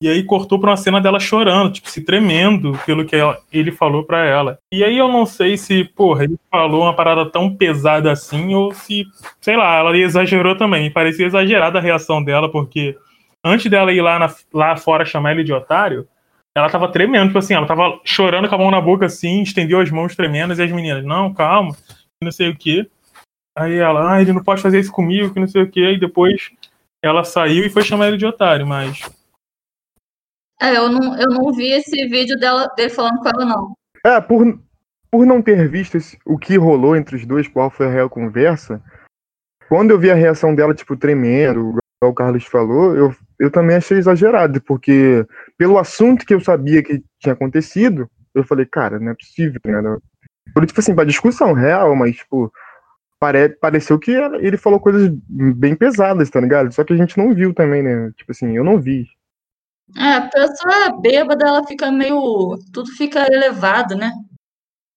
E 0.02 0.08
aí 0.08 0.22
cortou 0.22 0.60
pra 0.60 0.70
uma 0.70 0.76
cena 0.76 1.00
dela 1.00 1.18
chorando, 1.18 1.72
tipo, 1.72 1.88
se 1.88 2.04
tremendo 2.04 2.78
pelo 2.84 3.06
que 3.06 3.16
ela, 3.16 3.38
ele 3.50 3.72
falou 3.72 4.04
pra 4.04 4.26
ela. 4.26 4.58
E 4.72 4.84
aí 4.84 4.98
eu 4.98 5.08
não 5.08 5.24
sei 5.24 5.56
se, 5.56 5.84
porra, 5.84 6.24
ele 6.24 6.36
falou 6.50 6.82
uma 6.82 6.94
parada 6.94 7.24
tão 7.24 7.54
pesada 7.56 8.12
assim, 8.12 8.54
ou 8.54 8.74
se, 8.74 9.06
sei 9.40 9.56
lá, 9.56 9.76
ela 9.76 9.96
exagerou 9.96 10.54
também. 10.54 10.90
Parecia 10.90 11.26
exagerada 11.26 11.78
a 11.78 11.82
reação 11.82 12.22
dela, 12.22 12.50
porque 12.50 12.94
antes 13.42 13.70
dela 13.70 13.90
ir 13.90 14.02
lá, 14.02 14.18
na, 14.18 14.34
lá 14.52 14.76
fora 14.76 15.06
chamar 15.06 15.32
ele 15.32 15.44
de 15.44 15.52
otário, 15.54 16.06
ela 16.54 16.68
tava 16.68 16.88
tremendo, 16.88 17.28
tipo 17.28 17.38
assim, 17.38 17.54
ela 17.54 17.66
tava 17.66 17.98
chorando 18.04 18.48
com 18.48 18.54
a 18.54 18.58
mão 18.58 18.70
na 18.70 18.80
boca 18.80 19.06
assim, 19.06 19.42
estendeu 19.42 19.80
as 19.80 19.90
mãos 19.90 20.14
tremendas, 20.14 20.58
e 20.58 20.62
as 20.62 20.72
meninas, 20.72 21.04
não, 21.04 21.32
calma, 21.32 21.74
não 22.22 22.32
sei 22.32 22.50
o 22.50 22.56
que. 22.56 22.86
Aí 23.56 23.76
ela, 23.76 24.12
ah, 24.12 24.20
ele 24.20 24.34
não 24.34 24.44
pode 24.44 24.60
fazer 24.60 24.78
isso 24.78 24.92
comigo, 24.92 25.32
que 25.32 25.40
não 25.40 25.48
sei 25.48 25.62
o 25.62 25.70
que. 25.70 25.80
E 25.80 25.98
depois 25.98 26.50
ela 27.02 27.24
saiu 27.24 27.64
e 27.64 27.70
foi 27.70 27.82
chamar 27.82 28.08
ele 28.08 28.18
de 28.18 28.26
otário, 28.26 28.66
mas 28.66 29.00
é, 30.60 30.76
eu 30.76 30.88
não, 30.88 31.18
eu 31.18 31.28
não 31.28 31.52
vi 31.52 31.72
esse 31.72 32.06
vídeo 32.08 32.38
dela, 32.38 32.66
dele 32.76 32.90
falando 32.90 33.18
com 33.20 33.28
ela, 33.28 33.44
não. 33.44 33.74
É, 34.04 34.20
por, 34.20 34.58
por 35.10 35.26
não 35.26 35.42
ter 35.42 35.68
visto 35.68 35.96
esse, 35.96 36.18
o 36.24 36.38
que 36.38 36.56
rolou 36.56 36.96
entre 36.96 37.16
os 37.16 37.26
dois, 37.26 37.48
qual 37.48 37.70
foi 37.70 37.86
a 37.86 37.90
real 37.90 38.08
conversa, 38.08 38.82
quando 39.68 39.90
eu 39.90 39.98
vi 39.98 40.10
a 40.10 40.14
reação 40.14 40.54
dela, 40.54 40.74
tipo, 40.74 40.96
tremendo, 40.96 41.78
igual 42.00 42.12
o 42.12 42.14
Carlos 42.14 42.44
falou, 42.44 42.96
eu, 42.96 43.14
eu 43.38 43.50
também 43.50 43.76
achei 43.76 43.98
exagerado, 43.98 44.60
porque 44.62 45.26
pelo 45.58 45.78
assunto 45.78 46.24
que 46.24 46.34
eu 46.34 46.40
sabia 46.40 46.82
que 46.82 47.02
tinha 47.18 47.32
acontecido, 47.32 48.08
eu 48.34 48.44
falei, 48.44 48.66
cara, 48.66 48.98
não 48.98 49.10
é 49.10 49.14
possível, 49.14 49.60
né? 49.64 49.98
Por, 50.54 50.64
tipo 50.66 50.80
assim, 50.80 50.94
pra 50.94 51.04
discussão 51.04 51.52
real, 51.52 51.94
mas, 51.96 52.16
tipo, 52.16 52.52
pare, 53.18 53.48
pareceu 53.48 53.98
que 53.98 54.12
ele 54.12 54.56
falou 54.56 54.78
coisas 54.78 55.10
bem 55.28 55.74
pesadas, 55.74 56.30
tá 56.30 56.40
ligado? 56.40 56.72
Só 56.72 56.84
que 56.84 56.92
a 56.92 56.96
gente 56.96 57.18
não 57.18 57.34
viu 57.34 57.52
também, 57.52 57.82
né? 57.82 58.12
Tipo 58.16 58.32
assim, 58.32 58.56
eu 58.56 58.62
não 58.62 58.80
vi. 58.80 59.06
É, 59.94 60.14
a 60.14 60.28
pessoa 60.28 61.00
bêbada, 61.00 61.46
ela 61.46 61.66
fica 61.66 61.90
meio. 61.90 62.58
Tudo 62.72 62.90
fica 62.92 63.26
elevado, 63.30 63.94
né? 63.94 64.10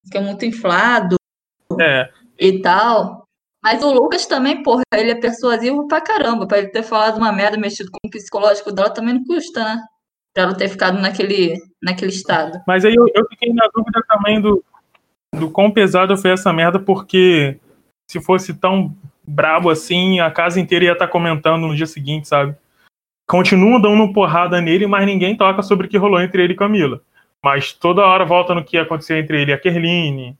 Fica 0.06 0.22
muito 0.22 0.46
inflado 0.46 1.16
é. 1.80 2.10
e 2.40 2.62
tal. 2.62 3.28
Mas 3.64 3.84
o 3.84 3.92
Lucas 3.92 4.26
também, 4.26 4.64
porra, 4.64 4.84
ele 4.94 5.12
é 5.12 5.16
persuasivo 5.16 5.88
pra 5.88 6.02
caramba. 6.02 6.48
Pra 6.48 6.60
ele 6.60 6.70
ter 6.70 6.84
falado 6.84 7.18
uma 7.18 7.32
merda, 7.32 7.58
mexido 7.58 7.92
com 7.92 8.08
o 8.08 8.10
psicológico 8.10 8.72
dela, 8.72 8.90
também 8.90 9.16
não 9.16 9.24
custa, 9.26 9.64
né? 9.64 9.84
Pra 10.34 10.44
ela 10.44 10.56
ter 10.56 10.70
ficado 10.70 11.00
naquele, 11.00 11.56
naquele 11.82 12.12
estado. 12.12 12.60
Mas 12.66 12.86
aí 12.86 12.96
eu, 12.96 13.06
eu 13.14 13.28
fiquei 13.30 13.54
na 13.54 13.70
dúvida 13.74 14.02
também 14.08 14.42
do, 14.42 14.64
do 15.36 15.52
quão 15.52 15.72
pesado 15.72 16.16
foi 16.18 16.32
essa 16.32 16.54
merda, 16.54 16.80
porque 16.80 17.60
se 18.10 18.22
fosse 18.22 18.54
tão 18.54 18.96
brabo 19.28 19.70
assim, 19.70 20.20
a 20.20 20.32
casa 20.32 20.60
inteira 20.60 20.86
ia 20.86 20.94
estar 20.94 21.06
tá 21.06 21.12
comentando 21.12 21.68
no 21.68 21.76
dia 21.76 21.86
seguinte, 21.86 22.28
sabe? 22.28 22.56
Continuam 23.30 23.80
dando 23.80 24.12
porrada 24.12 24.60
nele, 24.60 24.88
mas 24.88 25.06
ninguém 25.06 25.38
toca 25.38 25.62
sobre 25.62 25.86
o 25.86 25.90
que 25.90 25.98
rolou 26.00 26.20
entre 26.20 26.44
ele 26.44 26.54
e 26.54 26.58
Camila. 26.58 27.00
Mas 27.46 27.72
toda 27.72 28.06
hora 28.06 28.26
volta 28.26 28.56
no 28.56 28.64
que 28.64 28.76
aconteceu 28.76 29.18
entre 29.18 29.40
ele 29.40 29.52
e 29.52 29.54
a 29.54 29.58
Kerline, 29.58 30.36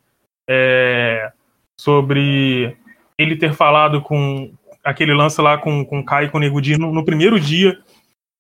é, 0.50 1.32
sobre 1.80 2.76
ele 3.16 3.36
ter 3.36 3.54
falado 3.54 4.02
com 4.02 4.52
aquele 4.84 5.14
lance 5.14 5.40
lá 5.40 5.56
com, 5.56 5.86
com 5.86 6.00
o 6.00 6.06
Kai 6.06 6.26
e 6.26 6.30
com 6.30 6.40
o 6.40 6.42
Negudinho 6.42 6.80
no, 6.80 6.92
no 6.92 7.06
primeiro 7.06 7.40
dia 7.40 7.80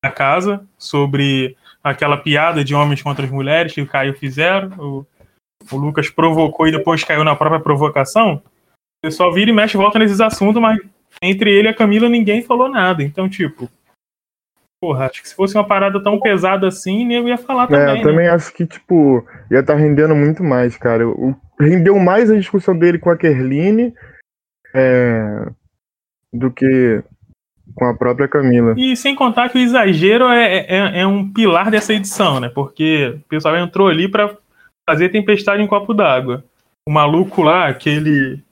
da 0.04 0.10
casa, 0.10 0.66
sobre 0.80 1.56
aquela 1.84 2.18
piada 2.18 2.64
de 2.64 2.74
homens 2.74 3.04
contra 3.04 3.26
as 3.26 3.32
mulheres 3.32 3.74
que 3.74 3.82
o 3.82 3.88
Caio 3.88 4.18
fizeram. 4.18 4.70
O, 4.80 5.06
o 5.72 5.78
Lucas 5.78 6.10
provocou 6.10 6.68
e 6.68 6.72
depois 6.72 7.04
caiu 7.04 7.24
na 7.24 7.36
própria 7.36 7.62
provocação. 7.62 8.42
O 8.98 9.08
pessoal 9.08 9.32
vira 9.32 9.52
e 9.52 9.54
mexe 9.54 9.78
volta 9.78 10.00
nesses 10.00 10.20
assuntos, 10.20 10.60
mas 10.60 10.80
entre 11.22 11.52
ele 11.52 11.68
e 11.68 11.72
a 11.72 11.76
Camila 11.76 12.10
ninguém 12.10 12.42
falou 12.42 12.68
nada. 12.68 13.04
Então, 13.04 13.30
tipo, 13.30 13.70
Porra, 14.82 15.08
acho 15.08 15.22
que 15.22 15.30
se 15.30 15.36
fosse 15.36 15.56
uma 15.56 15.68
parada 15.68 16.02
tão 16.02 16.20
pesada 16.20 16.68
assim, 16.68 17.14
eu 17.14 17.28
ia 17.28 17.38
falar 17.38 17.68
também. 17.68 17.82
É, 17.82 17.92
eu 17.92 17.96
né? 17.96 18.04
também 18.04 18.28
acho 18.28 18.54
que, 18.54 18.66
tipo, 18.66 19.26
ia 19.52 19.60
estar 19.60 19.74
tá 19.74 19.80
rendendo 19.80 20.16
muito 20.16 20.44
mais, 20.44 20.78
cara. 20.78 21.08
O, 21.08 21.36
rendeu 21.60 21.98
mais 22.00 22.32
a 22.32 22.36
discussão 22.36 22.78
dele 22.78 22.98
com 22.98 23.10
a 23.10 23.18
Kerline. 23.18 23.94
É, 24.74 25.48
do 26.32 26.52
que 26.52 27.04
com 27.76 27.86
a 27.86 27.94
própria 27.94 28.28
Camila. 28.28 28.74
E 28.78 28.96
sem 28.96 29.16
contar 29.16 29.50
que 29.50 29.58
o 29.58 29.62
exagero 29.62 30.26
é, 30.26 30.66
é, 30.68 31.00
é 31.02 31.08
um 31.08 31.32
pilar 31.32 31.70
dessa 31.72 31.94
edição, 31.94 32.40
né? 32.40 32.50
Porque 32.50 33.16
o 33.16 33.30
pessoal 33.30 33.58
entrou 33.58 33.88
ali 33.88 34.08
para 34.08 34.36
fazer 34.90 35.10
tempestade 35.10 35.62
em 35.62 35.68
copo 35.68 35.94
d'água. 35.94 36.44
O 36.88 36.92
maluco 36.92 37.42
lá, 37.42 37.68
aquele. 37.68 38.44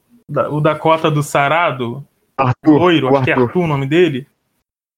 O 0.50 0.60
da 0.60 0.74
cota 0.74 1.10
do 1.10 1.22
Sarado, 1.22 2.04
Arthur, 2.36 2.78
loiro, 2.78 3.10
o 3.10 3.16
acho 3.16 3.24
que 3.24 3.30
é 3.30 3.32
Arthur. 3.32 3.46
Arthur 3.46 3.64
o 3.64 3.66
nome 3.66 3.86
dele. 3.86 4.26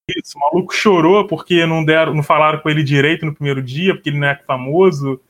Isso, 0.09 0.37
o 0.37 0.41
maluco 0.41 0.75
chorou 0.75 1.27
porque 1.27 1.65
não 1.67 1.85
deram, 1.85 2.15
não 2.15 2.23
falaram 2.23 2.59
com 2.59 2.69
ele 2.69 2.83
direito 2.83 3.25
no 3.25 3.35
primeiro 3.35 3.63
dia, 3.63 3.95
porque 3.95 4.09
ele 4.09 4.19
não 4.19 4.29
é 4.29 4.37
famoso. 4.37 5.21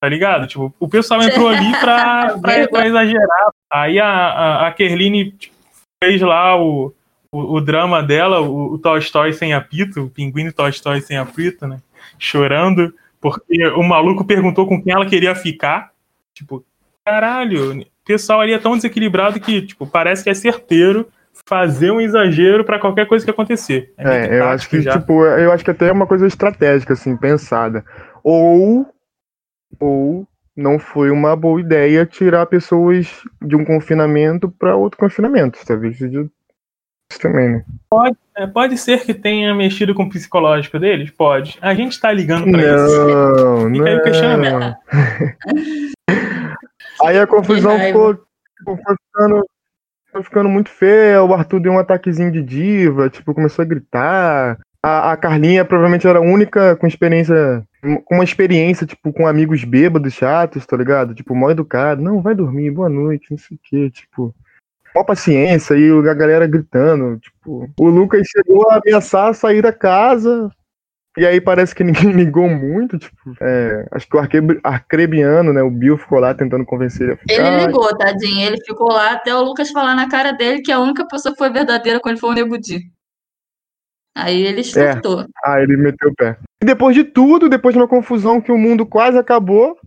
Tá 0.00 0.08
ligado? 0.08 0.48
Tipo, 0.48 0.74
o 0.80 0.88
pessoal 0.88 1.22
entrou 1.22 1.48
ali 1.48 1.70
pra, 1.78 2.38
pra, 2.38 2.68
pra 2.68 2.86
exagerar. 2.86 3.52
Aí 3.70 4.00
a, 4.00 4.08
a, 4.08 4.68
a 4.68 4.72
Kerline 4.72 5.30
tipo, 5.32 5.54
fez 6.02 6.20
lá 6.20 6.60
o, 6.60 6.92
o, 7.30 7.56
o 7.56 7.60
drama 7.60 8.02
dela, 8.02 8.40
o, 8.40 8.72
o 8.72 8.78
Toy 8.78 8.98
Story 8.98 9.32
sem 9.32 9.54
apito, 9.54 10.02
o 10.02 10.10
pinguim 10.10 10.50
Story 10.70 11.00
sem 11.02 11.16
apito, 11.16 11.66
né? 11.66 11.80
Chorando, 12.18 12.92
porque 13.20 13.64
o 13.68 13.82
maluco 13.82 14.24
perguntou 14.24 14.66
com 14.66 14.82
quem 14.82 14.92
ela 14.92 15.06
queria 15.06 15.34
ficar. 15.34 15.92
Tipo, 16.34 16.64
caralho, 17.04 17.80
o 17.80 17.86
pessoal 18.04 18.40
ali 18.40 18.52
é 18.52 18.58
tão 18.58 18.74
desequilibrado 18.74 19.38
que, 19.38 19.62
tipo, 19.62 19.86
parece 19.86 20.24
que 20.24 20.30
é 20.30 20.34
certeiro 20.34 21.08
fazer 21.46 21.90
um 21.90 22.00
exagero 22.00 22.64
pra 22.64 22.78
qualquer 22.78 23.06
coisa 23.06 23.24
que 23.24 23.30
acontecer. 23.30 23.92
É, 23.96 24.20
muito 24.20 24.32
eu 24.34 24.48
acho 24.48 24.68
que, 24.68 24.80
já. 24.80 24.98
tipo, 24.98 25.24
eu 25.24 25.52
acho 25.52 25.64
que 25.64 25.70
até 25.70 25.88
é 25.88 25.92
uma 25.92 26.06
coisa 26.06 26.26
estratégica, 26.26 26.92
assim, 26.92 27.16
pensada. 27.16 27.84
Ou, 28.22 28.86
ou 29.80 30.26
não 30.56 30.78
foi 30.78 31.10
uma 31.10 31.34
boa 31.34 31.60
ideia 31.60 32.06
tirar 32.06 32.46
pessoas 32.46 33.22
de 33.40 33.56
um 33.56 33.64
confinamento 33.64 34.50
para 34.50 34.76
outro 34.76 34.98
confinamento. 34.98 35.58
Talvez 35.66 35.98
seja 35.98 36.26
isso 37.10 37.20
também, 37.20 37.48
né? 37.50 37.64
É, 38.36 38.46
pode 38.46 38.78
ser 38.78 39.04
que 39.04 39.12
tenha 39.12 39.54
mexido 39.54 39.94
com 39.94 40.04
o 40.04 40.08
psicológico 40.08 40.78
deles? 40.78 41.10
Pode. 41.10 41.58
A 41.60 41.74
gente 41.74 42.00
tá 42.00 42.12
ligando 42.12 42.50
pra 42.50 42.60
isso. 42.60 43.08
Não, 43.08 43.70
Fica 43.70 43.88
aí 43.88 43.96
o 43.96 44.02
questionamento. 44.02 44.58
não. 44.58 44.76
Aí 47.04 47.18
a 47.18 47.26
confusão 47.26 47.78
ficou, 47.78 48.16
ficou 48.58 48.76
ficando, 48.76 49.44
foi 50.12 50.22
ficando 50.22 50.48
muito 50.48 50.68
feia. 50.68 51.22
O 51.22 51.32
Arthur 51.32 51.60
deu 51.60 51.72
um 51.72 51.78
ataquezinho 51.78 52.30
de 52.30 52.42
diva, 52.42 53.08
tipo, 53.08 53.34
começou 53.34 53.62
a 53.62 53.66
gritar. 53.66 54.58
A, 54.82 55.12
a 55.12 55.16
Carlinha 55.16 55.64
provavelmente 55.64 56.06
era 56.06 56.18
a 56.18 56.22
única 56.22 56.76
com 56.76 56.86
experiência, 56.86 57.64
com 58.04 58.16
uma 58.16 58.24
experiência, 58.24 58.86
tipo, 58.86 59.12
com 59.12 59.26
amigos 59.26 59.64
bêbados, 59.64 60.12
chatos, 60.12 60.66
tá 60.66 60.76
ligado? 60.76 61.14
Tipo, 61.14 61.34
mal 61.34 61.50
educado. 61.50 62.02
Não, 62.02 62.20
vai 62.20 62.34
dormir, 62.34 62.70
boa 62.70 62.88
noite, 62.88 63.30
não 63.30 63.38
sei 63.38 63.56
o 63.56 63.60
quê, 63.62 63.90
tipo. 63.90 64.34
Mó 64.94 65.02
paciência, 65.04 65.74
e 65.74 65.90
a 65.90 66.14
galera 66.14 66.46
gritando, 66.46 67.18
tipo. 67.18 67.70
O 67.80 67.88
Lucas 67.88 68.26
chegou 68.28 68.68
a 68.68 68.76
ameaçar 68.76 69.34
sair 69.34 69.62
da 69.62 69.72
casa, 69.72 70.50
e 71.16 71.26
aí 71.26 71.40
parece 71.40 71.74
que 71.74 71.84
ninguém 71.84 72.10
ligou 72.12 72.48
muito, 72.48 72.98
tipo, 72.98 73.16
é, 73.40 73.86
acho 73.92 74.08
que 74.08 74.16
o 74.16 74.20
arque- 74.20 74.60
arcrebiano, 74.62 75.52
né, 75.52 75.62
o 75.62 75.70
Bill 75.70 75.98
ficou 75.98 76.18
lá 76.18 76.34
tentando 76.34 76.64
convencer 76.64 77.02
ele 77.02 77.12
a 77.12 77.16
ficar. 77.16 77.34
Ele 77.34 77.66
ligou, 77.66 77.96
tadinho. 77.96 78.46
Ele 78.46 78.64
ficou 78.64 78.88
lá 78.88 79.12
até 79.12 79.34
o 79.34 79.42
Lucas 79.42 79.70
falar 79.70 79.94
na 79.94 80.08
cara 80.08 80.32
dele 80.32 80.62
que 80.62 80.72
a 80.72 80.80
única 80.80 81.06
pessoa 81.06 81.32
que 81.32 81.38
foi 81.38 81.50
verdadeira 81.50 82.00
com 82.00 82.08
ele 82.08 82.18
foi 82.18 82.30
o 82.30 82.34
Nego 82.34 82.58
Di. 82.58 82.80
Aí 84.14 84.42
ele 84.42 84.62
surtou. 84.62 85.26
Ah, 85.44 85.60
ele 85.60 85.76
meteu 85.76 86.10
o 86.10 86.14
pé. 86.14 86.36
E 86.62 86.66
depois 86.66 86.94
de 86.94 87.02
tudo, 87.04 87.48
depois 87.48 87.74
de 87.74 87.80
uma 87.80 87.88
confusão 87.88 88.40
que 88.40 88.52
o 88.52 88.58
mundo 88.58 88.84
quase 88.84 89.16
acabou, 89.18 89.78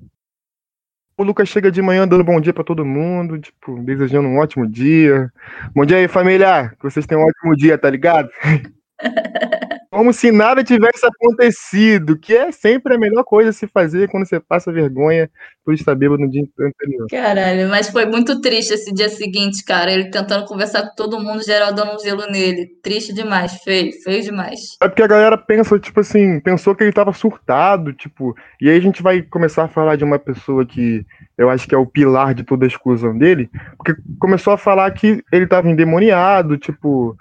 o 1.18 1.24
Lucas 1.24 1.48
chega 1.48 1.72
de 1.72 1.82
manhã 1.82 2.08
dando 2.08 2.24
bom 2.24 2.42
dia 2.42 2.54
pra 2.54 2.64
todo 2.64 2.84
mundo, 2.86 3.40
tipo, 3.40 3.80
desejando 3.84 4.28
um 4.28 4.40
ótimo 4.40 4.68
dia. 4.68 5.32
Bom 5.76 5.86
dia 5.86 5.98
aí, 5.98 6.08
família, 6.08 6.70
que 6.78 6.84
vocês 6.84 7.06
tenham 7.06 7.24
um 7.24 7.28
ótimo 7.28 7.56
dia, 7.56 7.78
tá 7.78 7.90
ligado? 7.90 8.30
Como 9.96 10.12
se 10.12 10.30
nada 10.30 10.62
tivesse 10.62 11.06
acontecido, 11.06 12.18
que 12.18 12.36
é 12.36 12.52
sempre 12.52 12.96
a 12.96 12.98
melhor 12.98 13.24
coisa 13.24 13.52
a 13.52 13.54
se 13.54 13.66
fazer 13.66 14.10
quando 14.10 14.28
você 14.28 14.42
passa 14.42 14.70
vergonha 14.70 15.30
por 15.64 15.74
estar 15.74 15.96
bêbado 15.96 16.22
no 16.22 16.30
dia 16.30 16.44
anterior. 16.60 17.08
Caralho, 17.10 17.70
mas 17.70 17.90
foi 17.90 18.06
muito 18.06 18.42
triste 18.42 18.74
esse 18.74 18.94
dia 18.94 19.08
seguinte, 19.08 19.64
cara. 19.64 19.90
Ele 19.90 20.12
tentando 20.12 20.46
conversar 20.46 20.84
com 20.84 20.96
todo 20.96 21.20
mundo, 21.22 21.46
geral 21.46 21.74
dando 21.74 21.96
um 21.96 22.00
gelo 22.00 22.28
nele. 22.30 22.68
Triste 22.84 23.14
demais, 23.14 23.54
feio, 23.64 23.94
feio 24.04 24.22
demais. 24.22 24.60
É 24.82 24.90
porque 24.90 25.02
a 25.02 25.08
galera 25.08 25.38
pensa, 25.38 25.80
tipo 25.80 26.02
assim, 26.02 26.42
pensou 26.42 26.76
que 26.76 26.84
ele 26.84 26.92
tava 26.92 27.14
surtado, 27.14 27.94
tipo, 27.94 28.36
e 28.60 28.70
aí 28.70 28.78
a 28.78 28.82
gente 28.82 29.02
vai 29.02 29.22
começar 29.22 29.64
a 29.64 29.70
falar 29.70 29.96
de 29.96 30.04
uma 30.04 30.20
pessoa 30.20 30.66
que 30.66 31.06
eu 31.38 31.50
acho 31.50 31.68
que 31.68 31.74
é 31.74 31.78
o 31.78 31.86
pilar 31.86 32.34
de 32.34 32.44
toda 32.44 32.66
a 32.66 32.68
exclusão 32.68 33.18
dele, 33.18 33.50
porque 33.78 33.96
começou 34.20 34.52
a 34.52 34.58
falar 34.58 34.92
que 34.92 35.24
ele 35.32 35.48
tava 35.48 35.70
endemoniado, 35.70 36.58
tipo, 36.58 37.18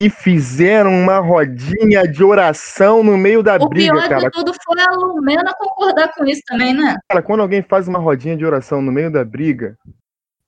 e 0.00 0.10
fizeram 0.10 0.92
uma 0.92 1.18
rodinha 1.18 2.06
de 2.06 2.22
oração 2.22 3.02
no 3.02 3.16
meio 3.16 3.42
da 3.42 3.56
O 3.56 3.68
briga, 3.68 3.92
pior 3.92 4.08
cara. 4.08 4.20
de 4.22 4.30
tudo 4.30 4.52
foi 4.62 4.80
a 4.82 4.90
Lumena 4.92 5.54
concordar 5.58 6.12
com 6.14 6.24
isso 6.26 6.42
também, 6.46 6.74
né? 6.74 6.96
Cara, 7.08 7.22
quando 7.22 7.40
alguém 7.40 7.62
faz 7.62 7.88
uma 7.88 7.98
rodinha 7.98 8.36
de 8.36 8.44
oração 8.44 8.82
no 8.82 8.92
meio 8.92 9.10
da 9.10 9.24
briga, 9.24 9.76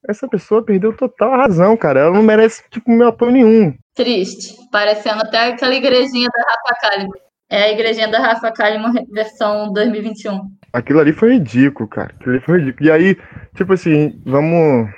essa 0.07 0.29
pessoa 0.29 0.65
perdeu 0.65 0.95
total 0.95 1.33
a 1.33 1.39
razão, 1.39 1.77
cara. 1.77 2.01
Ela 2.01 2.13
não 2.13 2.23
merece, 2.23 2.63
tipo, 2.71 2.91
meu 2.91 3.09
apoio 3.09 3.33
nenhum. 3.33 3.75
Triste. 3.95 4.55
Parecendo 4.71 5.23
até 5.23 5.49
aquela 5.49 5.75
igrejinha 5.75 6.29
da 6.29 6.43
Rafa 6.43 6.81
Kalimann. 6.81 7.21
É 7.51 7.63
a 7.65 7.73
igrejinha 7.73 8.09
da 8.09 8.19
Rafa 8.21 8.53
Kalimann 8.53 8.93
versão 9.11 9.73
2021. 9.73 10.41
Aquilo 10.75 11.01
ali 11.01 11.15
foi 11.15 11.33
ridículo, 11.33 11.89
cara. 11.89 12.13
Aquilo 12.15 12.33
ali 12.35 12.45
foi 12.45 12.59
ridículo. 12.59 12.87
E 12.87 12.93
aí, 12.93 13.17
tipo 13.55 13.73
assim, 13.73 14.21
vamos. 14.27 14.91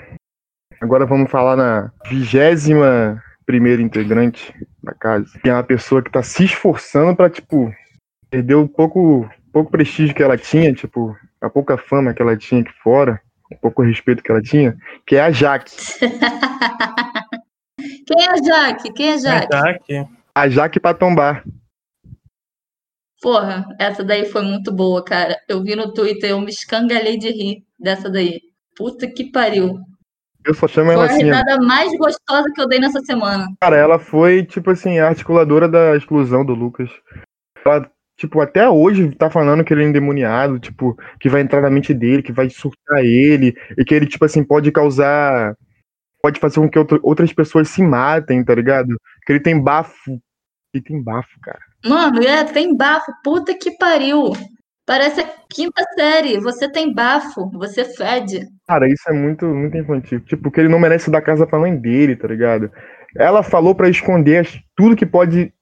Agora 0.81 1.07
vamos 1.07 1.31
falar 1.31 1.57
na 1.57 1.93
vigésima 2.09 3.23
primeira 3.51 3.83
integrante 3.83 4.55
da 4.81 4.95
casa. 4.95 5.27
Que 5.43 5.51
é 5.51 5.53
uma 5.53 5.65
pessoa 5.65 6.01
que 6.01 6.11
tá 6.11 6.23
se 6.23 6.45
esforçando 6.45 7.17
pra, 7.17 7.29
tipo, 7.29 7.75
perder 8.31 8.55
o 8.55 8.69
pouco, 8.69 9.29
pouco 9.53 9.73
prestígio 9.73 10.15
que 10.15 10.23
ela 10.23 10.39
tinha, 10.39 10.73
tipo, 10.73 11.17
a 11.41 11.51
pouca 11.51 11.77
fama 11.77 12.15
que 12.15 12.23
ela 12.23 12.37
tinha 12.37 12.61
aqui 12.61 12.71
fora, 12.81 13.21
o 13.51 13.57
pouco 13.57 13.83
respeito 13.83 14.23
que 14.23 14.31
ela 14.31 14.41
tinha, 14.41 14.77
que 15.05 15.17
é 15.17 15.23
a 15.23 15.33
Jaque. 15.33 15.75
Quem 18.07 18.25
é 18.25 18.31
a 18.31 18.37
Jaque? 18.37 18.93
Quem 18.93 19.09
é 19.09 19.15
a 19.15 19.19
Jaque? 19.19 19.49
Tá 19.49 19.71
aqui. 19.71 20.07
A 20.33 20.49
Jaque 20.49 20.79
pra 20.79 20.95
tombar. 20.95 21.43
Porra, 23.21 23.67
essa 23.81 24.05
daí 24.05 24.27
foi 24.27 24.43
muito 24.43 24.71
boa, 24.73 25.05
cara. 25.05 25.37
Eu 25.49 25.61
vi 25.63 25.75
no 25.75 25.93
Twitter, 25.93 26.31
eu 26.31 26.41
me 26.41 26.51
escangalhei 26.51 27.19
de 27.19 27.31
rir 27.31 27.65
dessa 27.79 28.09
daí. 28.09 28.41
Puta 28.77 29.09
que 29.09 29.33
pariu. 29.33 29.81
Eu 30.45 30.55
só 30.55 30.67
chamo 30.67 30.87
Foi 30.87 30.95
ela 30.95 31.05
a 31.05 31.07
assim, 31.07 31.25
risada 31.25 31.59
mais 31.59 31.97
gostosa 31.99 32.51
que 32.55 32.61
eu 32.61 32.69
dei 32.69 32.79
nessa 32.79 33.01
semana. 33.01 33.47
Cara, 33.61 33.77
ela 33.77 33.99
foi, 33.99 34.45
tipo 34.45 34.71
assim, 34.71 34.99
a 34.99 35.09
articuladora 35.09 35.69
da 35.69 35.97
exclusão 35.97 36.45
do 36.45 36.55
Lucas. 36.55 36.91
Ela, 37.65 37.91
tipo, 38.17 38.41
até 38.41 38.69
hoje 38.69 39.15
tá 39.15 39.31
falando 39.31 39.63
que 39.65 39.73
ele 39.75 39.85
é 39.85 39.87
endemoniado, 39.87 40.59
tipo, 40.59 40.97
que 41.21 41.29
vai 41.29 41.43
entrar 41.43 41.61
na 41.61 41.71
mente 41.71 41.93
dele, 41.93 42.23
que 42.23 42.33
vai 42.33 42.49
surtar 42.49 43.05
ele, 43.05 43.55
e 43.77 43.85
que 43.85 43.95
ele, 43.95 44.07
tipo 44.07 44.25
assim, 44.25 44.43
pode 44.43 44.73
causar. 44.73 45.55
Pode 46.23 46.39
fazer 46.39 46.61
com 46.61 46.69
que 46.69 46.79
outro- 46.79 47.01
outras 47.03 47.33
pessoas 47.33 47.69
se 47.69 47.83
matem, 47.83 48.45
tá 48.45 48.55
ligado? 48.55 48.95
Que 49.27 49.33
ele 49.33 49.41
tem 49.41 49.59
bafo. 49.59 50.21
Ele 50.73 50.85
tem 50.85 51.03
bafo, 51.03 51.41
cara. 51.43 51.61
Mano, 51.85 52.23
é, 52.23 52.45
tem 52.45 52.77
bafo. 52.77 53.11
Puta 53.25 53.55
que 53.55 53.71
pariu. 53.79 54.33
Parece 54.87 55.21
a 55.21 55.40
quinta 55.53 55.85
série. 55.95 56.41
Você 56.41 56.71
tem 56.71 56.95
bafo. 56.95 57.51
Você 57.55 57.85
fede. 57.85 58.47
Cara, 58.67 58.89
isso 58.89 59.03
é 59.09 59.13
muito, 59.13 59.47
muito 59.47 59.77
infantil. 59.77 60.21
Tipo, 60.21 60.51
que 60.51 60.61
ele 60.61 60.69
não 60.69 60.79
merece 60.79 61.11
dar 61.11 61.21
casa 61.21 61.47
pra 61.47 61.59
mãe 61.59 61.77
dele, 61.77 62.17
tá 62.17 62.29
ligado? 62.29 62.71
Ela 63.17 63.43
falou 63.43 63.75
pra 63.75 63.89
esconder 63.89 64.49
tudo 64.77 64.97
que 64.97 65.05
pode 65.05 65.53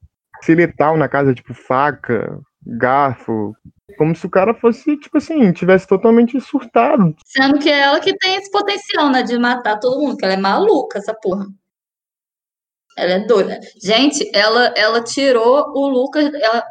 ser 0.42 0.54
letal 0.54 0.96
na 0.96 1.08
casa, 1.08 1.34
tipo 1.34 1.54
faca, 1.54 2.38
garfo. 2.64 3.54
Como 3.96 4.14
se 4.14 4.26
o 4.26 4.30
cara 4.30 4.54
fosse, 4.54 4.96
tipo 4.98 5.16
assim, 5.16 5.50
tivesse 5.52 5.86
totalmente 5.86 6.38
surtado. 6.40 7.16
Sendo 7.24 7.58
que 7.58 7.70
é 7.70 7.80
ela 7.80 7.98
que 8.00 8.16
tem 8.16 8.36
esse 8.36 8.50
potencial, 8.50 9.10
né? 9.10 9.22
De 9.22 9.38
matar 9.38 9.80
todo 9.80 10.00
mundo. 10.00 10.16
Que 10.16 10.24
ela 10.24 10.34
é 10.34 10.36
maluca, 10.36 10.98
essa 10.98 11.14
porra. 11.14 11.46
Ela 12.96 13.12
é 13.12 13.26
doida. 13.26 13.58
Gente, 13.82 14.28
ela, 14.34 14.74
ela 14.76 15.02
tirou 15.02 15.72
o 15.74 15.88
Lucas. 15.88 16.32
Ela 16.34 16.62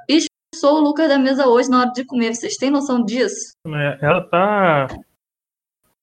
expulsou 0.57 0.77
o 0.79 0.81
Lucas 0.83 1.07
da 1.07 1.17
mesa 1.19 1.47
hoje 1.47 1.69
na 1.69 1.81
hora 1.81 1.91
de 1.91 2.03
comer. 2.05 2.33
Vocês 2.33 2.55
têm 2.57 2.69
noção 2.71 3.03
disso? 3.03 3.53
né? 3.65 3.97
Ela 4.01 4.21
tá 4.27 4.87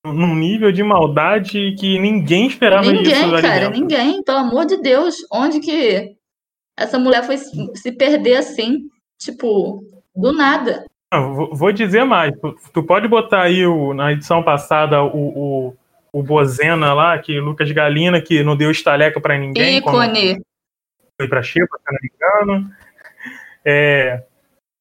num 0.04 0.34
nível 0.34 0.70
de 0.70 0.82
maldade 0.82 1.74
que 1.78 1.98
ninguém 1.98 2.46
esperava 2.46 2.90
Ninguém, 2.90 3.14
ali 3.34 3.42
cara, 3.42 3.60
dentro. 3.68 3.80
ninguém. 3.80 4.22
Pelo 4.22 4.38
amor 4.38 4.66
de 4.66 4.76
Deus. 4.80 5.16
Onde 5.32 5.60
que 5.60 6.14
essa 6.78 6.98
mulher 6.98 7.24
foi 7.24 7.36
se 7.38 7.92
perder 7.92 8.36
assim? 8.36 8.88
Tipo, 9.18 9.82
do 10.14 10.32
nada. 10.32 10.84
Não, 11.12 11.54
vou- 11.54 11.72
dizer 11.72 12.04
mais. 12.04 12.32
Tu, 12.40 12.56
tu 12.72 12.82
pode 12.82 13.08
botar 13.08 13.42
aí 13.42 13.64
o, 13.66 13.94
na 13.94 14.12
edição 14.12 14.42
passada 14.42 15.02
o, 15.02 15.08
o, 15.70 15.76
o 16.12 16.22
Bozena 16.22 16.92
lá, 16.92 17.18
que 17.18 17.38
Lucas 17.40 17.70
Galina, 17.70 18.20
que 18.20 18.42
não 18.42 18.56
deu 18.56 18.70
estaleca 18.70 19.20
pra 19.20 19.38
ninguém. 19.38 19.78
Ícone. 19.78 20.40
Foi 21.16 21.28
pra 21.28 21.42
Chico, 21.42 21.78
se 21.78 21.92
não 21.92 21.98
me 22.02 22.10
engano. 22.12 22.70
É, 23.64 24.24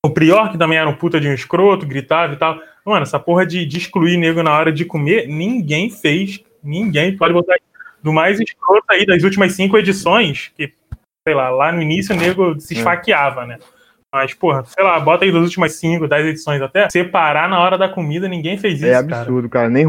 o 0.06 0.10
Prior, 0.10 0.52
que 0.52 0.58
também 0.58 0.78
era 0.78 0.90
um 0.90 0.96
puta 0.96 1.20
de 1.20 1.28
um 1.28 1.34
escroto, 1.34 1.86
gritava 1.86 2.34
e 2.34 2.36
tal. 2.36 2.60
Mano, 2.86 3.04
essa 3.04 3.20
porra 3.20 3.46
de, 3.46 3.66
de 3.66 3.78
excluir 3.78 4.18
nego 4.18 4.44
na 4.44 4.52
hora 4.52 4.72
de 4.72 4.84
comer, 4.84 5.28
ninguém 5.28 5.90
fez. 5.90 6.44
Ninguém. 6.62 7.16
Pode 7.16 7.34
botar 7.34 7.54
aí. 7.54 7.60
do 8.02 8.12
mais 8.12 8.40
escroto 8.40 8.86
aí 8.90 9.06
das 9.06 9.24
últimas 9.24 9.54
cinco 9.54 9.78
edições, 9.78 10.52
que, 10.58 10.74
sei 11.26 11.34
lá, 11.34 11.50
lá 11.50 11.72
no 11.72 11.82
início 11.82 12.14
o 12.14 12.20
nego 12.20 12.60
se 12.60 12.76
é. 12.76 12.78
esfaqueava, 12.78 13.46
né? 13.46 13.58
Mas, 14.14 14.34
porra, 14.34 14.64
sei 14.66 14.84
lá, 14.84 15.00
bota 15.00 15.26
aí 15.26 15.32
das 15.32 15.42
últimas 15.42 15.74
cinco, 15.76 16.08
dez 16.08 16.26
edições 16.28 16.62
até, 16.62 16.90
separar 16.90 17.50
na 17.50 17.60
hora 17.60 17.78
da 17.78 17.90
comida, 17.90 18.28
ninguém 18.28 18.58
fez 18.58 18.84
é 18.84 18.88
isso. 18.88 18.94
É 18.94 18.96
absurdo, 18.96 19.50
cara. 19.50 19.66
cara. 19.66 19.70
Nem, 19.70 19.88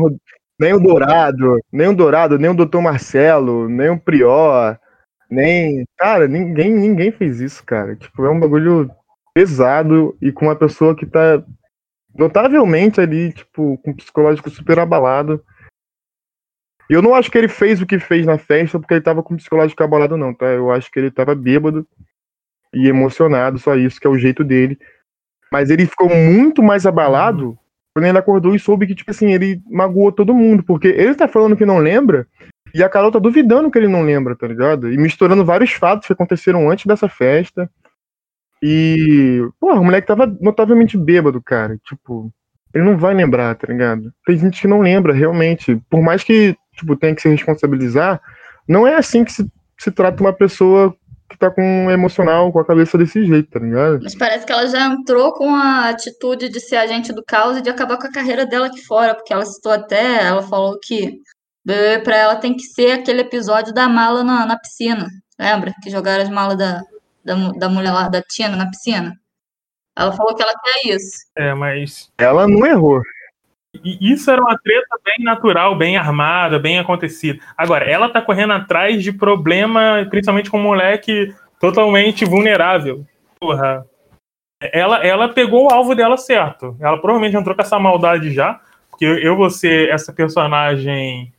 nem 0.58 0.72
o 0.72 0.80
Dourado, 0.80 1.58
nem 1.70 1.88
o 1.88 1.94
Dourado, 1.94 2.38
nem 2.38 2.50
o 2.50 2.54
Doutor 2.54 2.80
Marcelo, 2.80 3.68
nem 3.68 3.90
o 3.90 4.00
Prior, 4.00 4.78
nem. 5.28 5.84
Cara, 5.98 6.26
ninguém, 6.26 6.72
ninguém 6.72 7.10
fez 7.10 7.40
isso, 7.40 7.62
cara. 7.64 7.96
Tipo, 7.96 8.24
é 8.24 8.30
um 8.30 8.40
bagulho 8.40 8.90
pesado 9.34 10.16
e 10.22 10.30
com 10.30 10.46
uma 10.46 10.56
pessoa 10.56 10.94
que 10.94 11.04
tá 11.04 11.44
notavelmente 12.16 13.00
ali, 13.00 13.32
tipo, 13.32 13.76
com 13.78 13.92
psicológico 13.92 14.48
super 14.48 14.78
abalado. 14.78 15.44
Eu 16.88 17.02
não 17.02 17.14
acho 17.14 17.30
que 17.30 17.36
ele 17.36 17.48
fez 17.48 17.82
o 17.82 17.86
que 17.86 17.98
fez 17.98 18.24
na 18.24 18.38
festa 18.38 18.78
porque 18.78 18.94
ele 18.94 19.00
tava 19.00 19.22
com 19.22 19.34
o 19.34 19.36
psicológico 19.36 19.82
abalado, 19.82 20.16
não, 20.16 20.32
tá? 20.32 20.46
Eu 20.46 20.70
acho 20.70 20.90
que 20.90 20.98
ele 20.98 21.10
tava 21.10 21.34
bêbado 21.34 21.86
e 22.72 22.88
emocionado, 22.88 23.58
só 23.58 23.74
isso, 23.74 24.00
que 24.00 24.06
é 24.06 24.10
o 24.10 24.18
jeito 24.18 24.44
dele. 24.44 24.78
Mas 25.50 25.70
ele 25.70 25.86
ficou 25.86 26.08
muito 26.08 26.62
mais 26.62 26.86
abalado 26.86 27.58
quando 27.94 28.06
ele 28.06 28.18
acordou 28.18 28.54
e 28.54 28.58
soube 28.58 28.86
que, 28.86 28.94
tipo 28.94 29.10
assim, 29.10 29.32
ele 29.32 29.62
magoou 29.68 30.10
todo 30.10 30.34
mundo, 30.34 30.62
porque 30.64 30.88
ele 30.88 31.14
tá 31.14 31.28
falando 31.28 31.56
que 31.56 31.64
não 31.64 31.78
lembra, 31.78 32.26
e 32.74 32.82
a 32.82 32.88
Carol 32.88 33.12
tá 33.12 33.20
duvidando 33.20 33.70
que 33.70 33.78
ele 33.78 33.86
não 33.86 34.02
lembra, 34.02 34.34
tá 34.34 34.48
ligado? 34.48 34.92
E 34.92 34.96
misturando 34.96 35.44
vários 35.44 35.70
fatos 35.72 36.08
que 36.08 36.12
aconteceram 36.12 36.68
antes 36.68 36.86
dessa 36.86 37.08
festa. 37.08 37.70
E, 38.66 39.46
porra, 39.60 39.78
o 39.78 39.84
moleque 39.84 40.06
tava 40.06 40.26
notavelmente 40.40 40.96
bêbado, 40.96 41.38
cara. 41.42 41.76
Tipo, 41.84 42.32
ele 42.72 42.82
não 42.82 42.96
vai 42.96 43.12
lembrar, 43.12 43.54
tá 43.56 43.66
ligado? 43.70 44.10
Tem 44.24 44.38
gente 44.38 44.58
que 44.58 44.66
não 44.66 44.80
lembra, 44.80 45.12
realmente. 45.12 45.78
Por 45.90 46.00
mais 46.00 46.24
que, 46.24 46.56
tipo, 46.74 46.96
tenha 46.96 47.14
que 47.14 47.20
se 47.20 47.28
responsabilizar, 47.28 48.22
não 48.66 48.86
é 48.86 48.94
assim 48.94 49.22
que 49.22 49.32
se, 49.32 49.46
se 49.78 49.90
trata 49.90 50.22
uma 50.22 50.32
pessoa 50.32 50.96
que 51.28 51.36
tá 51.36 51.50
com 51.50 51.90
emocional, 51.90 52.50
com 52.50 52.58
a 52.58 52.64
cabeça 52.64 52.96
desse 52.96 53.26
jeito, 53.26 53.50
tá 53.50 53.60
ligado? 53.60 54.00
Mas 54.02 54.16
parece 54.16 54.46
que 54.46 54.52
ela 54.52 54.66
já 54.66 54.86
entrou 54.86 55.34
com 55.34 55.54
a 55.54 55.90
atitude 55.90 56.48
de 56.48 56.58
ser 56.58 56.76
agente 56.76 57.12
do 57.12 57.22
caos 57.22 57.58
e 57.58 57.60
de 57.60 57.68
acabar 57.68 57.98
com 57.98 58.06
a 58.06 58.12
carreira 58.12 58.46
dela 58.46 58.68
aqui 58.68 58.80
fora, 58.86 59.14
porque 59.14 59.32
ela 59.34 59.44
citou 59.44 59.72
até, 59.72 60.24
ela 60.24 60.40
falou 60.40 60.78
que 60.82 61.18
pra 62.02 62.16
ela 62.16 62.36
tem 62.36 62.56
que 62.56 62.62
ser 62.62 62.92
aquele 62.92 63.20
episódio 63.20 63.74
da 63.74 63.90
mala 63.90 64.24
na, 64.24 64.46
na 64.46 64.58
piscina. 64.58 65.06
Lembra? 65.38 65.74
Que 65.82 65.90
jogaram 65.90 66.22
as 66.22 66.30
malas 66.30 66.56
da, 66.56 66.80
da, 67.24 67.34
da 67.52 67.68
mulher 67.68 67.92
lá, 67.92 68.08
da 68.08 68.22
Tina, 68.22 68.56
na 68.56 68.68
piscina. 68.68 69.18
Ela 69.96 70.12
falou 70.12 70.34
que 70.34 70.42
ela 70.42 70.52
quer 70.52 70.94
isso. 70.94 71.24
É, 71.36 71.54
mas. 71.54 72.12
Ela 72.18 72.48
não 72.48 72.66
errou. 72.66 73.00
E 73.82 74.12
isso 74.12 74.30
era 74.30 74.40
uma 74.40 74.56
treta 74.58 74.98
bem 75.04 75.24
natural, 75.24 75.76
bem 75.76 75.96
armada, 75.96 76.58
bem 76.58 76.78
acontecida. 76.78 77.42
Agora, 77.56 77.84
ela 77.84 78.08
tá 78.08 78.22
correndo 78.22 78.52
atrás 78.52 79.02
de 79.02 79.12
problema, 79.12 80.06
principalmente 80.10 80.50
com 80.50 80.58
um 80.58 80.62
moleque 80.62 81.34
totalmente 81.58 82.24
vulnerável. 82.24 83.04
Porra. 83.40 83.84
Ela, 84.72 85.04
ela 85.04 85.28
pegou 85.28 85.66
o 85.66 85.72
alvo 85.72 85.94
dela 85.94 86.16
certo. 86.16 86.76
Ela 86.80 86.98
provavelmente 86.98 87.36
entrou 87.36 87.54
com 87.54 87.62
essa 87.62 87.78
maldade 87.78 88.32
já. 88.32 88.60
Porque 88.90 89.04
eu, 89.04 89.18
eu 89.18 89.36
vou 89.36 89.50
ser 89.50 89.88
essa 89.90 90.12
personagem. 90.12 91.32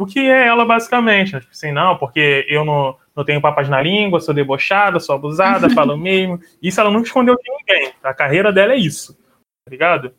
O 0.00 0.06
que 0.06 0.18
é 0.18 0.46
ela, 0.46 0.64
basicamente? 0.64 1.38
Tipo 1.38 1.52
assim, 1.52 1.70
não, 1.70 1.96
porque 1.98 2.46
eu 2.48 2.64
não 2.64 2.96
não 3.16 3.24
tenho 3.24 3.40
papas 3.40 3.68
na 3.68 3.80
língua, 3.80 4.20
sou 4.20 4.34
debochada, 4.34 4.98
sou 5.00 5.14
abusada, 5.14 5.70
falo 5.74 5.96
mesmo. 5.96 6.40
Isso 6.62 6.80
ela 6.80 6.90
nunca 6.90 7.06
escondeu 7.06 7.36
de 7.36 7.50
ninguém. 7.50 7.92
A 8.02 8.12
carreira 8.12 8.52
dela 8.52 8.72
é 8.72 8.78
isso, 8.78 9.14
tá 9.14 9.70
ligado? 9.70 10.12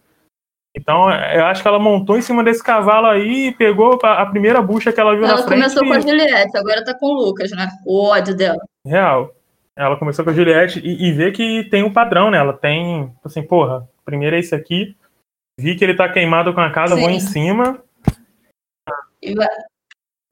Então, 0.77 1.09
eu 1.09 1.45
acho 1.45 1.61
que 1.61 1.67
ela 1.67 1.79
montou 1.79 2.17
em 2.17 2.21
cima 2.21 2.43
desse 2.43 2.61
cavalo 2.61 3.07
aí 3.07 3.47
e 3.47 3.51
pegou 3.53 3.97
a 4.03 4.25
primeira 4.25 4.61
bucha 4.61 4.91
que 4.91 4.99
ela 4.99 5.15
viu 5.15 5.23
ela 5.23 5.37
na 5.37 5.43
frente. 5.43 5.63
Ela 5.63 5.73
começou 5.73 5.87
com 5.87 5.93
a 5.93 5.99
Juliette, 5.99 6.57
agora 6.57 6.83
tá 6.83 6.93
com 6.93 7.05
o 7.05 7.13
Lucas, 7.13 7.51
né? 7.51 7.69
O 7.85 8.03
ódio 8.03 8.35
dela. 8.35 8.61
Real. 8.85 9.33
Ela 9.77 9.97
começou 9.97 10.25
com 10.25 10.31
a 10.31 10.33
Juliette 10.33 10.79
e, 10.79 11.07
e 11.07 11.11
vê 11.13 11.31
que 11.31 11.63
tem 11.69 11.81
um 11.81 11.93
padrão, 11.93 12.29
né? 12.29 12.37
Ela 12.37 12.51
tem, 12.51 13.13
assim, 13.23 13.41
porra, 13.41 13.87
primeiro 14.03 14.35
é 14.35 14.39
esse 14.39 14.53
aqui. 14.53 14.97
Vi 15.57 15.75
que 15.75 15.83
ele 15.85 15.95
tá 15.95 16.09
queimado 16.09 16.53
com 16.53 16.59
a 16.59 16.69
casa, 16.69 16.95
Sim. 16.95 17.01
vou 17.01 17.09
em 17.09 17.19
cima. 17.21 17.81
E 19.21 19.33
vai, 19.33 19.47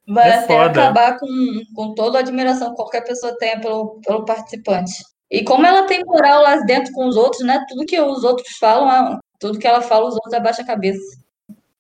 vai 0.08 0.30
é 0.30 0.36
até 0.36 0.48
foda. 0.48 0.84
acabar 0.84 1.18
com, 1.18 1.28
com 1.76 1.94
toda 1.94 2.18
a 2.18 2.22
admiração 2.22 2.70
que 2.70 2.76
qualquer 2.76 3.02
pessoa 3.02 3.38
tenha 3.38 3.60
pelo, 3.60 4.00
pelo 4.06 4.26
participante. 4.26 4.94
E 5.32 5.44
como 5.44 5.66
ela 5.66 5.88
tem 5.88 6.04
moral 6.06 6.44
lá 6.44 6.58
dentro 6.58 6.94
com 6.94 7.08
os 7.08 7.16
outros, 7.16 7.44
né? 7.44 7.64
Tudo 7.68 7.86
que 7.86 8.00
os 8.00 8.24
outros 8.24 8.58
falam, 8.58 9.20
tudo 9.40 9.58
que 9.58 9.68
ela 9.68 9.82
fala, 9.82 10.08
os 10.08 10.14
outros 10.16 10.34
abaixam 10.34 10.64
a 10.64 10.68
cabeça. 10.68 11.24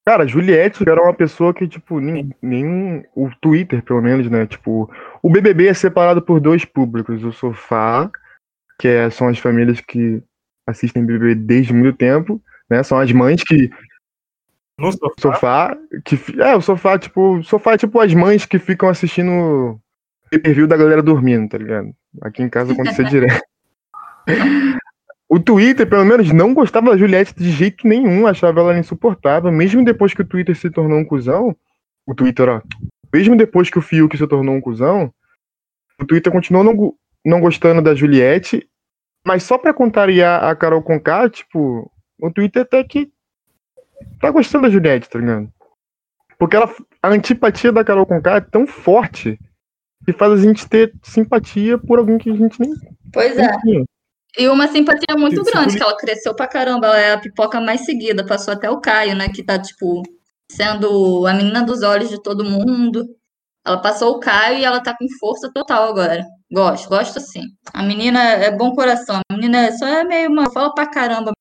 Cara, 0.05 0.27
Juliette 0.27 0.83
era 0.88 1.01
uma 1.01 1.13
pessoa 1.13 1.53
que, 1.53 1.65
tipo, 1.67 1.99
nem, 1.99 2.36
nem 2.41 3.05
o 3.15 3.29
Twitter, 3.39 3.81
pelo 3.83 4.01
menos, 4.01 4.29
né? 4.29 4.45
Tipo, 4.45 4.89
o 5.21 5.29
BBB 5.29 5.67
é 5.67 5.73
separado 5.73 6.21
por 6.21 6.41
dois 6.41 6.65
públicos. 6.65 7.23
O 7.23 7.31
sofá, 7.31 8.12
que 8.79 8.88
é, 8.88 9.09
são 9.09 9.29
as 9.29 9.39
famílias 9.39 9.79
que 9.79 10.21
assistem 10.67 11.05
BBB 11.05 11.36
desde 11.36 11.73
muito 11.73 11.97
tempo, 11.97 12.41
né? 12.69 12.83
São 12.83 12.97
as 12.97 13.12
mães 13.12 13.43
que 13.43 13.69
no 14.77 14.91
sofá? 14.91 15.13
sofá 15.19 15.77
que, 16.03 16.17
é, 16.41 16.55
o 16.55 16.62
sofá, 16.62 16.97
tipo, 16.97 17.38
o 17.38 17.43
sofá 17.43 17.73
é 17.73 17.77
tipo 17.77 17.99
as 17.99 18.13
mães 18.13 18.45
que 18.45 18.57
ficam 18.59 18.89
assistindo 18.89 19.79
pay-per-view 20.29 20.67
da 20.67 20.77
galera 20.77 21.01
dormindo, 21.01 21.49
tá 21.49 21.57
ligado? 21.57 21.93
Aqui 22.21 22.41
em 22.41 22.49
casa 22.49 22.73
acontecia 22.73 23.05
direto. 23.05 23.41
O 25.29 25.39
Twitter, 25.39 25.88
pelo 25.88 26.05
menos, 26.05 26.31
não 26.31 26.53
gostava 26.53 26.91
da 26.91 26.97
Juliette 26.97 27.33
de 27.36 27.51
jeito 27.51 27.88
nenhum, 27.88 28.27
achava 28.27 28.59
ela 28.59 28.77
insuportável, 28.77 29.51
mesmo 29.51 29.83
depois 29.83 30.13
que 30.13 30.21
o 30.21 30.25
Twitter 30.25 30.55
se 30.55 30.69
tornou 30.69 30.99
um 30.99 31.05
cuzão. 31.05 31.55
O 32.05 32.13
Twitter, 32.13 32.49
ó. 32.49 32.62
Mesmo 33.13 33.36
depois 33.36 33.69
que 33.69 33.79
o 33.79 33.81
Fiuk 33.81 34.17
se 34.17 34.27
tornou 34.27 34.55
um 34.55 34.62
cuzão, 34.62 35.13
o 35.99 36.05
Twitter 36.05 36.31
continuou 36.31 36.63
não, 36.63 36.93
não 37.25 37.39
gostando 37.39 37.81
da 37.81 37.95
Juliette, 37.95 38.67
mas 39.25 39.43
só 39.43 39.57
pra 39.57 39.73
contrariar 39.73 40.43
a 40.43 40.55
Carol 40.55 40.81
Conká, 40.81 41.29
tipo, 41.29 41.91
o 42.19 42.31
Twitter 42.31 42.63
até 42.63 42.83
que 42.83 43.12
tá 44.19 44.31
gostando 44.31 44.63
da 44.63 44.69
Juliette, 44.69 45.09
tá 45.09 45.19
ligado? 45.19 45.51
Porque 46.37 46.55
ela, 46.55 46.69
a 47.01 47.09
antipatia 47.09 47.71
da 47.71 47.83
Carol 47.83 48.05
Conká 48.05 48.37
é 48.37 48.41
tão 48.41 48.67
forte 48.67 49.39
que 50.05 50.13
faz 50.13 50.33
a 50.33 50.37
gente 50.37 50.67
ter 50.67 50.93
simpatia 51.01 51.77
por 51.77 51.99
alguém 51.99 52.17
que 52.17 52.29
a 52.29 52.35
gente 52.35 52.59
nem. 52.59 52.73
Pois 53.11 53.37
é. 53.37 53.49
E 54.37 54.47
uma 54.47 54.67
simpatia 54.67 55.15
muito 55.15 55.43
grande, 55.43 55.77
que 55.77 55.83
ela 55.83 55.95
cresceu 55.95 56.35
pra 56.35 56.47
caramba. 56.47 56.87
Ela 56.87 56.99
é 56.99 57.13
a 57.13 57.19
pipoca 57.19 57.61
mais 57.61 57.85
seguida, 57.85 58.25
passou 58.25 58.53
até 58.53 58.69
o 58.69 58.81
Caio, 58.81 59.15
né? 59.15 59.29
Que 59.29 59.43
tá, 59.43 59.59
tipo, 59.59 60.01
sendo 60.51 61.25
a 61.27 61.33
menina 61.33 61.63
dos 61.63 61.83
olhos 61.83 62.09
de 62.09 62.21
todo 62.21 62.43
mundo. 62.43 63.05
Ela 63.65 63.77
passou 63.77 64.15
o 64.15 64.19
Caio 64.19 64.57
e 64.57 64.65
ela 64.65 64.81
tá 64.81 64.95
com 64.97 65.07
força 65.19 65.51
total 65.53 65.87
agora. 65.87 66.25
Gosto, 66.51 66.89
gosto 66.89 67.19
sim. 67.19 67.43
A 67.73 67.83
menina 67.83 68.21
é 68.21 68.51
bom 68.51 68.73
coração. 68.73 69.21
A 69.29 69.33
menina 69.33 69.71
só 69.71 69.87
é 69.87 70.03
meio 70.03 70.29
uma. 70.29 70.51
Fala 70.51 70.73
pra 70.73 70.89
caramba 70.89 71.31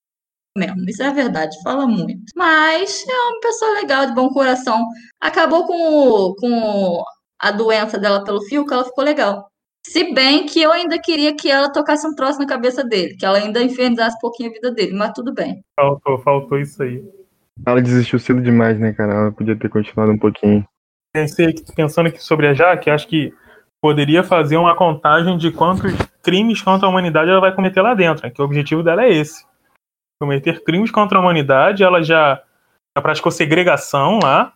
mesmo. 0.57 0.89
Isso 0.89 1.03
é 1.03 1.07
a 1.07 1.13
verdade, 1.13 1.57
fala 1.63 1.87
muito. 1.87 2.23
Mas 2.37 3.05
é 3.09 3.13
uma 3.13 3.41
pessoa 3.41 3.73
legal, 3.75 4.07
de 4.07 4.15
bom 4.15 4.29
coração. 4.31 4.87
Acabou 5.21 5.67
com, 5.67 6.35
com 6.39 7.05
a 7.41 7.51
doença 7.51 7.99
dela 7.99 8.25
pelo 8.25 8.43
fio, 8.43 8.67
que 8.67 8.73
ela 8.73 8.85
ficou 8.85 9.05
legal. 9.05 9.49
Se 9.85 10.15
bem 10.15 10.47
que 10.47 10.63
eu 10.63 10.71
ainda 10.71 10.99
queria 10.99 11.35
que 11.35 11.51
ela 11.51 11.73
tocasse 11.73 12.07
um 12.07 12.15
troço 12.15 12.39
na 12.39 12.47
cabeça 12.47 12.85
dele, 12.85 13.17
que 13.17 13.27
ela 13.27 13.39
ainda 13.39 13.63
infernizasse 13.63 14.17
um 14.17 14.21
pouquinho 14.21 14.51
a 14.51 14.53
vida 14.53 14.71
dele, 14.71 14.93
mas 14.93 15.13
tudo 15.13 15.35
bem. 15.35 15.63
Faltou, 15.79 16.19
faltou 16.19 16.59
isso 16.59 16.83
aí. 16.83 17.03
Ela 17.67 17.83
desistiu 17.83 18.19
cedo 18.19 18.41
demais, 18.41 18.79
né, 18.79 18.93
cara? 18.93 19.13
Ela 19.13 19.33
podia 19.33 19.57
ter 19.57 19.69
continuado 19.69 20.13
um 20.13 20.19
pouquinho. 20.19 20.65
Pensei, 21.13 21.53
pensando 21.75 22.07
aqui 22.07 22.23
sobre 22.23 22.47
a 22.47 22.55
Jaque, 22.55 22.89
acho 22.89 23.09
que 23.09 23.35
poderia 23.83 24.23
fazer 24.23 24.57
uma 24.57 24.77
contagem 24.77 25.37
de 25.37 25.51
quantos 25.51 25.93
crimes 26.23 26.63
contra 26.63 26.87
a 26.87 26.91
humanidade 26.91 27.31
ela 27.31 27.41
vai 27.41 27.55
cometer 27.55 27.83
lá 27.83 27.93
dentro, 27.93 28.25
né? 28.25 28.31
que 28.31 28.41
o 28.41 28.45
objetivo 28.45 28.83
dela 28.83 29.03
é 29.03 29.13
esse 29.13 29.45
cometer 30.23 30.63
crimes 30.63 30.93
contra 30.93 31.19
a 31.19 31.21
humanidade, 31.21 31.83
ela 31.83 32.01
já, 32.01 32.41
já 32.97 33.03
praticou 33.03 33.33
segregação 33.33 34.21
lá, 34.23 34.53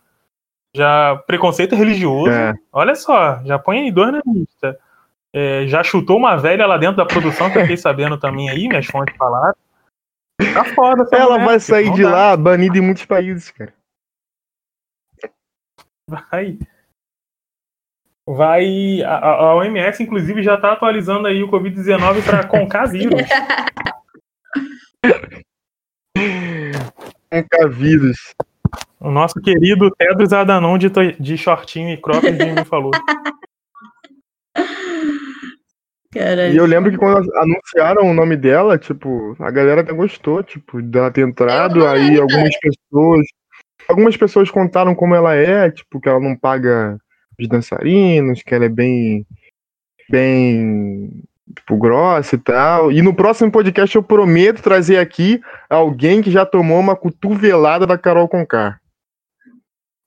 já 0.73 1.21
preconceito 1.27 1.75
religioso. 1.75 2.31
É. 2.31 2.53
Olha 2.71 2.95
só, 2.95 3.43
já 3.43 3.59
põe 3.59 3.79
aí 3.79 3.91
dois 3.91 4.13
na 4.13 4.21
lista. 4.25 4.79
É, 5.35 5.67
já 5.67 5.83
chutou 5.83 6.15
uma 6.15 6.37
velha 6.37 6.65
lá 6.65 6.77
dentro 6.77 6.95
da 6.95 7.05
produção, 7.05 7.51
que 7.51 7.57
eu 7.57 7.63
fiquei 7.63 7.75
sabendo 7.75 8.17
também 8.17 8.49
aí, 8.49 8.69
minhas 8.69 8.85
fontes 8.85 9.13
falaram. 9.17 9.53
Tá 10.53 10.63
foda. 10.73 11.05
Ela 11.11 11.33
mulher, 11.33 11.45
vai 11.45 11.59
sair 11.59 11.91
de 11.91 12.03
dá. 12.03 12.09
lá 12.09 12.37
banida 12.37 12.77
em 12.77 12.81
muitos 12.81 13.03
países, 13.03 13.51
cara. 13.51 13.73
Vai. 16.09 16.57
Vai. 18.25 19.03
A, 19.03 19.17
a 19.17 19.55
OMS, 19.55 20.01
inclusive, 20.01 20.41
já 20.41 20.55
tá 20.55 20.71
atualizando 20.71 21.27
aí 21.27 21.43
o 21.43 21.51
Covid-19 21.51 22.23
para 22.23 22.47
concar 22.47 22.87
Vírus. 27.69 28.17
O 28.99 29.11
nosso 29.11 29.39
querido 29.41 29.91
Tedros 29.91 30.33
Adanon 30.33 30.77
de, 30.77 30.89
de 31.19 31.37
shortinho 31.37 31.89
e 31.89 31.97
cropped 31.97 32.33
me 32.33 32.65
falou. 32.65 32.91
Caralho. 36.11 36.53
E 36.53 36.57
eu 36.57 36.65
lembro 36.65 36.89
que 36.89 36.97
quando 36.97 37.29
anunciaram 37.35 38.09
o 38.09 38.13
nome 38.13 38.35
dela, 38.35 38.77
tipo, 38.77 39.35
a 39.39 39.51
galera 39.51 39.81
até 39.81 39.93
gostou, 39.93 40.41
tipo, 40.41 40.81
dela 40.81 41.11
ter 41.11 41.21
entrado, 41.27 41.85
aí 41.85 42.17
algumas 42.19 42.57
pessoas. 42.59 43.27
Algumas 43.87 44.17
pessoas 44.17 44.51
contaram 44.51 44.95
como 44.95 45.15
ela 45.15 45.35
é, 45.35 45.69
tipo, 45.71 45.99
que 45.99 46.09
ela 46.09 46.19
não 46.19 46.35
paga 46.35 46.97
os 47.39 47.47
dançarinos, 47.47 48.41
que 48.41 48.53
ela 48.53 48.65
é 48.65 48.69
bem. 48.69 49.25
bem. 50.09 51.23
Tipo, 51.55 51.77
grossa 51.77 52.35
e 52.35 52.37
tal. 52.37 52.91
E 52.91 53.01
no 53.01 53.13
próximo 53.13 53.51
podcast 53.51 53.95
eu 53.95 54.03
prometo 54.03 54.61
trazer 54.61 54.97
aqui 54.97 55.41
alguém 55.69 56.21
que 56.21 56.29
já 56.29 56.45
tomou 56.45 56.79
uma 56.79 56.95
cotovelada 56.95 57.87
da 57.87 57.97
Carol 57.97 58.27
Conká. 58.27 58.79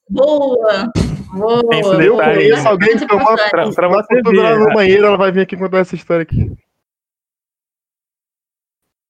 Boa! 0.09 0.91
Boa! 1.33 2.03
Eu 2.03 2.17
conheço 2.17 2.69
alguém 2.69 2.99
que 2.99 3.07
tomou 3.07 3.29
uma 3.29 4.03
cotovelada 4.05 4.59
no 4.59 4.75
banheiro, 4.75 5.07
ela 5.07 5.17
vai 5.17 5.31
vir 5.31 5.43
aqui 5.43 5.57
contar 5.57 5.79
essa 5.79 5.95
história 5.95 6.23
aqui. 6.23 6.53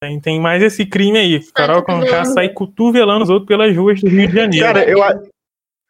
Tem, 0.02 0.18
tem 0.18 0.40
mais 0.40 0.62
esse 0.62 0.86
crime 0.86 1.18
aí. 1.18 1.40
Carol 1.52 1.82
Conká 1.82 2.24
sai 2.24 2.48
cotovelando 2.48 3.24
os 3.24 3.30
outros 3.30 3.48
pelas 3.48 3.76
ruas 3.76 4.00
do 4.00 4.08
Rio 4.08 4.28
de 4.28 4.34
Janeiro. 4.34 4.66
Cara, 4.66 4.88
eu, 4.88 4.98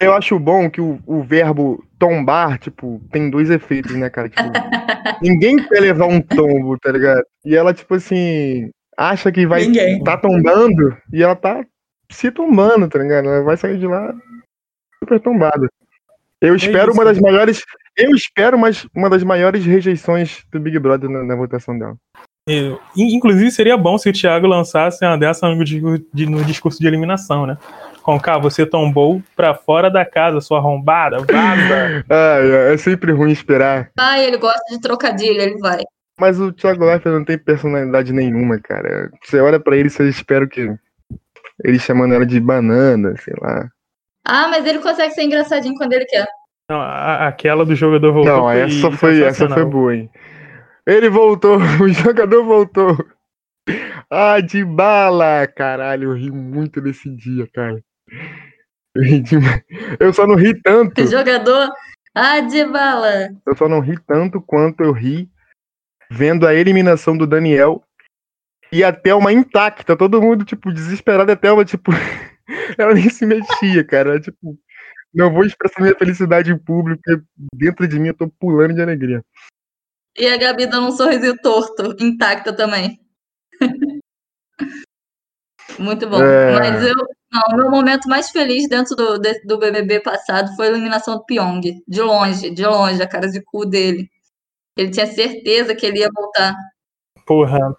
eu 0.01 0.13
acho 0.13 0.37
bom 0.39 0.69
que 0.69 0.81
o, 0.81 0.99
o 1.05 1.21
verbo 1.21 1.83
tombar, 1.99 2.57
tipo, 2.57 2.99
tem 3.11 3.29
dois 3.29 3.49
efeitos, 3.49 3.95
né, 3.95 4.09
cara? 4.09 4.27
Tipo, 4.27 4.43
ninguém 5.21 5.57
quer 5.57 5.79
levar 5.79 6.07
um 6.07 6.19
tombo, 6.19 6.77
tá 6.79 6.91
ligado? 6.91 7.23
E 7.45 7.55
ela, 7.55 7.73
tipo 7.73 7.93
assim, 7.93 8.69
acha 8.97 9.31
que 9.31 9.45
vai 9.45 9.65
ninguém. 9.65 10.03
tá 10.03 10.17
tombando 10.17 10.97
e 11.13 11.21
ela 11.21 11.35
tá 11.35 11.63
se 12.09 12.31
tombando, 12.31 12.89
tá 12.89 12.99
ligado? 12.99 13.27
Ela 13.27 13.43
vai 13.43 13.55
sair 13.55 13.77
de 13.77 13.87
lá 13.87 14.13
super 14.99 15.19
tombada. 15.19 15.69
Eu 16.41 16.53
é 16.53 16.57
espero 16.57 16.91
é 16.91 16.93
uma 16.93 17.05
das 17.05 17.19
maiores. 17.19 17.63
Eu 17.95 18.11
espero 18.15 18.57
mais, 18.57 18.87
uma 18.95 19.09
das 19.09 19.23
maiores 19.23 19.63
rejeições 19.63 20.43
do 20.51 20.59
Big 20.59 20.77
Brother 20.79 21.09
na, 21.09 21.23
na 21.23 21.35
votação 21.35 21.77
dela. 21.77 21.95
Inclusive, 22.97 23.51
seria 23.51 23.77
bom 23.77 23.97
se 23.97 24.09
o 24.09 24.13
Thiago 24.13 24.47
lançasse 24.47 25.05
uma 25.05 25.17
dessa 25.17 25.47
no, 25.47 25.55
no 25.55 26.43
discurso 26.43 26.79
de 26.79 26.87
eliminação, 26.87 27.45
né? 27.45 27.57
Com 28.01 28.19
K, 28.19 28.37
você 28.39 28.65
tombou 28.65 29.21
pra 29.35 29.53
fora 29.53 29.89
da 29.89 30.05
casa, 30.05 30.41
sua 30.41 30.57
arrombada, 30.57 31.19
vaza. 31.19 32.05
ah, 32.09 32.39
é, 32.39 32.73
é 32.73 32.77
sempre 32.77 33.11
ruim 33.11 33.31
esperar. 33.31 33.91
Ah, 33.99 34.19
ele 34.19 34.37
gosta 34.37 34.63
de 34.71 34.81
trocadilho, 34.81 35.39
ele 35.39 35.57
vai. 35.59 35.81
Mas 36.19 36.39
o 36.39 36.51
Thiago 36.51 36.85
Leifert 36.85 37.13
não 37.13 37.25
tem 37.25 37.37
personalidade 37.37 38.11
nenhuma, 38.13 38.59
cara. 38.59 39.09
Você 39.23 39.39
olha 39.39 39.59
pra 39.59 39.75
ele 39.75 39.87
e 39.87 39.91
você 39.91 40.07
espera 40.07 40.47
que 40.47 40.73
ele 41.63 41.79
chamando 41.79 42.13
ela 42.13 42.25
de 42.25 42.39
banana, 42.39 43.15
sei 43.17 43.33
lá. 43.39 43.69
Ah, 44.25 44.47
mas 44.49 44.65
ele 44.65 44.79
consegue 44.79 45.13
ser 45.13 45.23
engraçadinho 45.23 45.75
quando 45.75 45.93
ele 45.93 46.05
quer. 46.05 46.27
Não, 46.69 46.79
a, 46.79 47.27
aquela 47.27 47.65
do 47.65 47.75
jogador 47.75 48.13
voltou. 48.13 48.31
Não, 48.31 48.49
essa 48.49 48.91
foi, 48.91 49.21
essa 49.23 49.49
foi 49.49 49.65
boa, 49.65 49.95
hein? 49.95 50.09
Ele 50.85 51.09
voltou, 51.09 51.57
o 51.81 51.89
jogador 51.89 52.43
voltou. 52.43 52.97
Ah, 54.09 54.39
de 54.39 54.63
bala! 54.63 55.47
Caralho, 55.47 56.09
eu 56.09 56.15
ri 56.15 56.31
muito 56.31 56.81
nesse 56.81 57.09
dia, 57.15 57.47
cara. 57.53 57.81
Eu, 59.99 60.13
só 60.13 60.27
não 60.27 60.35
ri 60.35 60.59
tanto. 60.61 61.05
Jogador, 61.07 61.71
ah, 62.13 62.41
de 62.41 62.65
bala! 62.65 63.29
Eu 63.45 63.55
só 63.55 63.69
não 63.69 63.79
ri 63.79 63.97
tanto 64.05 64.41
quanto 64.41 64.83
eu 64.83 64.91
ri 64.91 65.29
vendo 66.09 66.45
a 66.45 66.53
eliminação 66.53 67.17
do 67.17 67.25
Daniel 67.25 67.83
e 68.71 68.83
a 68.83 68.91
Thelma 68.91 69.31
intacta. 69.31 69.95
Todo 69.95 70.21
mundo, 70.21 70.43
tipo, 70.43 70.73
desesperado. 70.73 71.31
A 71.31 71.35
Thelma, 71.35 71.63
tipo, 71.63 71.91
ela 72.77 72.93
nem 72.93 73.09
se 73.09 73.25
mexia, 73.25 73.83
cara. 73.83 74.19
tipo, 74.19 74.59
não 75.13 75.31
vou 75.33 75.45
expressar 75.45 75.81
minha 75.81 75.95
felicidade 75.95 76.51
em 76.51 76.57
público, 76.57 77.01
porque 77.03 77.23
dentro 77.55 77.87
de 77.87 77.99
mim 77.99 78.09
eu 78.09 78.17
tô 78.17 78.29
pulando 78.29 78.73
de 78.73 78.81
alegria. 78.81 79.23
E 80.17 80.27
a 80.27 80.37
Gabi 80.37 80.65
dando 80.65 80.87
um 80.87 80.91
sorrisinho 80.91 81.37
torto, 81.37 81.95
intacta 81.99 82.53
também. 82.53 82.99
Muito 85.79 86.07
bom. 86.07 86.21
É... 86.21 86.59
Mas 86.59 86.83
eu. 86.85 86.95
Não, 87.31 87.41
o 87.53 87.55
meu 87.55 87.71
momento 87.71 88.09
mais 88.09 88.29
feliz 88.29 88.67
dentro 88.67 88.95
do, 88.95 89.19
do 89.19 89.57
BBB 89.57 90.01
passado 90.01 90.53
foi 90.55 90.67
a 90.67 90.69
eliminação 90.71 91.15
do 91.15 91.25
Pyong. 91.25 91.61
De 91.87 92.01
longe, 92.01 92.49
de 92.49 92.65
longe, 92.65 93.01
a 93.01 93.07
cara 93.07 93.29
de 93.29 93.41
cu 93.41 93.65
dele. 93.65 94.09
Ele 94.75 94.91
tinha 94.91 95.07
certeza 95.07 95.73
que 95.75 95.85
ele 95.85 95.99
ia 95.99 96.09
voltar. 96.13 96.55
Porra. 97.25 97.75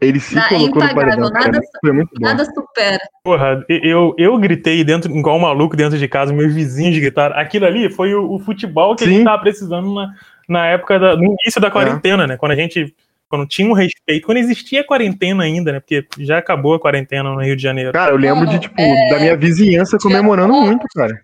Ele 0.00 0.18
se 0.18 0.34
Na, 0.34 0.48
colocou 0.48 0.82
no 0.82 0.94
paredão. 0.94 1.30
Nada, 1.30 1.60
foi 1.80 1.92
muito 1.92 2.10
bom. 2.18 2.26
nada 2.26 2.44
supera. 2.44 2.98
Porra, 3.22 3.64
eu, 3.68 4.14
eu 4.18 4.36
gritei 4.38 4.82
dentro, 4.82 5.16
igual 5.16 5.36
um 5.36 5.42
maluco 5.42 5.76
dentro 5.76 5.96
de 5.96 6.08
casa, 6.08 6.32
meus 6.32 6.52
vizinhos 6.52 6.98
gritaram. 6.98 7.36
Aquilo 7.36 7.66
ali 7.66 7.88
foi 7.88 8.12
o, 8.12 8.32
o 8.32 8.38
futebol 8.40 8.96
que 8.96 9.04
Sim. 9.04 9.10
a 9.10 9.12
gente 9.12 9.24
tava 9.24 9.42
precisando 9.42 9.94
na, 9.94 10.12
na 10.48 10.66
época, 10.66 10.98
da, 10.98 11.16
no 11.16 11.24
início 11.24 11.60
da 11.60 11.68
é. 11.68 11.70
quarentena, 11.70 12.24
é. 12.24 12.26
né? 12.26 12.36
Quando 12.36 12.52
a 12.52 12.56
gente. 12.56 12.94
Quando 13.32 13.46
tinha 13.46 13.66
um 13.66 13.72
respeito, 13.72 14.26
quando 14.26 14.36
existia 14.36 14.84
quarentena 14.84 15.44
ainda, 15.44 15.72
né? 15.72 15.80
Porque 15.80 16.06
já 16.18 16.36
acabou 16.36 16.74
a 16.74 16.78
quarentena 16.78 17.32
no 17.32 17.40
Rio 17.40 17.56
de 17.56 17.62
Janeiro. 17.62 17.90
Cara, 17.90 18.10
eu 18.10 18.18
lembro 18.18 18.46
de, 18.46 18.58
tipo, 18.58 18.78
é... 18.78 19.08
da 19.08 19.18
minha 19.18 19.34
vizinhança 19.34 19.96
comemorando 19.96 20.52
muito, 20.52 20.86
cara. 20.94 21.18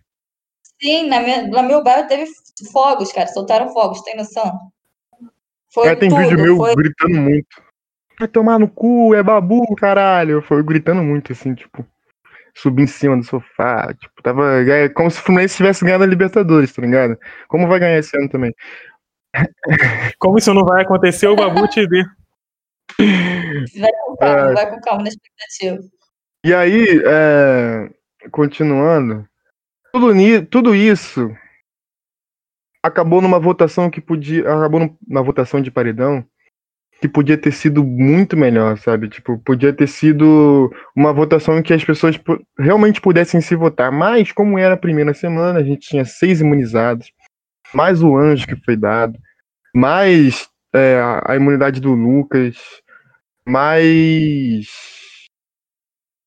Sim, 0.81 1.07
na 1.07 1.21
minha, 1.21 1.47
no 1.47 1.62
meu 1.64 1.85
bairro 1.85 2.09
teve 2.09 2.25
fogos, 2.73 3.12
cara. 3.12 3.27
Soltaram 3.27 3.68
fogos, 3.75 4.01
tem 4.01 4.16
noção? 4.16 4.59
Foi 5.71 5.88
é, 5.88 5.94
tem 5.94 6.09
tudo, 6.09 6.23
vídeo 6.23 6.38
meu 6.38 6.57
foi... 6.57 6.75
gritando 6.77 7.21
muito. 7.21 7.62
Vai 8.18 8.27
tomar 8.27 8.59
no 8.59 8.68
cu, 8.68 9.14
é 9.14 9.23
babu, 9.23 9.66
caralho. 9.77 10.40
Foi 10.40 10.62
gritando 10.62 11.03
muito, 11.03 11.33
assim, 11.33 11.55
tipo 11.55 11.87
subir 12.55 12.85
em 12.85 12.87
cima 12.87 13.18
do 13.18 13.23
sofá. 13.23 13.92
Tipo, 13.92 14.23
tava. 14.23 14.62
É 14.66 14.88
como 14.88 15.11
se 15.11 15.21
o 15.21 15.23
Fluminense 15.25 15.59
tivesse 15.59 15.85
ganhado 15.85 16.05
a 16.05 16.07
Libertadores, 16.07 16.73
tá 16.73 16.81
ligado? 16.81 17.18
Como 17.49 17.68
vai 17.68 17.79
ganhar 17.79 17.99
esse 17.99 18.16
ano 18.16 18.31
também? 18.31 18.55
Como 20.18 20.38
isso 20.38 20.52
não 20.54 20.64
vai 20.64 20.82
acontecer, 20.82 21.26
o 21.28 21.36
Babu 21.36 21.68
te 21.68 21.86
vê. 21.86 22.04
Vai 23.78 23.92
com 24.04 24.16
calma, 24.16 24.50
é... 24.50 24.54
vai 24.54 24.70
com 24.70 24.80
calma 24.80 25.02
na 25.02 25.08
expectativa. 25.08 25.78
E 26.44 26.54
aí, 26.54 27.02
é... 27.04 27.90
continuando, 28.30 29.28
tudo, 29.92 30.12
tudo 30.50 30.74
isso 30.74 31.30
acabou 32.82 33.20
numa 33.20 33.38
votação 33.38 33.90
que 33.90 34.00
podia. 34.00 34.42
Acabou 34.42 34.98
numa 35.06 35.22
votação 35.22 35.60
de 35.60 35.70
paredão 35.70 36.24
que 37.00 37.08
podia 37.08 37.38
ter 37.38 37.52
sido 37.52 37.84
muito 37.84 38.36
melhor, 38.36 38.76
sabe? 38.78 39.08
Tipo, 39.08 39.38
podia 39.38 39.72
ter 39.72 39.86
sido 39.86 40.72
uma 40.96 41.12
votação 41.12 41.58
em 41.58 41.62
que 41.62 41.72
as 41.72 41.84
pessoas 41.84 42.18
realmente 42.58 43.00
pudessem 43.00 43.40
se 43.40 43.54
votar. 43.54 43.92
Mas, 43.92 44.32
como 44.32 44.58
era 44.58 44.74
a 44.74 44.78
primeira 44.78 45.14
semana, 45.14 45.60
a 45.60 45.62
gente 45.62 45.88
tinha 45.88 46.04
seis 46.04 46.40
imunizados, 46.40 47.12
mais 47.74 48.02
o 48.02 48.16
anjo 48.16 48.46
que 48.46 48.57
foi 48.57 48.76
dado, 48.76 49.18
mais 49.74 50.48
é, 50.74 51.00
a 51.24 51.37
imunidade 51.37 51.81
do 51.81 51.94
Lucas, 51.94 52.57
mais. 53.46 54.68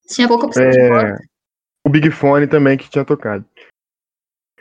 Tinha 0.07 0.27
pouca 0.27 0.47
opção 0.47 0.63
é, 0.63 0.69
de 0.69 0.89
voto. 0.89 1.23
O 1.85 1.89
Big 1.89 2.11
Fone 2.11 2.47
também 2.47 2.77
que 2.77 2.89
tinha 2.89 3.05
tocado. 3.05 3.45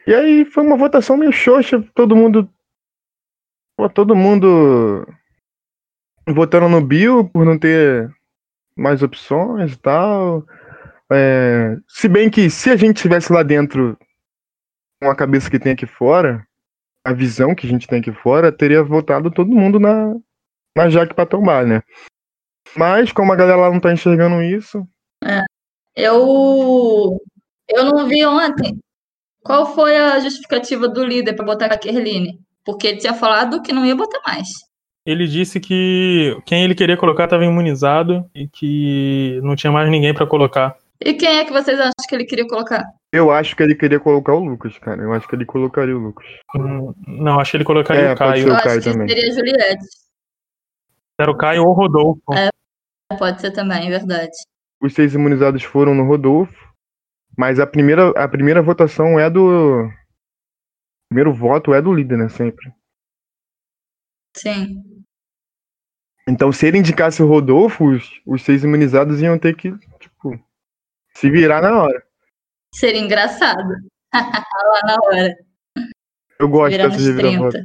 E 0.06 0.14
aí 0.14 0.44
foi 0.44 0.64
uma 0.64 0.76
votação 0.76 1.16
meio 1.16 1.32
xoxa, 1.32 1.82
todo 1.94 2.16
mundo. 2.16 2.48
Pô, 3.76 3.88
todo 3.88 4.16
mundo 4.16 5.06
votando 6.28 6.68
no 6.68 6.80
Bill 6.80 7.28
por 7.28 7.44
não 7.44 7.58
ter 7.58 8.10
mais 8.76 9.02
opções 9.02 9.72
e 9.72 9.78
tal. 9.78 10.46
É, 11.12 11.76
se 11.88 12.08
bem 12.08 12.30
que 12.30 12.48
se 12.48 12.70
a 12.70 12.76
gente 12.76 12.96
estivesse 12.96 13.32
lá 13.32 13.42
dentro 13.42 13.98
com 15.00 15.10
a 15.10 15.16
cabeça 15.16 15.50
que 15.50 15.58
tem 15.58 15.72
aqui 15.72 15.86
fora, 15.86 16.46
a 17.04 17.12
visão 17.12 17.54
que 17.54 17.66
a 17.66 17.70
gente 17.70 17.86
tem 17.86 18.00
aqui 18.00 18.12
fora, 18.12 18.52
teria 18.52 18.82
votado 18.82 19.30
todo 19.30 19.50
mundo 19.50 19.78
na, 19.78 20.14
na 20.76 20.90
Jaque 20.90 21.14
pra 21.14 21.26
tomar, 21.26 21.66
né? 21.66 21.82
Mas 22.76 23.12
como 23.12 23.32
a 23.32 23.36
galera 23.36 23.56
lá 23.56 23.70
não 23.70 23.80
tá 23.80 23.92
enxergando 23.92 24.42
isso. 24.42 24.86
É, 25.24 25.42
eu 25.96 27.18
eu 27.68 27.84
não 27.84 28.06
vi 28.06 28.24
ontem. 28.24 28.78
Qual 29.42 29.74
foi 29.74 29.96
a 29.96 30.20
justificativa 30.20 30.88
do 30.88 31.04
líder 31.04 31.34
para 31.34 31.44
botar 31.44 31.66
a 31.66 31.78
Kerline? 31.78 32.38
Porque 32.64 32.86
ele 32.86 32.98
tinha 32.98 33.14
falado 33.14 33.62
que 33.62 33.72
não 33.72 33.86
ia 33.86 33.96
botar 33.96 34.20
mais. 34.26 34.48
Ele 35.04 35.26
disse 35.26 35.58
que 35.58 36.36
quem 36.44 36.62
ele 36.62 36.74
queria 36.74 36.96
colocar 36.96 37.24
estava 37.24 37.44
imunizado 37.44 38.28
e 38.34 38.46
que 38.46 39.40
não 39.42 39.56
tinha 39.56 39.72
mais 39.72 39.90
ninguém 39.90 40.12
para 40.12 40.26
colocar. 40.26 40.76
E 41.00 41.14
quem 41.14 41.38
é 41.38 41.44
que 41.44 41.52
vocês 41.52 41.78
acham 41.78 41.92
que 42.06 42.14
ele 42.14 42.26
queria 42.26 42.46
colocar? 42.46 42.84
Eu 43.12 43.30
acho 43.30 43.56
que 43.56 43.62
ele 43.62 43.74
queria 43.74 43.98
colocar 43.98 44.34
o 44.34 44.44
Lucas, 44.44 44.78
cara. 44.78 45.02
Eu 45.02 45.12
acho 45.12 45.26
que 45.26 45.34
ele 45.34 45.44
colocaria 45.44 45.96
o 45.96 46.00
Lucas. 46.00 46.26
Hum, 46.54 46.94
não, 47.06 47.40
acho 47.40 47.50
que 47.50 47.56
ele 47.56 47.64
colocaria 47.64 48.02
é, 48.02 48.12
o 48.12 48.16
Caio. 48.16 48.48
Eu 48.48 48.54
acho 48.54 48.80
que 48.80 48.92
também. 48.92 49.08
seria 49.08 49.32
Juliette. 49.32 49.86
Era 51.20 51.30
o 51.30 51.36
Caio 51.36 51.64
ou 51.64 51.70
o 51.70 51.72
Rodolfo. 51.72 52.22
É, 52.32 52.50
pode 53.18 53.40
ser 53.40 53.50
também, 53.50 53.88
é 53.88 53.90
verdade. 53.90 54.30
Os 54.80 54.94
seis 54.94 55.12
imunizados 55.12 55.62
foram 55.64 55.94
no 55.94 56.06
Rodolfo, 56.06 56.56
mas 57.36 57.58
a 57.58 57.66
primeira, 57.66 58.10
a 58.10 58.28
primeira 58.28 58.62
votação 58.62 59.18
é 59.18 59.28
do. 59.28 59.84
O 59.84 59.90
primeiro 61.08 61.34
voto 61.34 61.74
é 61.74 61.82
do 61.82 61.92
líder, 61.92 62.16
né? 62.16 62.28
Sempre. 62.28 62.72
Sim. 64.36 64.84
Então, 66.28 66.52
se 66.52 66.66
ele 66.66 66.78
indicasse 66.78 67.20
o 67.20 67.26
Rodolfo, 67.26 67.86
os, 67.86 68.20
os 68.24 68.42
seis 68.42 68.62
imunizados 68.62 69.20
iam 69.20 69.36
ter 69.36 69.56
que, 69.56 69.76
tipo, 69.98 70.38
se 71.12 71.28
virar 71.28 71.60
na 71.60 71.82
hora. 71.82 72.09
Seria 72.74 73.00
engraçado. 73.00 73.74
Lá 74.14 74.80
na 74.86 74.96
hora. 75.02 75.36
Eu 76.38 76.48
gosto 76.48 76.76
dessa 76.76 76.96
reviravolta. 76.96 77.62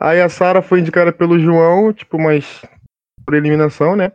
Aí 0.00 0.20
a 0.20 0.28
Sara 0.28 0.60
foi 0.60 0.80
indicada 0.80 1.12
pelo 1.12 1.38
João, 1.38 1.92
tipo, 1.92 2.18
mas 2.18 2.62
por 3.24 3.34
eliminação, 3.34 3.96
né? 3.96 4.12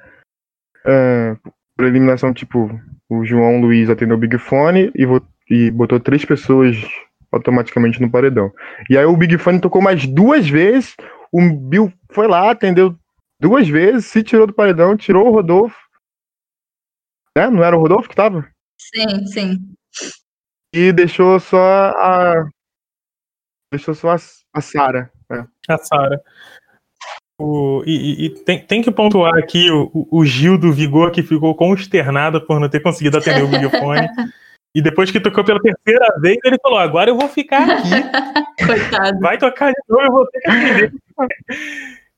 É, 0.85 1.35
por 1.75 1.85
eliminação, 1.85 2.33
tipo, 2.33 2.69
o 3.09 3.25
João 3.25 3.61
Luiz 3.61 3.89
atendeu 3.89 4.17
o 4.17 4.19
Big 4.19 4.37
Fone 4.37 4.91
e, 4.95 5.05
e 5.49 5.71
botou 5.71 5.99
três 5.99 6.25
pessoas 6.25 6.75
automaticamente 7.31 8.01
no 8.01 8.11
paredão. 8.11 8.53
E 8.89 8.97
aí 8.97 9.05
o 9.05 9.17
Big 9.17 9.37
Fone 9.37 9.61
tocou 9.61 9.81
mais 9.81 10.05
duas 10.05 10.47
vezes, 10.47 10.95
o 11.31 11.41
Bill 11.41 11.91
foi 12.11 12.27
lá, 12.27 12.51
atendeu 12.51 12.95
duas 13.39 13.67
vezes, 13.67 14.05
se 14.05 14.23
tirou 14.23 14.45
do 14.45 14.53
paredão, 14.53 14.95
tirou 14.95 15.27
o 15.27 15.31
Rodolfo. 15.31 15.77
Né? 17.35 17.49
Não 17.49 17.63
era 17.63 17.75
o 17.75 17.79
Rodolfo 17.79 18.07
que 18.07 18.15
tava? 18.15 18.47
Sim, 18.79 19.25
sim. 19.25 19.73
E 20.73 20.91
deixou 20.91 21.39
só 21.39 21.57
a. 21.57 22.45
Deixou 23.71 23.93
só 23.93 24.11
a, 24.11 24.17
a 24.53 24.61
Sara. 24.61 25.11
É. 25.31 25.43
A 25.69 25.77
Sara. 25.77 26.21
O, 27.39 27.83
e, 27.85 28.25
e 28.25 28.29
tem, 28.29 28.59
tem, 28.65 28.81
que 28.81 28.91
pontuar 28.91 29.35
aqui 29.37 29.69
o, 29.71 30.07
o, 30.11 30.23
Gil 30.23 30.57
do 30.57 30.71
Vigor, 30.71 31.11
que 31.11 31.23
ficou 31.23 31.55
consternado 31.55 32.45
por 32.45 32.59
não 32.59 32.69
ter 32.69 32.79
conseguido 32.79 33.17
atender 33.17 33.43
o 33.43 33.47
Big 33.47 33.69
Fone. 33.69 34.07
e 34.73 34.81
depois 34.81 35.09
que 35.09 35.19
tocou 35.19 35.43
pela 35.43 35.59
terceira 35.59 36.19
vez, 36.19 36.37
ele 36.43 36.57
falou: 36.61 36.77
agora 36.77 37.09
eu 37.09 37.17
vou 37.17 37.27
ficar 37.27 37.69
aqui. 37.69 37.89
Coitado. 38.65 39.19
Vai 39.19 39.37
tocar 39.37 39.71
de 39.71 39.81
novo, 39.89 40.05
eu 40.05 40.11
vou 40.11 40.27
ter 40.27 40.39
que 40.39 40.49
atender. 40.49 40.93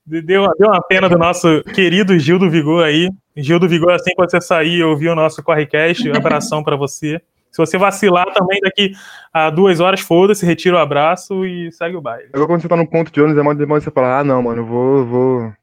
Deu, 0.05 0.47
deu 0.59 0.67
uma 0.67 0.84
pena 0.84 1.09
do 1.09 1.17
nosso 1.17 1.63
querido 1.73 2.17
Gil 2.19 2.38
do 2.38 2.49
Vigor 2.49 2.84
aí. 2.84 3.09
Gil 3.36 3.57
do 3.57 3.67
Vigor, 3.67 3.91
assim 3.91 4.11
que 4.11 4.21
você 4.21 4.39
sair 4.39 4.78
e 4.78 4.84
ouvir 4.84 5.09
o 5.09 5.15
nosso 5.15 5.41
Correcast, 5.41 6.07
abração 6.11 6.63
para 6.63 6.76
você. 6.76 7.19
Se 7.55 7.61
você 7.61 7.77
vacilar 7.77 8.25
também 8.33 8.59
daqui 8.59 8.91
a 9.31 9.49
duas 9.49 9.79
horas, 9.79 10.01
foda-se, 10.01 10.45
retira 10.45 10.75
o 10.75 10.79
abraço 10.79 11.45
e 11.45 11.71
segue 11.71 11.95
o 11.95 12.01
baile. 12.01 12.27
Agora 12.33 12.47
quando 12.49 12.61
você 12.61 12.67
tá 12.67 12.75
no 12.75 12.85
ponto 12.85 13.09
de 13.09 13.21
ônibus, 13.21 13.39
é 13.39 13.43
mais 13.43 13.57
demais 13.57 13.81
você 13.81 13.89
falar, 13.89 14.19
ah 14.19 14.23
não, 14.25 14.41
mano, 14.41 14.61
eu 14.61 14.65
vou, 14.65 15.05
vou, 15.05 15.53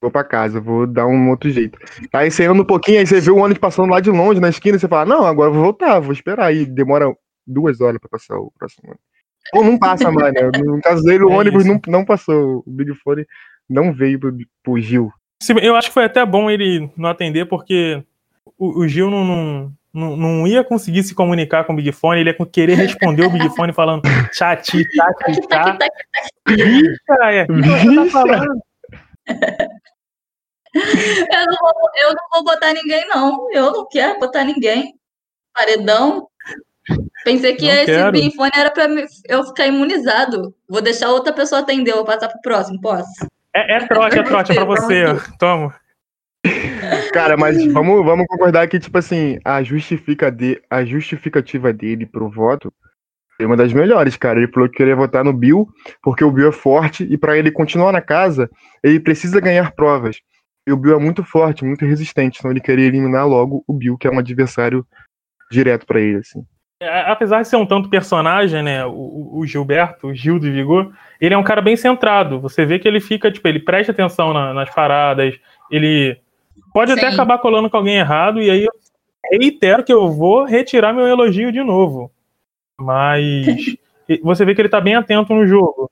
vou 0.00 0.10
pra 0.10 0.24
casa, 0.24 0.58
vou 0.58 0.86
dar 0.86 1.06
um 1.06 1.28
outro 1.28 1.50
jeito. 1.50 1.78
Aí 2.10 2.30
você 2.30 2.46
anda 2.46 2.62
um 2.62 2.64
pouquinho, 2.64 3.00
aí 3.00 3.06
você 3.06 3.20
vê 3.20 3.30
o 3.30 3.36
ônibus 3.36 3.58
passando 3.58 3.90
lá 3.90 4.00
de 4.00 4.10
longe, 4.10 4.40
na 4.40 4.48
esquina, 4.48 4.78
e 4.78 4.80
você 4.80 4.88
fala, 4.88 5.04
não, 5.04 5.26
agora 5.26 5.50
eu 5.50 5.54
vou 5.54 5.64
voltar, 5.64 6.00
vou 6.00 6.14
esperar. 6.14 6.46
Aí 6.46 6.64
demora 6.64 7.14
duas 7.46 7.82
horas 7.82 8.00
pra 8.00 8.08
passar 8.08 8.38
o 8.38 8.50
próximo 8.58 8.88
ônibus. 8.88 9.04
Ou 9.52 9.62
não 9.62 9.78
passa 9.78 10.10
mais, 10.10 10.32
né? 10.32 10.50
No 10.64 10.80
caso 10.80 11.02
dele, 11.02 11.24
o 11.24 11.28
é 11.32 11.36
ônibus 11.36 11.66
não, 11.66 11.78
não 11.86 12.02
passou. 12.02 12.64
O 12.66 12.70
Big 12.70 12.94
Fone 12.94 13.26
não 13.68 13.92
veio 13.92 14.18
pro, 14.18 14.34
pro 14.62 14.80
Gil. 14.80 15.12
Eu 15.62 15.76
acho 15.76 15.88
que 15.88 15.94
foi 15.94 16.04
até 16.04 16.24
bom 16.24 16.50
ele 16.50 16.90
não 16.96 17.10
atender, 17.10 17.44
porque 17.44 18.02
o, 18.58 18.80
o 18.80 18.88
Gil 18.88 19.10
não, 19.10 19.22
não, 19.22 19.72
não, 19.96 20.16
não, 20.16 20.46
ia 20.46 20.62
conseguir 20.62 21.02
se 21.02 21.14
comunicar 21.14 21.64
com 21.64 21.72
o 21.72 21.76
Big 21.76 21.90
Fone, 21.92 22.20
ele 22.20 22.30
ia 22.30 22.46
querer 22.46 22.74
responder 22.74 23.24
o 23.24 23.30
Big 23.30 23.48
Fone 23.56 23.72
falando 23.72 24.02
chat, 24.32 24.70
chat, 24.70 24.86
chat. 25.50 25.78
Bicha, 26.46 26.96
é, 27.22 27.46
tá 27.46 28.10
falando? 28.12 28.60
Eu 30.76 31.46
não, 31.46 31.56
vou, 31.58 31.90
eu 31.96 32.08
não 32.10 32.28
vou 32.32 32.44
botar 32.44 32.74
ninguém, 32.74 33.08
não. 33.08 33.48
Eu 33.50 33.72
não 33.72 33.88
quero 33.88 34.18
botar 34.20 34.44
ninguém. 34.44 34.94
Paredão. 35.54 36.28
Pensei 37.24 37.56
que 37.56 37.66
não 37.66 37.74
esse 37.74 37.86
quero. 37.86 38.12
Big 38.12 38.36
Fone 38.36 38.52
era 38.54 38.70
pra 38.70 38.86
eu 39.26 39.44
ficar 39.44 39.66
imunizado. 39.66 40.54
Vou 40.68 40.82
deixar 40.82 41.08
outra 41.08 41.32
pessoa 41.32 41.62
atender, 41.62 41.94
vou 41.94 42.04
passar 42.04 42.28
pro 42.28 42.40
próximo, 42.42 42.80
posso? 42.80 43.26
É, 43.54 43.76
é 43.76 43.86
trote, 43.86 44.18
é 44.18 44.22
trote, 44.22 44.52
é 44.52 44.54
pra 44.54 44.64
você, 44.64 45.04
ó. 45.06 45.16
Toma. 45.38 45.74
Cara, 47.16 47.34
mas 47.38 47.64
vamos, 47.72 48.04
vamos 48.04 48.26
concordar 48.26 48.68
que, 48.68 48.78
tipo 48.78 48.98
assim, 48.98 49.38
a, 49.42 49.62
justifica 49.62 50.30
de, 50.30 50.60
a 50.68 50.84
justificativa 50.84 51.72
dele 51.72 52.04
pro 52.04 52.28
voto 52.28 52.70
é 53.40 53.46
uma 53.46 53.56
das 53.56 53.72
melhores, 53.72 54.16
cara. 54.16 54.38
Ele 54.38 54.52
falou 54.52 54.68
que 54.68 54.76
queria 54.76 54.94
votar 54.94 55.24
no 55.24 55.32
Bill, 55.32 55.66
porque 56.02 56.22
o 56.22 56.30
Bill 56.30 56.50
é 56.50 56.52
forte, 56.52 57.04
e 57.04 57.16
para 57.16 57.36
ele 57.36 57.50
continuar 57.50 57.92
na 57.92 58.02
casa, 58.02 58.50
ele 58.82 59.00
precisa 59.00 59.40
ganhar 59.40 59.72
provas. 59.72 60.16
E 60.66 60.72
o 60.72 60.76
Bill 60.76 60.96
é 60.96 60.98
muito 60.98 61.24
forte, 61.24 61.64
muito 61.64 61.86
resistente, 61.86 62.38
então 62.38 62.50
ele 62.50 62.60
queria 62.60 62.86
eliminar 62.86 63.26
logo 63.26 63.64
o 63.66 63.72
Bill, 63.72 63.96
que 63.96 64.06
é 64.06 64.10
um 64.10 64.18
adversário 64.18 64.84
direto 65.50 65.86
para 65.86 66.00
ele, 66.00 66.18
assim. 66.18 66.44
É, 66.82 67.10
apesar 67.10 67.40
de 67.40 67.48
ser 67.48 67.56
um 67.56 67.64
tanto 67.64 67.88
personagem, 67.88 68.62
né, 68.62 68.84
o, 68.84 69.38
o, 69.38 69.46
Gilberto, 69.46 70.08
o 70.08 70.14
Gil 70.14 70.38
de 70.38 70.50
Vigor, 70.50 70.92
ele 71.18 71.34
é 71.34 71.38
um 71.38 71.42
cara 71.42 71.62
bem 71.62 71.76
centrado. 71.76 72.40
Você 72.40 72.66
vê 72.66 72.78
que 72.78 72.86
ele 72.86 73.00
fica, 73.00 73.30
tipo, 73.30 73.46
ele 73.48 73.60
presta 73.60 73.92
atenção 73.92 74.34
na, 74.34 74.52
nas 74.52 74.68
paradas, 74.74 75.34
ele 75.70 76.20
pode 76.72 76.92
Sim. 76.92 76.98
até 76.98 77.08
acabar 77.08 77.38
colando 77.38 77.70
com 77.70 77.76
alguém 77.76 77.96
errado, 77.96 78.40
e 78.40 78.50
aí 78.50 78.64
eu 78.64 78.72
reitero 79.32 79.84
que 79.84 79.92
eu 79.92 80.10
vou 80.10 80.44
retirar 80.44 80.92
meu 80.92 81.06
elogio 81.06 81.52
de 81.52 81.62
novo. 81.62 82.10
Mas 82.78 83.46
você 84.22 84.44
vê 84.44 84.54
que 84.54 84.60
ele 84.60 84.68
tá 84.68 84.80
bem 84.80 84.94
atento 84.94 85.34
no 85.34 85.46
jogo. 85.46 85.90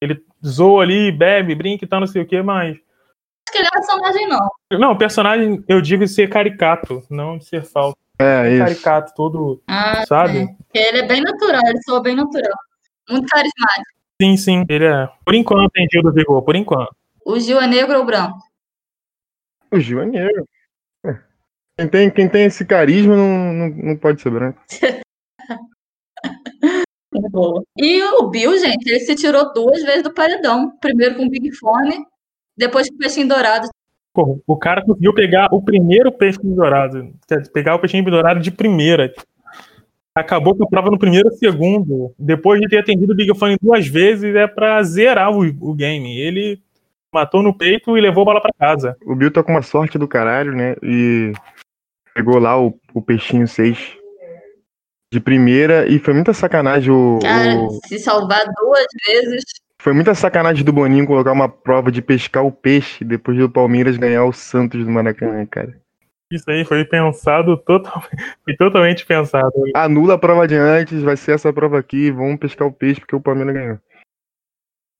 Ele 0.00 0.22
zoa 0.44 0.82
ali, 0.82 1.12
bebe, 1.12 1.54
brinca 1.54 1.84
e 1.84 1.88
tal, 1.88 2.00
não 2.00 2.06
sei 2.06 2.22
o 2.22 2.26
que, 2.26 2.42
mas. 2.42 2.70
Acho 2.70 3.52
que 3.52 3.58
ele 3.58 3.68
é 3.68 3.70
personagem, 3.70 4.28
não. 4.28 4.50
Não, 4.78 4.96
personagem, 4.96 5.64
eu 5.68 5.80
digo 5.80 6.04
de 6.04 6.10
ser 6.10 6.28
caricato, 6.28 7.02
não 7.10 7.38
de 7.38 7.44
ser 7.44 7.62
falso. 7.62 7.96
É, 8.18 8.50
isso. 8.50 8.64
caricato, 8.64 9.14
todo, 9.14 9.60
ah, 9.66 10.04
sabe? 10.06 10.48
É. 10.74 10.88
Ele 10.88 10.98
é 10.98 11.06
bem 11.06 11.20
natural, 11.20 11.62
ele 11.66 11.82
soa 11.82 12.02
bem 12.02 12.14
natural. 12.14 12.56
Muito 13.08 13.26
carismático. 13.28 13.92
Sim, 14.20 14.36
sim, 14.36 14.64
ele 14.68 14.84
é. 14.84 15.08
Por 15.24 15.34
enquanto 15.34 15.70
tem 15.70 15.88
Gil 15.90 16.02
do 16.02 16.12
Vigor, 16.12 16.42
por 16.42 16.54
enquanto. 16.54 16.94
O 17.24 17.38
Gil 17.38 17.60
é 17.60 17.66
negro 17.66 17.98
ou 17.98 18.04
branco? 18.04 18.38
O 19.72 19.80
Gil 19.80 20.02
é 20.02 20.06
negro. 20.06 20.46
É. 21.04 21.18
Quem 21.78 21.88
tem, 21.88 22.10
quem 22.10 22.28
tem 22.28 22.44
esse 22.44 22.64
carisma 22.64 23.16
não, 23.16 23.52
não, 23.52 23.68
não 23.68 23.96
pode 23.96 24.20
ser 24.20 24.30
branco. 24.30 24.60
e 27.78 28.02
o 28.02 28.28
Bill, 28.28 28.58
gente, 28.58 28.86
ele 28.88 29.00
se 29.00 29.14
tirou 29.14 29.52
duas 29.54 29.82
vezes 29.82 30.02
do 30.02 30.12
paredão. 30.12 30.76
Primeiro 30.78 31.16
com 31.16 31.24
o 31.24 31.30
Big 31.30 31.50
Fone, 31.56 32.04
depois 32.56 32.88
com 32.88 32.96
o 32.96 32.98
Peixinho 32.98 33.28
Dourado. 33.28 33.68
Pô, 34.12 34.38
o 34.46 34.56
cara 34.58 34.84
conseguiu 34.84 35.14
pegar 35.14 35.48
o 35.52 35.62
primeiro 35.62 36.12
peixe 36.12 36.38
dourado. 36.42 37.14
Pegar 37.52 37.76
o 37.76 37.78
peixinho 37.78 38.04
dourado 38.04 38.40
de 38.40 38.50
primeira. 38.50 39.10
Acabou 40.14 40.54
com 40.54 40.64
a 40.64 40.68
prova 40.68 40.90
no 40.90 40.98
primeiro 40.98 41.30
segundo. 41.32 42.14
Depois 42.18 42.60
de 42.60 42.68
ter 42.68 42.76
atendido 42.76 43.14
o 43.14 43.16
Big 43.16 43.34
Fone 43.38 43.56
duas 43.60 43.86
vezes, 43.86 44.34
é 44.34 44.46
pra 44.46 44.82
zerar 44.82 45.34
o, 45.34 45.40
o 45.60 45.74
game. 45.74 46.14
Ele 46.18 46.62
matou 47.12 47.42
no 47.42 47.56
peito 47.56 47.96
e 47.96 48.00
levou 48.00 48.22
a 48.22 48.24
bola 48.24 48.40
pra 48.40 48.52
casa. 48.58 48.96
O 49.04 49.14
Bill 49.14 49.30
tá 49.30 49.42
com 49.42 49.52
uma 49.52 49.62
sorte 49.62 49.98
do 49.98 50.08
caralho, 50.08 50.52
né? 50.52 50.76
E 50.82 51.32
pegou 52.14 52.38
lá 52.38 52.60
o, 52.60 52.74
o 52.94 53.02
peixinho 53.02 53.46
6 53.46 53.98
de 55.12 55.20
primeira 55.20 55.86
e 55.86 55.98
foi 55.98 56.14
muita 56.14 56.32
sacanagem 56.32 56.90
o. 56.90 57.18
Cara, 57.20 57.56
o... 57.56 57.80
se 57.86 57.98
salvar 57.98 58.44
duas 58.60 58.86
vezes. 59.06 59.44
Foi 59.78 59.92
muita 59.92 60.14
sacanagem 60.14 60.64
do 60.64 60.72
Boninho 60.72 61.06
colocar 61.06 61.32
uma 61.32 61.48
prova 61.48 61.90
de 61.90 62.00
pescar 62.00 62.46
o 62.46 62.52
peixe 62.52 63.04
depois 63.04 63.36
do 63.36 63.50
Palmeiras 63.50 63.96
ganhar 63.96 64.24
o 64.24 64.32
Santos 64.32 64.84
do 64.84 64.90
Maracanã, 64.90 65.44
cara. 65.44 65.76
Isso 66.30 66.50
aí 66.50 66.64
foi 66.64 66.84
pensado 66.84 67.58
totalmente, 67.58 68.08
foi 68.42 68.56
totalmente 68.56 69.04
pensado. 69.04 69.52
Anula 69.74 70.14
a 70.14 70.18
prova 70.18 70.48
de 70.48 70.54
antes, 70.54 71.02
vai 71.02 71.16
ser 71.16 71.32
essa 71.32 71.52
prova 71.52 71.78
aqui, 71.78 72.10
vamos 72.10 72.38
pescar 72.38 72.66
o 72.66 72.72
peixe 72.72 73.00
porque 73.00 73.16
o 73.16 73.20
Palmeiras 73.20 73.54
ganhou. 73.54 73.78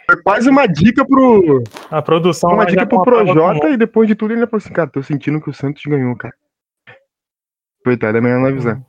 Foi 0.06 0.22
quase 0.22 0.48
uma 0.48 0.66
dica 0.66 1.04
pro. 1.04 1.62
A 1.90 2.02
produção. 2.02 2.50
Uma 2.50 2.66
dica 2.66 2.86
pro 2.86 3.02
Projota 3.02 3.70
e 3.70 3.76
depois 3.76 4.08
de 4.08 4.14
tudo 4.14 4.32
ele 4.32 4.46
falou 4.46 4.58
assim, 4.58 4.72
cara, 4.72 4.90
tô 4.90 5.02
sentindo 5.02 5.40
que 5.40 5.50
o 5.50 5.54
Santos 5.54 5.82
ganhou, 5.86 6.16
cara. 6.16 6.34
Coitado, 7.84 8.18
é 8.18 8.20
melhor 8.20 8.40
não 8.40 8.48
avisar. 8.48 8.80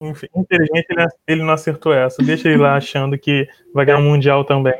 Infelizmente 0.00 0.86
ele 1.26 1.42
não 1.42 1.52
acertou 1.52 1.92
essa. 1.92 2.22
Deixa 2.22 2.48
ele 2.48 2.58
lá 2.58 2.76
achando 2.76 3.18
que 3.18 3.48
vai 3.72 3.84
ganhar 3.84 3.98
um 3.98 4.10
Mundial 4.10 4.44
também. 4.44 4.74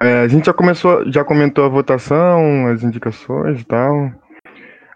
É, 0.00 0.22
a 0.22 0.28
gente 0.28 0.46
já 0.46 0.52
começou, 0.52 1.10
já 1.10 1.24
comentou 1.24 1.64
a 1.64 1.68
votação, 1.68 2.66
as 2.66 2.82
indicações 2.82 3.60
e 3.60 3.64
tal. 3.64 4.12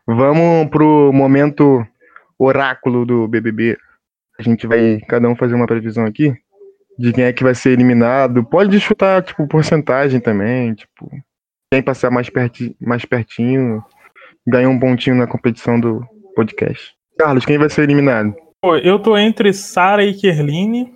Vamos 0.07 0.71
pro 0.71 1.13
momento 1.13 1.87
oráculo 2.39 3.05
do 3.05 3.29
BBB. 3.29 3.77
A 4.39 4.43
gente 4.43 4.67
vai 4.67 5.01
cada 5.09 5.29
um 5.29 5.37
fazer 5.37 5.55
uma 5.55 5.67
previsão 5.67 6.05
aqui 6.05 6.37
de 6.99 7.13
quem 7.13 7.25
é 7.25 7.33
que 7.33 7.45
vai 7.45 7.55
ser 7.55 7.71
eliminado. 7.71 8.45
Pode 8.45 8.79
chutar 8.81 9.23
tipo 9.23 9.47
porcentagem 9.47 10.21
também, 10.21 10.75
tipo 10.75 11.11
quem 11.73 11.83
passar 11.83 12.11
mais, 12.11 12.31
perti 12.31 12.77
mais 12.81 13.05
pertinho 13.05 13.85
ganha 14.47 14.69
um 14.69 14.79
pontinho 14.79 15.17
na 15.17 15.27
competição 15.27 15.81
do 15.81 16.07
podcast. 16.35 16.95
Carlos, 17.19 17.45
quem 17.45 17.59
vai 17.59 17.69
ser 17.69 17.83
eliminado? 17.83 18.35
Pô, 18.63 18.77
eu 18.77 18.99
tô 18.99 19.17
entre 19.17 19.53
Sara 19.53 20.05
e 20.05 20.15
Kerline, 20.15 20.95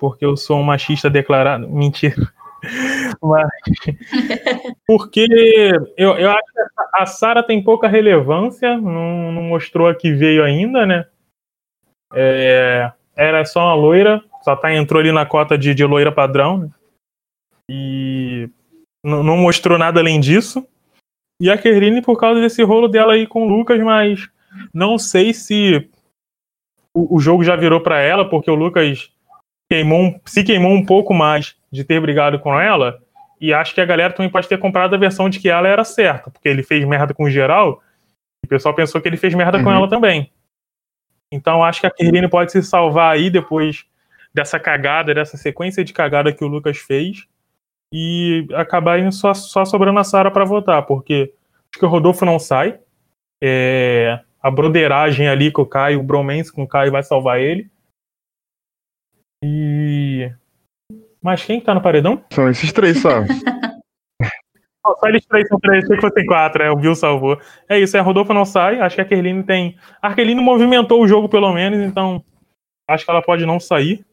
porque 0.00 0.24
eu 0.24 0.36
sou 0.36 0.58
um 0.58 0.64
machista 0.64 1.08
declarado. 1.08 1.68
Mentira. 1.68 2.16
Mas, 3.22 3.48
porque 4.86 5.26
eu, 5.96 6.16
eu 6.16 6.30
acho 6.30 6.52
que 6.52 6.60
a 6.94 7.06
Sara 7.06 7.42
tem 7.42 7.62
pouca 7.62 7.88
relevância, 7.88 8.76
não, 8.78 9.32
não, 9.32 9.42
mostrou 9.42 9.88
a 9.88 9.94
que 9.94 10.12
veio 10.12 10.42
ainda, 10.44 10.86
né? 10.86 11.06
É, 12.14 12.90
era 13.16 13.44
só 13.44 13.60
uma 13.60 13.74
loira, 13.74 14.22
só 14.42 14.56
tá, 14.56 14.74
entrou 14.74 15.00
ali 15.00 15.12
na 15.12 15.24
cota 15.24 15.56
de, 15.56 15.74
de 15.74 15.84
loira 15.84 16.12
padrão, 16.12 16.58
né? 16.58 16.70
E 17.70 18.50
não, 19.04 19.36
mostrou 19.36 19.78
nada 19.78 20.00
além 20.00 20.20
disso. 20.20 20.66
E 21.40 21.50
a 21.50 21.58
Kerline 21.58 22.02
por 22.02 22.18
causa 22.18 22.40
desse 22.40 22.62
rolo 22.62 22.88
dela 22.88 23.14
aí 23.14 23.26
com 23.26 23.44
o 23.44 23.48
Lucas, 23.48 23.80
mas 23.80 24.28
não 24.72 24.98
sei 24.98 25.32
se 25.32 25.88
o, 26.94 27.16
o 27.16 27.20
jogo 27.20 27.42
já 27.42 27.56
virou 27.56 27.80
para 27.80 28.00
ela, 28.00 28.28
porque 28.28 28.50
o 28.50 28.54
Lucas 28.54 29.10
queimou, 29.70 30.20
se 30.24 30.44
queimou 30.44 30.72
um 30.72 30.84
pouco 30.84 31.14
mais 31.14 31.56
de 31.70 31.84
ter 31.84 32.00
brigado 32.00 32.38
com 32.38 32.58
ela. 32.58 33.00
E 33.40 33.52
acho 33.52 33.74
que 33.74 33.80
a 33.80 33.86
galera 33.86 34.12
também 34.12 34.30
pode 34.30 34.46
ter 34.46 34.58
comprado 34.58 34.94
a 34.94 34.98
versão 34.98 35.28
de 35.28 35.40
que 35.40 35.48
ela 35.48 35.66
era 35.66 35.84
certa, 35.84 36.30
porque 36.30 36.48
ele 36.48 36.62
fez 36.62 36.84
merda 36.86 37.12
com 37.12 37.24
o 37.24 37.30
geral, 37.30 37.82
e 38.42 38.46
o 38.46 38.48
pessoal 38.48 38.74
pensou 38.74 39.00
que 39.00 39.08
ele 39.08 39.16
fez 39.16 39.34
merda 39.34 39.58
uhum. 39.58 39.64
com 39.64 39.72
ela 39.72 39.88
também. 39.88 40.30
Então 41.32 41.64
acho 41.64 41.80
que 41.80 41.86
a 41.86 41.90
Kerline 41.90 42.28
pode 42.28 42.52
se 42.52 42.62
salvar 42.62 43.14
aí 43.14 43.30
depois 43.30 43.84
dessa 44.34 44.58
cagada, 44.58 45.14
dessa 45.14 45.36
sequência 45.36 45.84
de 45.84 45.92
cagada 45.92 46.32
que 46.32 46.44
o 46.44 46.48
Lucas 46.48 46.78
fez 46.78 47.26
e 47.92 48.46
acabar 48.54 48.98
indo 48.98 49.12
só, 49.12 49.34
só 49.34 49.64
sobrando 49.64 49.98
a 49.98 50.04
Sara 50.04 50.30
para 50.30 50.44
votar, 50.44 50.86
porque 50.86 51.34
acho 51.70 51.78
que 51.78 51.84
o 51.84 51.88
Rodolfo 51.88 52.24
não 52.24 52.38
sai. 52.38 52.80
É, 53.42 54.20
a 54.40 54.50
broderagem 54.50 55.28
ali 55.28 55.52
com 55.52 55.62
o 55.62 55.66
Caio, 55.66 56.00
o 56.00 56.02
bromance 56.02 56.50
com 56.50 56.62
o 56.62 56.68
Caio 56.68 56.90
vai 56.90 57.02
salvar 57.02 57.40
ele. 57.40 57.70
E. 59.44 60.32
Mas 61.20 61.44
quem 61.44 61.60
tá 61.60 61.74
no 61.74 61.82
paredão? 61.82 62.24
São 62.32 62.48
esses 62.48 62.72
três 62.72 63.00
só. 63.00 63.20
Não, 64.84 64.96
só 64.96 65.06
eles 65.06 65.24
três 65.26 65.46
são 65.46 65.60
três, 65.60 65.84
achei 65.84 65.94
que 65.94 66.02
fossem 66.02 66.26
quatro, 66.26 66.60
é, 66.60 66.68
o 66.68 66.74
Bill 66.74 66.96
salvou. 66.96 67.40
É 67.68 67.78
isso, 67.78 67.96
é, 67.96 68.00
Rodolfo 68.00 68.34
não 68.34 68.44
sai, 68.44 68.80
acho 68.80 68.96
que 68.96 69.00
a 69.00 69.04
Kerline 69.04 69.44
tem. 69.44 69.78
A 70.00 70.12
Kerline 70.12 70.40
movimentou 70.40 71.00
o 71.00 71.06
jogo 71.06 71.28
pelo 71.28 71.52
menos, 71.52 71.78
então 71.78 72.24
acho 72.88 73.04
que 73.04 73.10
ela 73.12 73.22
pode 73.22 73.46
não 73.46 73.60
sair. 73.60 74.04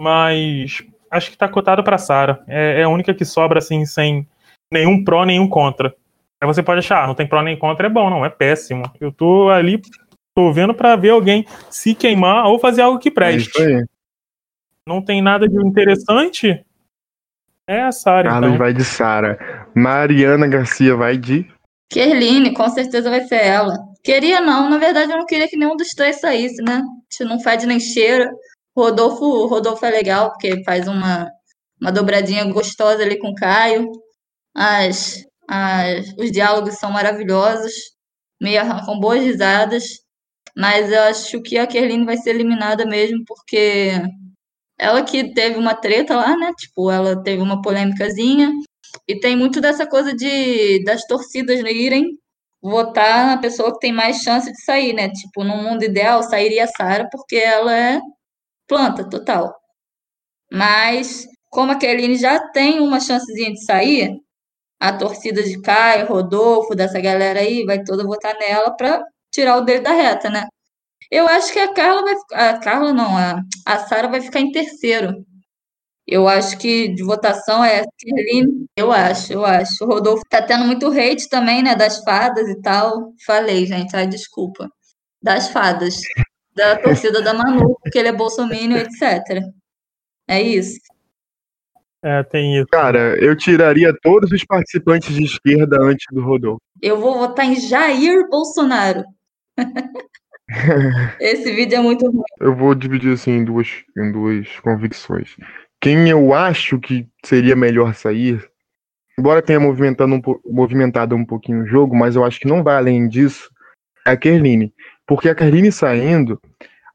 Mas 0.00 0.82
acho 1.10 1.30
que 1.30 1.38
tá 1.38 1.48
cotado 1.48 1.82
pra 1.82 1.98
Sara. 1.98 2.42
É, 2.46 2.80
é, 2.80 2.82
a 2.82 2.88
única 2.88 3.14
que 3.14 3.24
sobra 3.24 3.58
assim, 3.58 3.84
sem 3.86 4.26
nenhum 4.70 5.04
pró, 5.04 5.24
nenhum 5.24 5.48
contra. 5.48 5.94
Aí 6.40 6.46
você 6.46 6.62
pode 6.62 6.80
achar, 6.80 7.04
ah, 7.04 7.06
não 7.06 7.14
tem 7.14 7.26
pró 7.26 7.42
nem 7.42 7.58
contra, 7.58 7.86
é 7.86 7.90
bom, 7.90 8.10
não, 8.10 8.24
é 8.24 8.28
péssimo. 8.28 8.82
Eu 9.00 9.10
tô 9.10 9.48
ali, 9.48 9.80
tô 10.34 10.52
vendo 10.52 10.74
pra 10.74 10.96
ver 10.96 11.10
alguém 11.10 11.46
se 11.70 11.94
queimar 11.94 12.46
ou 12.46 12.58
fazer 12.58 12.82
algo 12.82 12.98
que 12.98 13.10
preste. 13.10 13.62
É 13.62 13.84
não 14.86 15.02
tem 15.02 15.20
nada 15.20 15.48
de 15.48 15.56
interessante, 15.56 16.64
é 17.66 17.82
a 17.82 17.90
Sara. 17.90 18.28
Carlos 18.28 18.50
então. 18.50 18.58
vai 18.58 18.72
de 18.72 18.84
Sara. 18.84 19.66
Mariana 19.74 20.46
Garcia 20.46 20.94
vai 20.94 21.16
de. 21.16 21.50
Kerline, 21.90 22.54
com 22.54 22.68
certeza 22.68 23.10
vai 23.10 23.24
ser 23.24 23.44
ela. 23.44 23.74
Queria 24.04 24.40
não, 24.40 24.70
na 24.70 24.78
verdade 24.78 25.10
eu 25.10 25.18
não 25.18 25.26
queria 25.26 25.48
que 25.48 25.56
nenhum 25.56 25.76
dos 25.76 25.88
três 25.88 26.20
saísse, 26.20 26.62
né? 26.62 26.74
A 26.74 27.22
gente 27.22 27.28
não 27.28 27.40
fede 27.40 27.66
nem 27.66 27.80
cheira. 27.80 28.30
Rodolfo, 28.76 29.46
Rodolfo 29.46 29.86
é 29.86 29.90
legal, 29.90 30.30
porque 30.30 30.62
faz 30.64 30.86
uma, 30.86 31.30
uma 31.80 31.90
dobradinha 31.90 32.44
gostosa 32.44 33.02
ali 33.02 33.18
com 33.18 33.30
o 33.30 33.34
Caio. 33.34 33.90
As, 34.54 35.24
as, 35.48 36.06
os 36.18 36.30
diálogos 36.30 36.74
são 36.74 36.90
maravilhosos. 36.90 37.72
Me 38.40 38.56
arrancam 38.58 39.00
boas 39.00 39.22
risadas. 39.22 39.84
Mas 40.56 40.90
eu 40.90 41.02
acho 41.04 41.42
que 41.42 41.58
a 41.58 41.66
Kerline 41.66 42.04
vai 42.04 42.16
ser 42.16 42.30
eliminada 42.30 42.86
mesmo, 42.86 43.22
porque 43.26 43.92
ela 44.78 45.02
que 45.02 45.34
teve 45.34 45.58
uma 45.58 45.74
treta 45.74 46.16
lá, 46.16 46.36
né? 46.36 46.52
Tipo, 46.58 46.90
ela 46.90 47.22
teve 47.22 47.42
uma 47.42 47.62
polêmicazinha. 47.62 48.50
E 49.08 49.18
tem 49.20 49.36
muito 49.36 49.60
dessa 49.60 49.86
coisa 49.86 50.14
de 50.14 50.82
das 50.84 51.06
torcidas 51.06 51.60
irem 51.60 52.18
votar 52.62 53.26
na 53.26 53.38
pessoa 53.38 53.72
que 53.72 53.80
tem 53.80 53.92
mais 53.92 54.22
chance 54.22 54.50
de 54.50 54.64
sair, 54.64 54.92
né? 54.94 55.10
Tipo, 55.10 55.44
no 55.44 55.56
mundo 55.56 55.84
ideal 55.84 56.22
sairia 56.22 56.64
a 56.64 56.68
Sara 56.68 57.08
porque 57.10 57.36
ela 57.36 57.74
é 57.76 58.00
planta 58.66 59.08
total. 59.08 59.54
Mas 60.52 61.26
como 61.50 61.72
a 61.72 61.76
Kelly 61.76 62.16
já 62.16 62.38
tem 62.50 62.80
uma 62.80 63.00
chancezinha 63.00 63.52
de 63.52 63.64
sair, 63.64 64.20
a 64.80 64.92
torcida 64.96 65.42
de 65.42 65.60
Caio, 65.62 66.06
Rodolfo, 66.06 66.74
dessa 66.74 67.00
galera 67.00 67.40
aí, 67.40 67.64
vai 67.64 67.82
toda 67.82 68.04
votar 68.04 68.36
nela 68.38 68.70
para 68.76 69.02
tirar 69.32 69.56
o 69.58 69.62
dele 69.62 69.80
da 69.80 69.92
reta, 69.92 70.30
né? 70.30 70.46
Eu 71.10 71.28
acho 71.28 71.52
que 71.52 71.58
a 71.58 71.72
Carla 71.72 72.02
vai 72.02 72.14
a 72.32 72.58
Carla 72.58 72.92
não, 72.92 73.16
a, 73.16 73.40
a 73.66 73.78
Sara 73.86 74.08
vai 74.08 74.20
ficar 74.20 74.40
em 74.40 74.52
terceiro. 74.52 75.24
Eu 76.06 76.28
acho 76.28 76.58
que 76.58 76.88
de 76.88 77.02
votação 77.02 77.64
é 77.64 77.84
Kerline, 77.98 78.66
eu 78.76 78.92
acho, 78.92 79.32
eu 79.32 79.44
acho. 79.44 79.84
O 79.84 79.88
Rodolfo 79.88 80.22
tá 80.30 80.42
tendo 80.42 80.64
muito 80.64 80.86
hate 80.88 81.28
também, 81.28 81.62
né, 81.62 81.74
das 81.74 82.02
fadas 82.04 82.48
e 82.48 82.60
tal. 82.62 83.12
Falei, 83.26 83.66
gente, 83.66 83.94
ai, 83.96 84.06
desculpa. 84.06 84.68
Das 85.22 85.48
fadas. 85.48 86.00
Da 86.56 86.78
torcida 86.78 87.20
da 87.20 87.34
Manu, 87.34 87.78
porque 87.82 87.98
ele 87.98 88.08
é 88.08 88.12
bolsominion, 88.12 88.78
etc. 88.78 89.44
É 90.26 90.40
isso. 90.40 90.80
É, 92.02 92.22
tem 92.22 92.56
isso. 92.56 92.66
Cara, 92.68 93.16
eu 93.22 93.36
tiraria 93.36 93.92
todos 94.02 94.30
os 94.32 94.44
participantes 94.44 95.14
de 95.14 95.24
esquerda 95.24 95.76
antes 95.82 96.06
do 96.10 96.22
Rodolfo. 96.22 96.60
Eu 96.80 97.00
vou 97.00 97.18
votar 97.18 97.44
em 97.44 97.56
Jair 97.56 98.28
Bolsonaro. 98.28 99.04
Esse 101.20 101.52
vídeo 101.52 101.76
é 101.76 101.80
muito 101.80 102.06
ruim. 102.06 102.22
Eu 102.40 102.54
vou 102.54 102.74
dividir 102.74 103.12
assim 103.12 103.32
em 103.32 103.44
duas, 103.44 103.68
em 103.98 104.12
duas 104.12 104.48
convicções. 104.60 105.36
Quem 105.80 106.08
eu 106.08 106.32
acho 106.32 106.78
que 106.78 107.08
seria 107.24 107.56
melhor 107.56 107.94
sair, 107.94 108.48
embora 109.18 109.42
tenha 109.42 109.58
movimentado 109.58 110.14
um, 110.14 110.22
movimentado 110.46 111.16
um 111.16 111.24
pouquinho 111.24 111.62
o 111.62 111.66
jogo, 111.66 111.96
mas 111.96 112.16
eu 112.16 112.24
acho 112.24 112.38
que 112.38 112.48
não 112.48 112.62
vai 112.62 112.76
além 112.76 113.08
disso, 113.08 113.50
é 114.06 114.12
a 114.12 114.16
Kerline. 114.16 114.72
Porque 115.06 115.28
a 115.28 115.34
Kerline 115.34 115.70
saindo, 115.70 116.40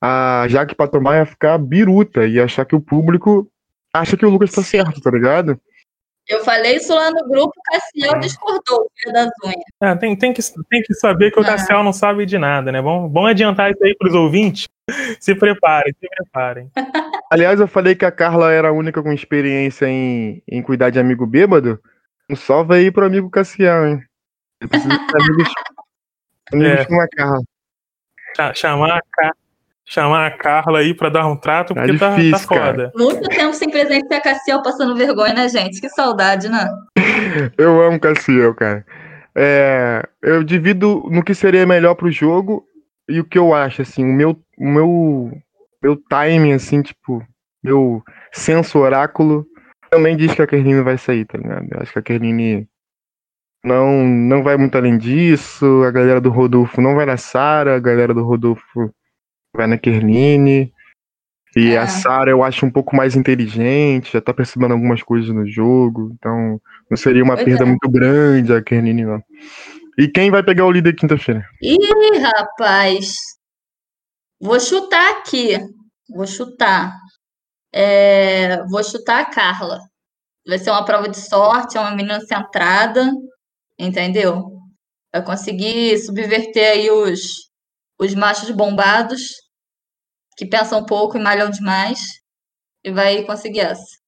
a 0.02 0.46
Jaque 0.50 0.76
Patomar 0.76 1.18
ia 1.18 1.26
ficar 1.26 1.58
biruta 1.58 2.26
e 2.26 2.40
achar 2.40 2.66
que 2.66 2.76
o 2.76 2.82
público 2.82 3.50
acha 3.94 4.18
que 4.18 4.26
o 4.26 4.30
Lucas 4.30 4.52
tá 4.52 4.64
certo, 4.64 5.00
tá 5.02 5.12
ligado? 5.12 5.60
Eu 6.28 6.44
falei 6.46 6.78
isso 6.78 6.94
lá 6.94 7.12
no 7.12 7.28
grupo, 7.28 7.54
o 7.58 7.62
Cassiel 7.64 8.20
discordou 8.20 8.90
das 9.12 9.30
unhas. 9.44 9.64
É, 9.82 9.96
tem, 9.96 10.16
tem, 10.16 10.32
que, 10.32 10.42
tem 10.70 10.82
que 10.82 10.94
saber 10.94 11.32
que 11.32 11.40
o 11.40 11.44
Cassiel 11.44 11.84
não 11.84 11.92
sabe 11.92 12.26
de 12.26 12.38
nada, 12.38 12.72
né? 12.72 12.82
Bom, 12.82 13.08
bom 13.10 13.26
adiantar 13.26 13.72
isso 13.72 13.84
aí 13.84 13.96
pros 13.98 14.14
ouvintes. 14.14 14.70
Se 15.20 15.36
preparem, 15.36 15.94
se 15.94 16.08
preparem. 16.08 16.72
Aliás, 17.32 17.60
eu 17.60 17.68
falei 17.68 17.96
que 17.96 18.04
a 18.04 18.12
Carla 18.12 18.52
era 18.52 18.70
a 18.70 18.74
única 18.74 19.02
com 19.02 19.14
experiência 19.14 19.86
em, 19.88 20.44
em 20.46 20.62
cuidar 20.62 20.90
de 20.90 21.00
amigo 21.00 21.26
bêbado. 21.26 21.80
Um 22.30 22.36
salve 22.36 22.76
aí 22.76 22.92
pro 22.92 23.06
amigo 23.06 23.30
Cassiel, 23.30 23.88
hein? 23.88 24.04
Eu 24.60 24.68
preciso 24.68 24.90
de 24.90 24.96
amigos, 25.16 25.54
amigos 26.52 26.80
é. 26.80 26.86
como 26.86 27.02
a 27.02 27.08
Carla. 27.08 27.42
Chamar 28.54 28.98
a 28.98 29.02
Carla 29.12 29.36
chamar 29.92 30.26
a 30.26 30.32
Carla 30.32 30.80
aí 30.80 30.94
pra 30.94 31.10
dar 31.10 31.28
um 31.28 31.36
trato, 31.36 31.74
porque 31.74 31.98
tá, 31.98 32.16
difícil, 32.16 32.48
tá, 32.48 32.56
tá 32.56 32.66
foda. 32.66 32.92
Muito 32.96 33.28
tempo 33.28 33.54
sem 33.54 33.70
presença 33.70 34.16
a 34.16 34.22
Cassiel 34.22 34.64
passando 34.64 34.96
vergonha, 34.96 35.34
né, 35.34 35.50
gente? 35.50 35.82
Que 35.82 35.90
saudade, 35.90 36.48
né? 36.48 36.66
Eu 37.58 37.82
amo 37.82 38.00
Cassiel, 38.00 38.56
cara. 38.56 38.86
É, 39.36 40.04
eu 40.22 40.44
divido 40.44 41.08
no 41.10 41.24
que 41.24 41.34
seria 41.34 41.66
melhor 41.66 41.96
pro 41.96 42.12
jogo 42.12 42.66
e 43.08 43.22
o 43.22 43.24
que 43.24 43.38
eu 43.38 43.54
acho, 43.54 43.82
assim, 43.82 44.04
o 44.04 44.14
meu, 44.14 44.38
o 44.58 44.68
meu, 44.68 45.32
meu 45.82 45.96
timing, 46.10 46.52
assim, 46.52 46.82
tipo, 46.82 47.26
meu 47.64 48.04
senso 48.34 48.78
oráculo 48.78 49.46
também 49.90 50.18
diz 50.18 50.34
que 50.34 50.42
a 50.42 50.48
Kerline 50.48 50.82
vai 50.82 50.98
sair, 50.98 51.24
tá 51.24 51.38
ligado? 51.38 51.66
Eu 51.72 51.82
acho 51.82 51.94
que 51.94 52.00
a 52.00 52.02
Kerline 52.02 52.68
não, 53.64 54.06
não 54.06 54.44
vai 54.44 54.58
muito 54.58 54.78
além 54.78 54.98
disso, 54.98 55.84
a 55.84 55.92
galera 55.92 56.20
do 56.20 56.30
Rodolfo 56.30 56.82
não 56.82 56.96
vai 56.96 57.06
na 57.06 57.18
Sara, 57.18 57.76
a 57.76 57.80
galera 57.80 58.14
do 58.14 58.24
Rodolfo 58.24 58.94
vai 59.56 59.68
na 59.68 59.78
Kerline. 59.78 60.74
E 61.56 61.72
é. 61.72 61.78
a 61.78 61.88
Sarah 61.88 62.32
eu 62.32 62.44
acho 62.44 62.66
um 62.66 62.72
pouco 62.72 62.96
mais 62.96 63.16
inteligente, 63.16 64.14
já 64.14 64.22
tá 64.22 64.34
percebendo 64.34 64.74
algumas 64.74 65.04
coisas 65.04 65.30
no 65.30 65.46
jogo, 65.46 66.12
então 66.14 66.62
não 66.90 66.98
seria 66.98 67.24
uma 67.24 67.36
pois 67.36 67.46
perda 67.46 67.64
é. 67.64 67.68
muito 67.68 67.90
grande 67.90 68.54
a 68.54 68.62
Kerline, 68.62 69.04
não. 69.04 69.22
E 69.98 70.08
quem 70.08 70.32
vai 70.32 70.42
pegar 70.42 70.66
o 70.66 70.72
líder 70.72 70.96
quinta-feira? 70.96 71.46
Ih, 71.62 72.18
rapaz! 72.20 73.16
Vou 74.40 74.60
chutar 74.60 75.18
aqui. 75.18 75.60
Vou 76.10 76.26
chutar. 76.26 76.98
É... 77.74 78.64
Vou 78.68 78.84
chutar 78.84 79.22
a 79.22 79.26
Carla. 79.26 79.80
Vai 80.48 80.58
ser 80.58 80.72
uma 80.72 80.86
prova 80.86 81.08
de 81.08 81.18
sorte, 81.20 81.78
é 81.78 81.82
uma 81.82 81.92
menina 81.92 82.20
centrada, 82.22 83.12
entendeu? 83.86 84.52
Vai 85.14 85.24
conseguir 85.24 85.98
subverter 85.98 86.72
aí 86.72 86.90
os, 86.90 87.50
os 88.00 88.16
machos 88.16 88.52
bombados, 88.52 89.22
que 90.38 90.46
pensam 90.46 90.86
pouco 90.86 91.18
e 91.18 91.22
malham 91.22 91.50
demais, 91.50 92.00
e 92.84 92.92
vai 92.92 93.24
conseguir 93.24 93.62
essa. 93.62 94.00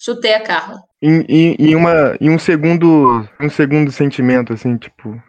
Chutei 0.00 0.34
a 0.34 0.42
Carla. 0.42 0.80
Em, 1.02 1.22
em, 1.28 1.56
em, 1.58 1.74
uma, 1.74 2.16
em 2.20 2.30
um 2.30 2.38
segundo 2.38 3.28
um 3.40 3.50
segundo 3.50 3.90
sentimento, 3.90 4.52
assim, 4.52 4.76
tipo, 4.76 5.20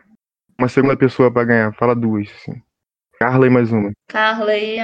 uma 0.58 0.70
segunda 0.70 0.96
pessoa 0.96 1.32
para 1.32 1.46
ganhar, 1.46 1.74
fala 1.74 1.96
duas, 1.96 2.28
assim. 2.30 2.62
Carla 3.20 3.48
e 3.48 3.50
mais 3.50 3.72
uma. 3.72 3.92
Carla 4.08 4.56
e 4.56 4.80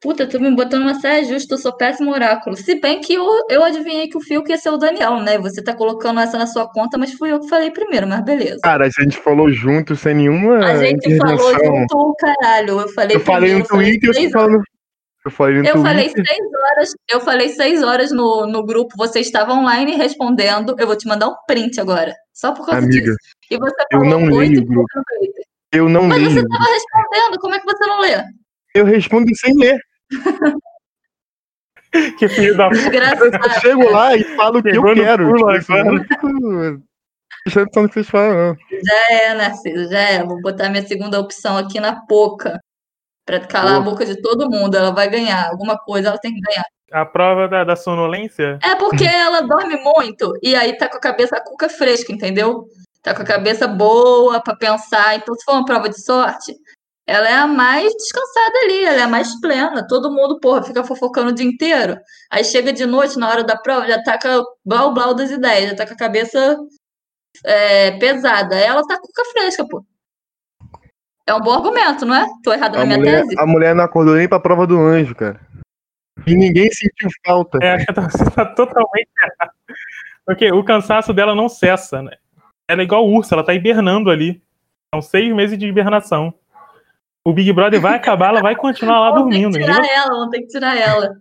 Puta, 0.00 0.28
tu 0.28 0.38
me 0.38 0.54
botou 0.54 0.78
numa 0.78 0.94
saia 0.94 1.24
justa, 1.24 1.54
eu 1.54 1.58
sou 1.58 1.76
péssimo 1.76 2.12
oráculo. 2.12 2.56
Se 2.56 2.80
bem 2.80 3.00
que 3.00 3.14
eu, 3.14 3.26
eu 3.50 3.64
adivinhei 3.64 4.06
que 4.06 4.16
o 4.16 4.20
fio 4.20 4.44
ia 4.48 4.56
ser 4.56 4.70
o 4.70 4.76
Daniel, 4.76 5.20
né? 5.20 5.38
Você 5.38 5.60
tá 5.60 5.74
colocando 5.74 6.20
essa 6.20 6.38
na 6.38 6.46
sua 6.46 6.70
conta, 6.70 6.96
mas 6.96 7.12
fui 7.14 7.32
eu 7.32 7.40
que 7.40 7.48
falei 7.48 7.72
primeiro, 7.72 8.06
mas 8.06 8.24
beleza. 8.24 8.60
Cara, 8.62 8.86
a 8.86 9.02
gente 9.02 9.18
falou 9.18 9.50
junto 9.50 9.96
sem 9.96 10.14
nenhuma. 10.14 10.64
A 10.64 10.76
gente 10.76 11.16
falou 11.16 11.52
junto, 11.52 12.14
caralho. 12.16 12.80
Eu 12.80 12.88
falei 12.90 13.16
eu 13.16 13.20
falei 13.20 13.54
no 13.54 13.66
Twitter, 13.66 14.10
eu 14.14 14.30
falando. 14.30 14.62
Eu 15.24 15.32
falei, 15.32 15.62
no 15.62 15.66
eu 15.66 15.82
falei 15.82 16.08
seis 16.08 16.48
horas, 16.54 16.92
eu 17.10 17.20
falei 17.20 17.48
seis 17.48 17.82
horas 17.82 18.12
no, 18.12 18.46
no 18.46 18.64
grupo, 18.64 18.96
você 18.96 19.18
estava 19.18 19.52
online 19.52 19.96
respondendo. 19.96 20.76
Eu 20.78 20.86
vou 20.86 20.96
te 20.96 21.08
mandar 21.08 21.28
um 21.28 21.34
print 21.46 21.80
agora. 21.80 22.14
Só 22.32 22.52
por 22.52 22.64
causa 22.64 22.86
Amiga, 22.86 23.02
disso. 23.02 23.18
E 23.50 23.58
você 23.58 23.74
falou 23.90 24.06
eu 24.06 24.10
não 24.10 24.38
leio 24.38 24.62
o 24.62 24.64
grupo. 24.64 24.86
Eu 25.72 25.88
não 25.88 26.04
Mas 26.04 26.18
leio. 26.18 26.30
Mas 26.30 26.34
você 26.34 26.46
estava 26.46 26.70
respondendo, 26.72 27.40
como 27.40 27.54
é 27.54 27.58
que 27.58 27.66
você 27.66 27.86
não 27.86 28.00
lê? 28.00 28.24
Eu 28.78 28.84
respondo 28.84 29.34
sem 29.34 29.56
ler. 29.56 29.80
que 32.16 32.28
filho 32.28 32.56
da 32.56 32.68
puta. 32.68 32.94
Eu 32.94 33.60
chego 33.60 33.90
lá 33.90 34.14
e 34.14 34.22
falo 34.36 34.60
o 34.60 34.62
que 34.62 34.68
eu 34.68 34.94
quero. 34.94 35.34
Tipo, 35.34 35.48
assim, 35.48 35.82
não 35.82 36.04
fico 36.04 36.28
prestando 37.42 37.70
no 37.74 37.88
que 37.88 37.94
vocês 37.94 38.08
falam, 38.08 38.56
Já 38.84 39.10
é, 39.10 39.34
Narciso, 39.34 39.90
já 39.90 39.98
é. 39.98 40.22
Vou 40.22 40.40
botar 40.40 40.68
minha 40.68 40.86
segunda 40.86 41.18
opção 41.18 41.56
aqui 41.56 41.80
na 41.80 42.06
Poca. 42.06 42.60
Pra 43.26 43.40
calar 43.40 43.74
a 43.76 43.80
boca 43.80 44.06
de 44.06 44.22
todo 44.22 44.48
mundo. 44.48 44.76
Ela 44.76 44.92
vai 44.92 45.10
ganhar. 45.10 45.50
Alguma 45.50 45.76
coisa 45.76 46.06
ela 46.08 46.18
tem 46.18 46.32
que 46.32 46.40
ganhar. 46.40 46.64
A 46.92 47.04
prova 47.04 47.48
da, 47.48 47.64
da 47.64 47.74
sonolência? 47.74 48.60
É 48.62 48.76
porque 48.76 49.04
ela 49.04 49.40
dorme 49.40 49.74
muito 49.76 50.34
e 50.40 50.54
aí 50.54 50.78
tá 50.78 50.88
com 50.88 50.98
a 50.98 51.00
cabeça 51.00 51.36
a 51.36 51.40
cuca 51.40 51.68
fresca, 51.68 52.12
entendeu? 52.12 52.68
Tá 53.02 53.12
com 53.12 53.22
a 53.22 53.26
cabeça 53.26 53.66
boa 53.66 54.40
para 54.40 54.54
pensar. 54.56 55.16
Então, 55.16 55.34
se 55.34 55.44
for 55.44 55.54
uma 55.54 55.64
prova 55.64 55.88
de 55.88 56.00
sorte, 56.00 56.56
ela 57.08 57.26
é 57.26 57.32
a 57.32 57.46
mais 57.46 57.90
descansada 57.94 58.58
ali, 58.64 58.84
ela 58.84 59.00
é 59.00 59.02
a 59.04 59.08
mais 59.08 59.40
plena. 59.40 59.86
Todo 59.88 60.12
mundo, 60.12 60.38
porra, 60.38 60.62
fica 60.62 60.84
fofocando 60.84 61.30
o 61.30 61.34
dia 61.34 61.46
inteiro. 61.46 61.98
Aí 62.30 62.44
chega 62.44 62.70
de 62.70 62.84
noite, 62.84 63.18
na 63.18 63.30
hora 63.30 63.42
da 63.42 63.56
prova, 63.56 63.88
já 63.88 64.02
tá 64.02 64.18
com 64.20 64.44
blau 64.62 64.92
blau 64.92 65.14
das 65.14 65.30
ideias, 65.30 65.70
já 65.70 65.76
tá 65.76 65.86
com 65.86 65.94
a 65.94 65.96
cabeça 65.96 66.58
é, 67.46 67.92
pesada. 67.92 68.54
Ela 68.56 68.86
tá 68.86 68.98
com 68.98 69.06
cuca 69.06 69.24
fresca, 69.32 69.66
pô. 69.66 69.82
É 71.26 71.32
um 71.32 71.40
bom 71.40 71.52
argumento, 71.52 72.04
não 72.04 72.14
é? 72.14 72.26
Tô 72.44 72.52
errado 72.52 72.76
na 72.76 72.84
minha 72.84 72.98
mulher, 72.98 73.22
tese? 73.22 73.40
A 73.40 73.46
mulher 73.46 73.74
não 73.74 73.84
acordou 73.84 74.14
nem 74.14 74.28
pra 74.28 74.38
prova 74.38 74.66
do 74.66 74.78
anjo, 74.78 75.14
cara. 75.14 75.40
E 76.26 76.34
ninguém 76.34 76.70
sentiu 76.70 77.08
falta. 77.24 77.58
É, 77.62 77.72
acho 77.72 77.86
que 77.86 77.94
você 77.94 78.30
tá 78.36 78.44
totalmente 78.44 79.08
errado. 79.22 79.52
Porque 80.26 80.52
o 80.52 80.62
cansaço 80.62 81.14
dela 81.14 81.34
não 81.34 81.48
cessa, 81.48 82.02
né? 82.02 82.12
Ela 82.68 82.82
é 82.82 82.84
igual 82.84 83.08
urso, 83.08 83.32
ela 83.32 83.42
tá 83.42 83.54
hibernando 83.54 84.10
ali. 84.10 84.42
São 84.94 85.00
seis 85.00 85.34
meses 85.34 85.58
de 85.58 85.66
hibernação. 85.66 86.34
O 87.24 87.32
Big 87.32 87.52
Brother 87.52 87.80
vai 87.80 87.94
acabar, 87.94 88.28
ela 88.30 88.40
vai 88.40 88.56
continuar 88.56 89.00
lá 89.00 89.10
Vamos 89.10 89.30
dormindo. 89.30 89.52
ter 89.52 89.58
que 89.60 89.64
tirar 89.66 89.84
ela, 89.86 90.08
vamos 90.10 90.30
ter 90.30 90.40
que 90.40 90.46
tirar 90.46 90.76
ela. 90.76 91.16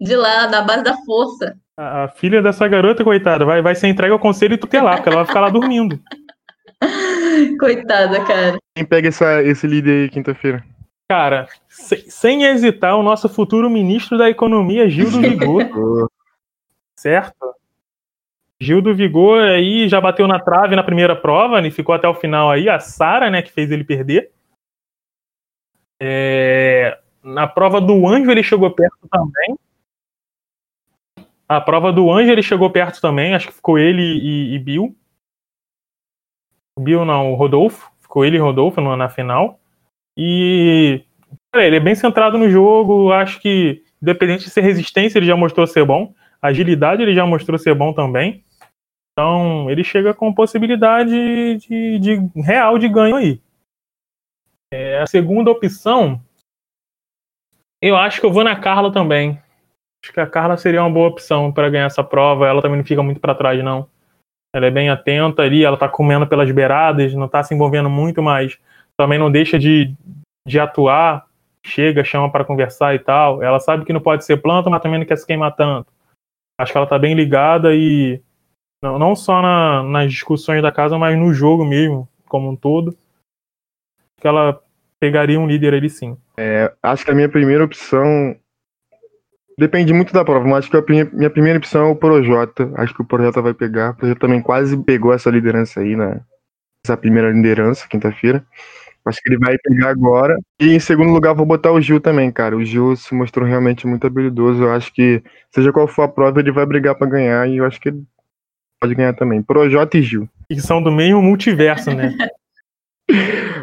De 0.00 0.16
lá, 0.16 0.48
na 0.48 0.62
base 0.62 0.82
da 0.84 0.96
força. 1.04 1.56
A, 1.76 2.04
a 2.04 2.08
filha 2.08 2.42
dessa 2.42 2.66
garota, 2.68 3.02
coitada, 3.04 3.44
vai, 3.44 3.60
vai 3.62 3.74
ser 3.74 3.88
entregue 3.88 4.12
ao 4.12 4.18
conselho 4.18 4.58
tutelar, 4.58 4.96
porque 4.96 5.08
ela 5.08 5.18
vai 5.18 5.26
ficar 5.26 5.40
lá 5.40 5.48
dormindo. 5.48 5.98
Coitada, 7.58 8.24
cara. 8.24 8.58
Quem 8.76 8.84
pega 8.84 9.08
essa, 9.08 9.42
esse 9.42 9.66
líder 9.66 10.02
aí 10.04 10.08
quinta-feira? 10.10 10.64
Cara, 11.08 11.46
se- 11.68 12.10
sem 12.10 12.44
hesitar, 12.44 12.96
o 12.96 13.02
nosso 13.02 13.28
futuro 13.28 13.68
ministro 13.70 14.16
da 14.18 14.28
Economia, 14.30 14.88
Gil 14.88 15.10
do 15.10 15.20
Vigor, 15.20 16.08
certo? 16.96 17.54
Gil 18.60 18.80
do 18.80 18.94
Vigor 18.94 19.42
aí 19.42 19.88
já 19.88 20.00
bateu 20.00 20.26
na 20.28 20.38
trave 20.38 20.76
na 20.76 20.82
primeira 20.84 21.16
prova, 21.16 21.60
né? 21.60 21.70
ficou 21.70 21.94
até 21.94 22.06
o 22.08 22.14
final 22.14 22.50
aí. 22.50 22.68
A 22.68 22.78
Sara, 22.78 23.30
né, 23.30 23.42
que 23.42 23.50
fez 23.52 23.70
ele 23.70 23.84
perder. 23.84 24.30
É, 26.04 26.98
Na 27.22 27.46
prova 27.46 27.80
do 27.80 28.08
Anjo 28.08 28.28
ele 28.30 28.42
chegou 28.42 28.68
perto 28.72 29.08
também. 29.08 29.56
A 31.48 31.60
prova 31.60 31.92
do 31.92 32.10
Anjo 32.10 32.32
ele 32.32 32.42
chegou 32.42 32.68
perto 32.70 33.00
também, 33.00 33.34
acho 33.34 33.46
que 33.48 33.54
ficou 33.54 33.78
ele 33.78 34.02
e, 34.02 34.54
e 34.54 34.58
Bill. 34.58 34.96
Bill 36.80 37.04
não, 37.04 37.32
o 37.32 37.34
Rodolfo. 37.36 37.90
Ficou 38.00 38.24
ele 38.24 38.36
e 38.36 38.40
Rodolfo 38.40 38.80
no- 38.80 38.96
na 38.96 39.08
final. 39.08 39.60
E 40.18 41.04
cara, 41.52 41.66
ele 41.66 41.76
é 41.76 41.80
bem 41.80 41.94
centrado 41.94 42.36
no 42.36 42.50
jogo. 42.50 43.12
Acho 43.12 43.40
que, 43.40 43.84
independente 44.02 44.44
de 44.44 44.50
ser 44.50 44.62
resistência, 44.62 45.18
ele 45.18 45.26
já 45.26 45.36
mostrou 45.36 45.66
ser 45.66 45.84
bom. 45.84 46.12
Agilidade 46.40 47.02
ele 47.02 47.14
já 47.14 47.24
mostrou 47.24 47.56
ser 47.58 47.74
bom 47.74 47.92
também. 47.92 48.42
Então, 49.12 49.70
ele 49.70 49.84
chega 49.84 50.12
com 50.12 50.34
possibilidade 50.34 51.10
de, 51.58 51.98
de 51.98 52.40
real 52.42 52.78
de 52.78 52.88
ganho 52.88 53.14
aí. 53.16 53.40
É, 54.72 54.98
a 55.02 55.06
segunda 55.06 55.50
opção, 55.50 56.18
eu 57.82 57.94
acho 57.94 58.20
que 58.20 58.26
eu 58.26 58.32
vou 58.32 58.42
na 58.42 58.58
Carla 58.58 58.90
também. 58.90 59.38
Acho 60.02 60.14
que 60.14 60.20
a 60.20 60.26
Carla 60.26 60.56
seria 60.56 60.82
uma 60.82 60.90
boa 60.90 61.08
opção 61.08 61.52
para 61.52 61.68
ganhar 61.68 61.84
essa 61.84 62.02
prova. 62.02 62.48
Ela 62.48 62.62
também 62.62 62.78
não 62.78 62.84
fica 62.84 63.02
muito 63.02 63.20
para 63.20 63.34
trás, 63.34 63.62
não. 63.62 63.86
Ela 64.54 64.66
é 64.66 64.70
bem 64.70 64.88
atenta 64.88 65.42
ali, 65.42 65.62
ela 65.62 65.76
tá 65.76 65.88
comendo 65.88 66.26
pelas 66.26 66.50
beiradas, 66.50 67.12
não 67.14 67.28
tá 67.28 67.42
se 67.42 67.54
envolvendo 67.54 67.90
muito, 67.90 68.22
mas 68.22 68.58
também 68.96 69.18
não 69.18 69.30
deixa 69.30 69.58
de, 69.58 69.94
de 70.46 70.58
atuar. 70.58 71.26
Chega, 71.64 72.02
chama 72.02 72.30
para 72.32 72.44
conversar 72.44 72.94
e 72.94 72.98
tal. 72.98 73.42
Ela 73.42 73.60
sabe 73.60 73.84
que 73.84 73.92
não 73.92 74.00
pode 74.00 74.24
ser 74.24 74.38
planta, 74.38 74.70
mas 74.70 74.80
também 74.82 74.98
não 74.98 75.06
quer 75.06 75.16
se 75.16 75.26
queimar 75.26 75.54
tanto. 75.54 75.92
Acho 76.58 76.72
que 76.72 76.78
ela 76.78 76.86
tá 76.86 76.98
bem 76.98 77.14
ligada 77.14 77.74
e 77.74 78.22
não, 78.82 78.98
não 78.98 79.14
só 79.14 79.42
na- 79.42 79.82
nas 79.82 80.10
discussões 80.10 80.62
da 80.62 80.72
casa, 80.72 80.98
mas 80.98 81.16
no 81.18 81.32
jogo 81.34 81.64
mesmo, 81.64 82.08
como 82.26 82.48
um 82.48 82.56
todo. 82.56 82.96
Que 84.22 84.28
ela 84.28 84.56
pegaria 85.00 85.38
um 85.38 85.48
líder 85.48 85.74
ali 85.74 85.90
sim. 85.90 86.16
Acho 86.80 87.04
que 87.04 87.10
a 87.10 87.14
minha 87.14 87.28
primeira 87.28 87.64
opção. 87.64 88.36
Depende 89.58 89.92
muito 89.92 90.12
da 90.12 90.24
prova, 90.24 90.46
mas 90.46 90.58
acho 90.58 90.70
que 90.70 90.76
a 90.76 90.84
minha, 90.88 91.04
minha 91.12 91.28
primeira 91.28 91.58
opção 91.58 91.88
é 91.88 91.90
o 91.90 91.96
Projota. 91.96 92.70
Acho 92.76 92.94
que 92.94 93.02
o 93.02 93.04
Projota 93.04 93.42
vai 93.42 93.52
pegar. 93.52 93.90
O 93.90 93.94
Projota 93.96 94.20
também 94.20 94.40
quase 94.40 94.76
pegou 94.76 95.12
essa 95.12 95.28
liderança 95.28 95.80
aí, 95.80 95.96
né? 95.96 96.20
Essa 96.86 96.96
primeira 96.96 97.32
liderança, 97.32 97.88
quinta-feira. 97.88 98.46
Acho 99.04 99.20
que 99.20 99.28
ele 99.28 99.38
vai 99.38 99.58
pegar 99.58 99.90
agora. 99.90 100.38
E 100.60 100.72
em 100.72 100.78
segundo 100.78 101.10
lugar, 101.12 101.34
vou 101.34 101.44
botar 101.44 101.72
o 101.72 101.80
Gil 101.80 102.00
também, 102.00 102.30
cara. 102.30 102.56
O 102.56 102.64
Gil 102.64 102.94
se 102.94 103.12
mostrou 103.12 103.44
realmente 103.44 103.88
muito 103.88 104.06
habilidoso. 104.06 104.62
Eu 104.62 104.72
acho 104.72 104.92
que, 104.94 105.20
seja 105.50 105.72
qual 105.72 105.88
for 105.88 106.02
a 106.02 106.08
prova, 106.08 106.38
ele 106.38 106.52
vai 106.52 106.64
brigar 106.64 106.94
pra 106.94 107.08
ganhar. 107.08 107.48
E 107.48 107.56
eu 107.56 107.64
acho 107.64 107.80
que 107.80 107.88
ele 107.88 108.04
pode 108.80 108.94
ganhar 108.94 109.14
também. 109.14 109.42
Projota 109.42 109.98
e 109.98 110.02
Gil. 110.02 110.28
E 110.48 110.60
são 110.60 110.80
do 110.80 110.92
mesmo 110.92 111.20
multiverso, 111.20 111.90
né? 111.90 112.16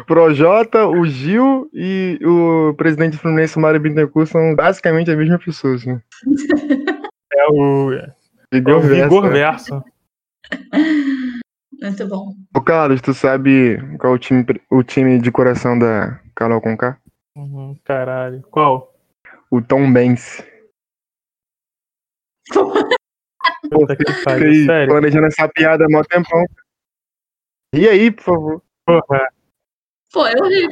Projota, 0.06 0.86
o 0.86 1.06
Gil 1.06 1.68
e 1.72 2.18
o 2.22 2.74
presidente 2.74 3.12
do 3.12 3.18
Fluminense, 3.18 3.58
Mário 3.58 3.80
Bittencourt, 3.80 4.28
são 4.28 4.54
basicamente 4.54 5.10
a 5.10 5.16
mesma 5.16 5.38
pessoa, 5.38 5.74
assim. 5.74 6.00
É 7.32 7.46
o, 7.46 7.92
é 7.92 8.12
Vigor 8.52 8.78
o 8.78 8.80
verso, 8.80 9.04
Vigor 9.04 9.24
né? 9.24 9.30
Verso. 9.30 9.84
Muito 11.80 12.08
bom. 12.08 12.34
Ô, 12.54 12.60
Carlos, 12.60 13.00
tu 13.00 13.14
sabe 13.14 13.78
qual 13.98 14.12
é 14.12 14.16
o 14.16 14.18
time, 14.18 14.44
o 14.70 14.82
time 14.82 15.18
de 15.20 15.30
coração 15.30 15.78
da 15.78 16.20
Carol 16.34 16.60
Conká? 16.60 16.98
Uhum, 17.36 17.78
caralho. 17.84 18.42
Qual? 18.50 18.92
O 19.50 19.62
Tom 19.62 19.90
Benz. 19.92 20.44
Puta 23.70 23.96
que 23.96 24.24
pariu, 24.24 24.66
sério. 24.66 24.88
planejando 24.88 25.26
essa 25.28 25.48
piada 25.48 25.84
há 25.84 25.88
mó 25.88 26.02
tempão. 26.02 26.44
E 27.72 27.88
aí, 27.88 28.10
por 28.10 28.22
favor? 28.24 28.62
Porra. 29.06 29.28
Pô, 30.12 30.26
eu 30.26 30.44
ri, 30.48 30.68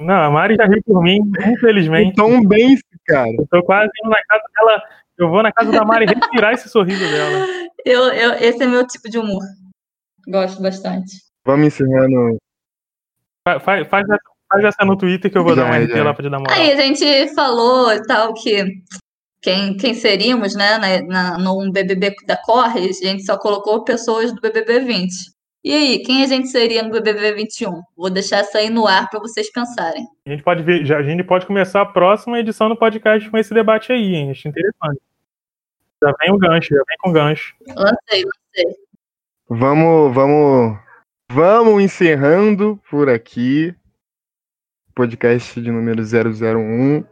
Não, 0.00 0.14
a 0.24 0.30
Mari 0.30 0.54
já 0.56 0.66
riu 0.66 0.82
por 0.84 1.02
mim, 1.02 1.18
infelizmente. 1.52 2.14
Tom 2.14 2.42
Benz, 2.46 2.80
cara. 3.06 3.28
Eu 3.38 3.46
tô 3.50 3.62
quase 3.64 3.90
indo 4.02 4.10
na 4.10 4.22
casa 4.28 4.44
dela. 4.54 4.82
Eu 5.18 5.30
vou 5.30 5.42
na 5.42 5.50
casa 5.52 5.72
da 5.72 5.84
Mari 5.84 6.06
retirar 6.06 6.52
esse 6.52 6.68
sorriso 6.68 7.04
dela. 7.10 7.46
Eu, 7.84 8.02
eu, 8.12 8.32
esse 8.34 8.62
é 8.62 8.66
meu 8.66 8.86
tipo 8.86 9.08
de 9.08 9.18
humor. 9.18 9.42
Gosto 10.28 10.60
bastante. 10.60 11.16
Vamos 11.46 11.66
encerrando. 11.68 12.36
Fa- 13.46 13.60
Faz, 13.60 13.86
faz, 13.88 14.04
essa- 14.08 14.20
faz 14.52 14.64
essa 14.64 14.84
no 14.84 14.96
Twitter 14.96 15.30
que 15.30 15.38
eu 15.38 15.44
vou 15.44 15.54
Já, 15.54 15.62
dar 15.62 15.68
uma 15.70 15.78
RT 15.78 15.94
lá 16.02 16.12
pra 16.14 16.24
te 16.24 16.30
dar 16.30 16.38
moral. 16.40 16.56
Aí 16.56 16.72
a 16.72 16.76
gente 16.80 17.34
falou 17.34 17.92
e 17.92 18.02
tal 18.02 18.34
que 18.34 18.64
quem, 19.40 19.76
quem 19.76 19.94
seríamos, 19.94 20.54
né, 20.56 20.76
na, 20.78 21.02
na, 21.02 21.38
no 21.38 21.70
BBB 21.70 22.14
da 22.26 22.36
Corre, 22.36 22.88
a 22.88 22.92
gente 22.92 23.24
só 23.24 23.38
colocou 23.38 23.84
pessoas 23.84 24.32
do 24.34 24.40
BBB 24.40 24.80
20. 24.80 25.12
E 25.66 25.74
aí, 25.74 25.98
quem 25.98 26.22
a 26.22 26.26
gente 26.28 26.46
seria 26.46 26.80
no 26.80 26.92
BBB 26.92 27.32
21? 27.32 27.82
Vou 27.96 28.08
deixar 28.08 28.36
essa 28.36 28.58
aí 28.58 28.70
no 28.70 28.86
ar 28.86 29.10
para 29.10 29.18
vocês 29.18 29.50
pensarem. 29.50 30.06
A 30.24 30.30
gente 30.30 30.44
pode 30.44 30.62
ver, 30.62 30.86
já, 30.86 30.96
a 30.96 31.02
gente 31.02 31.24
pode 31.24 31.44
começar 31.44 31.80
a 31.80 31.86
próxima 31.86 32.38
edição 32.38 32.68
do 32.68 32.76
podcast 32.76 33.28
com 33.28 33.36
esse 33.36 33.52
debate 33.52 33.92
aí, 33.92 34.14
hein? 34.14 34.30
Acho 34.30 34.46
interessante. 34.46 35.00
Já 36.00 36.14
vem 36.20 36.32
o 36.32 36.38
gancho, 36.38 36.68
já 36.68 36.76
vem 36.86 36.96
com 37.00 37.10
o 37.10 37.12
gancho. 37.12 37.52
Lancei, 37.66 38.22
lancei. 38.24 38.76
Vamos, 39.48 40.14
vamos, 40.14 40.78
vamos 41.32 41.82
encerrando 41.82 42.80
por 42.88 43.08
aqui. 43.08 43.74
Podcast 44.94 45.60
de 45.60 45.72
número 45.72 46.00
001. 46.00 47.04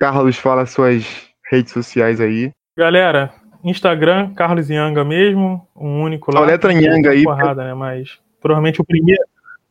Carlos, 0.00 0.36
fala 0.36 0.66
suas 0.66 1.30
redes 1.48 1.72
sociais 1.72 2.20
aí. 2.20 2.50
Galera, 2.76 3.32
Instagram, 3.64 4.34
Carlos 4.34 4.68
Yanga 4.68 5.04
mesmo, 5.04 5.66
um 5.74 6.02
único 6.02 6.32
lá. 6.32 6.40
A 6.40 6.44
letra 6.44 6.72
Yanga 6.72 7.10
aí, 7.10 7.24
Porrada, 7.24 7.64
né? 7.64 7.74
Mas 7.74 8.18
provavelmente 8.40 8.80
o 8.80 8.84
primeiro, 8.84 9.22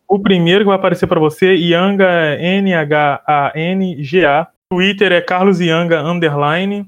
o 0.08 0.20
primeiro 0.20 0.62
que 0.62 0.68
vai 0.68 0.76
aparecer 0.76 1.08
pra 1.08 1.20
você, 1.20 1.54
Yanga 1.54 2.08
é 2.08 2.60
N-H-A-N-G-A. 2.62 4.48
Twitter 4.70 5.12
é 5.12 5.22
Carlos 5.22 5.60
Yanga 5.60 6.02
underline. 6.02 6.88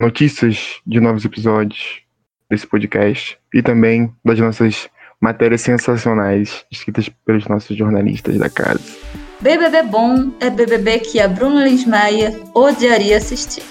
notícias 0.00 0.80
de 0.86 1.00
novos 1.00 1.24
episódios 1.24 2.02
desse 2.48 2.66
podcast 2.66 3.38
e 3.52 3.62
também 3.62 4.12
das 4.24 4.38
nossas 4.38 4.88
matérias 5.20 5.62
sensacionais 5.62 6.64
escritas 6.70 7.08
pelos 7.26 7.46
nossos 7.48 7.76
jornalistas 7.76 8.38
da 8.38 8.48
casa. 8.48 8.80
BBB 9.40 9.82
bom 9.82 10.32
é 10.40 10.50
BBB 10.50 11.00
que 11.00 11.20
a 11.20 11.28
Bruna 11.28 11.64
Lins 11.64 11.84
Maia 11.84 12.32
odiaria 12.54 13.16
assistir. 13.16 13.62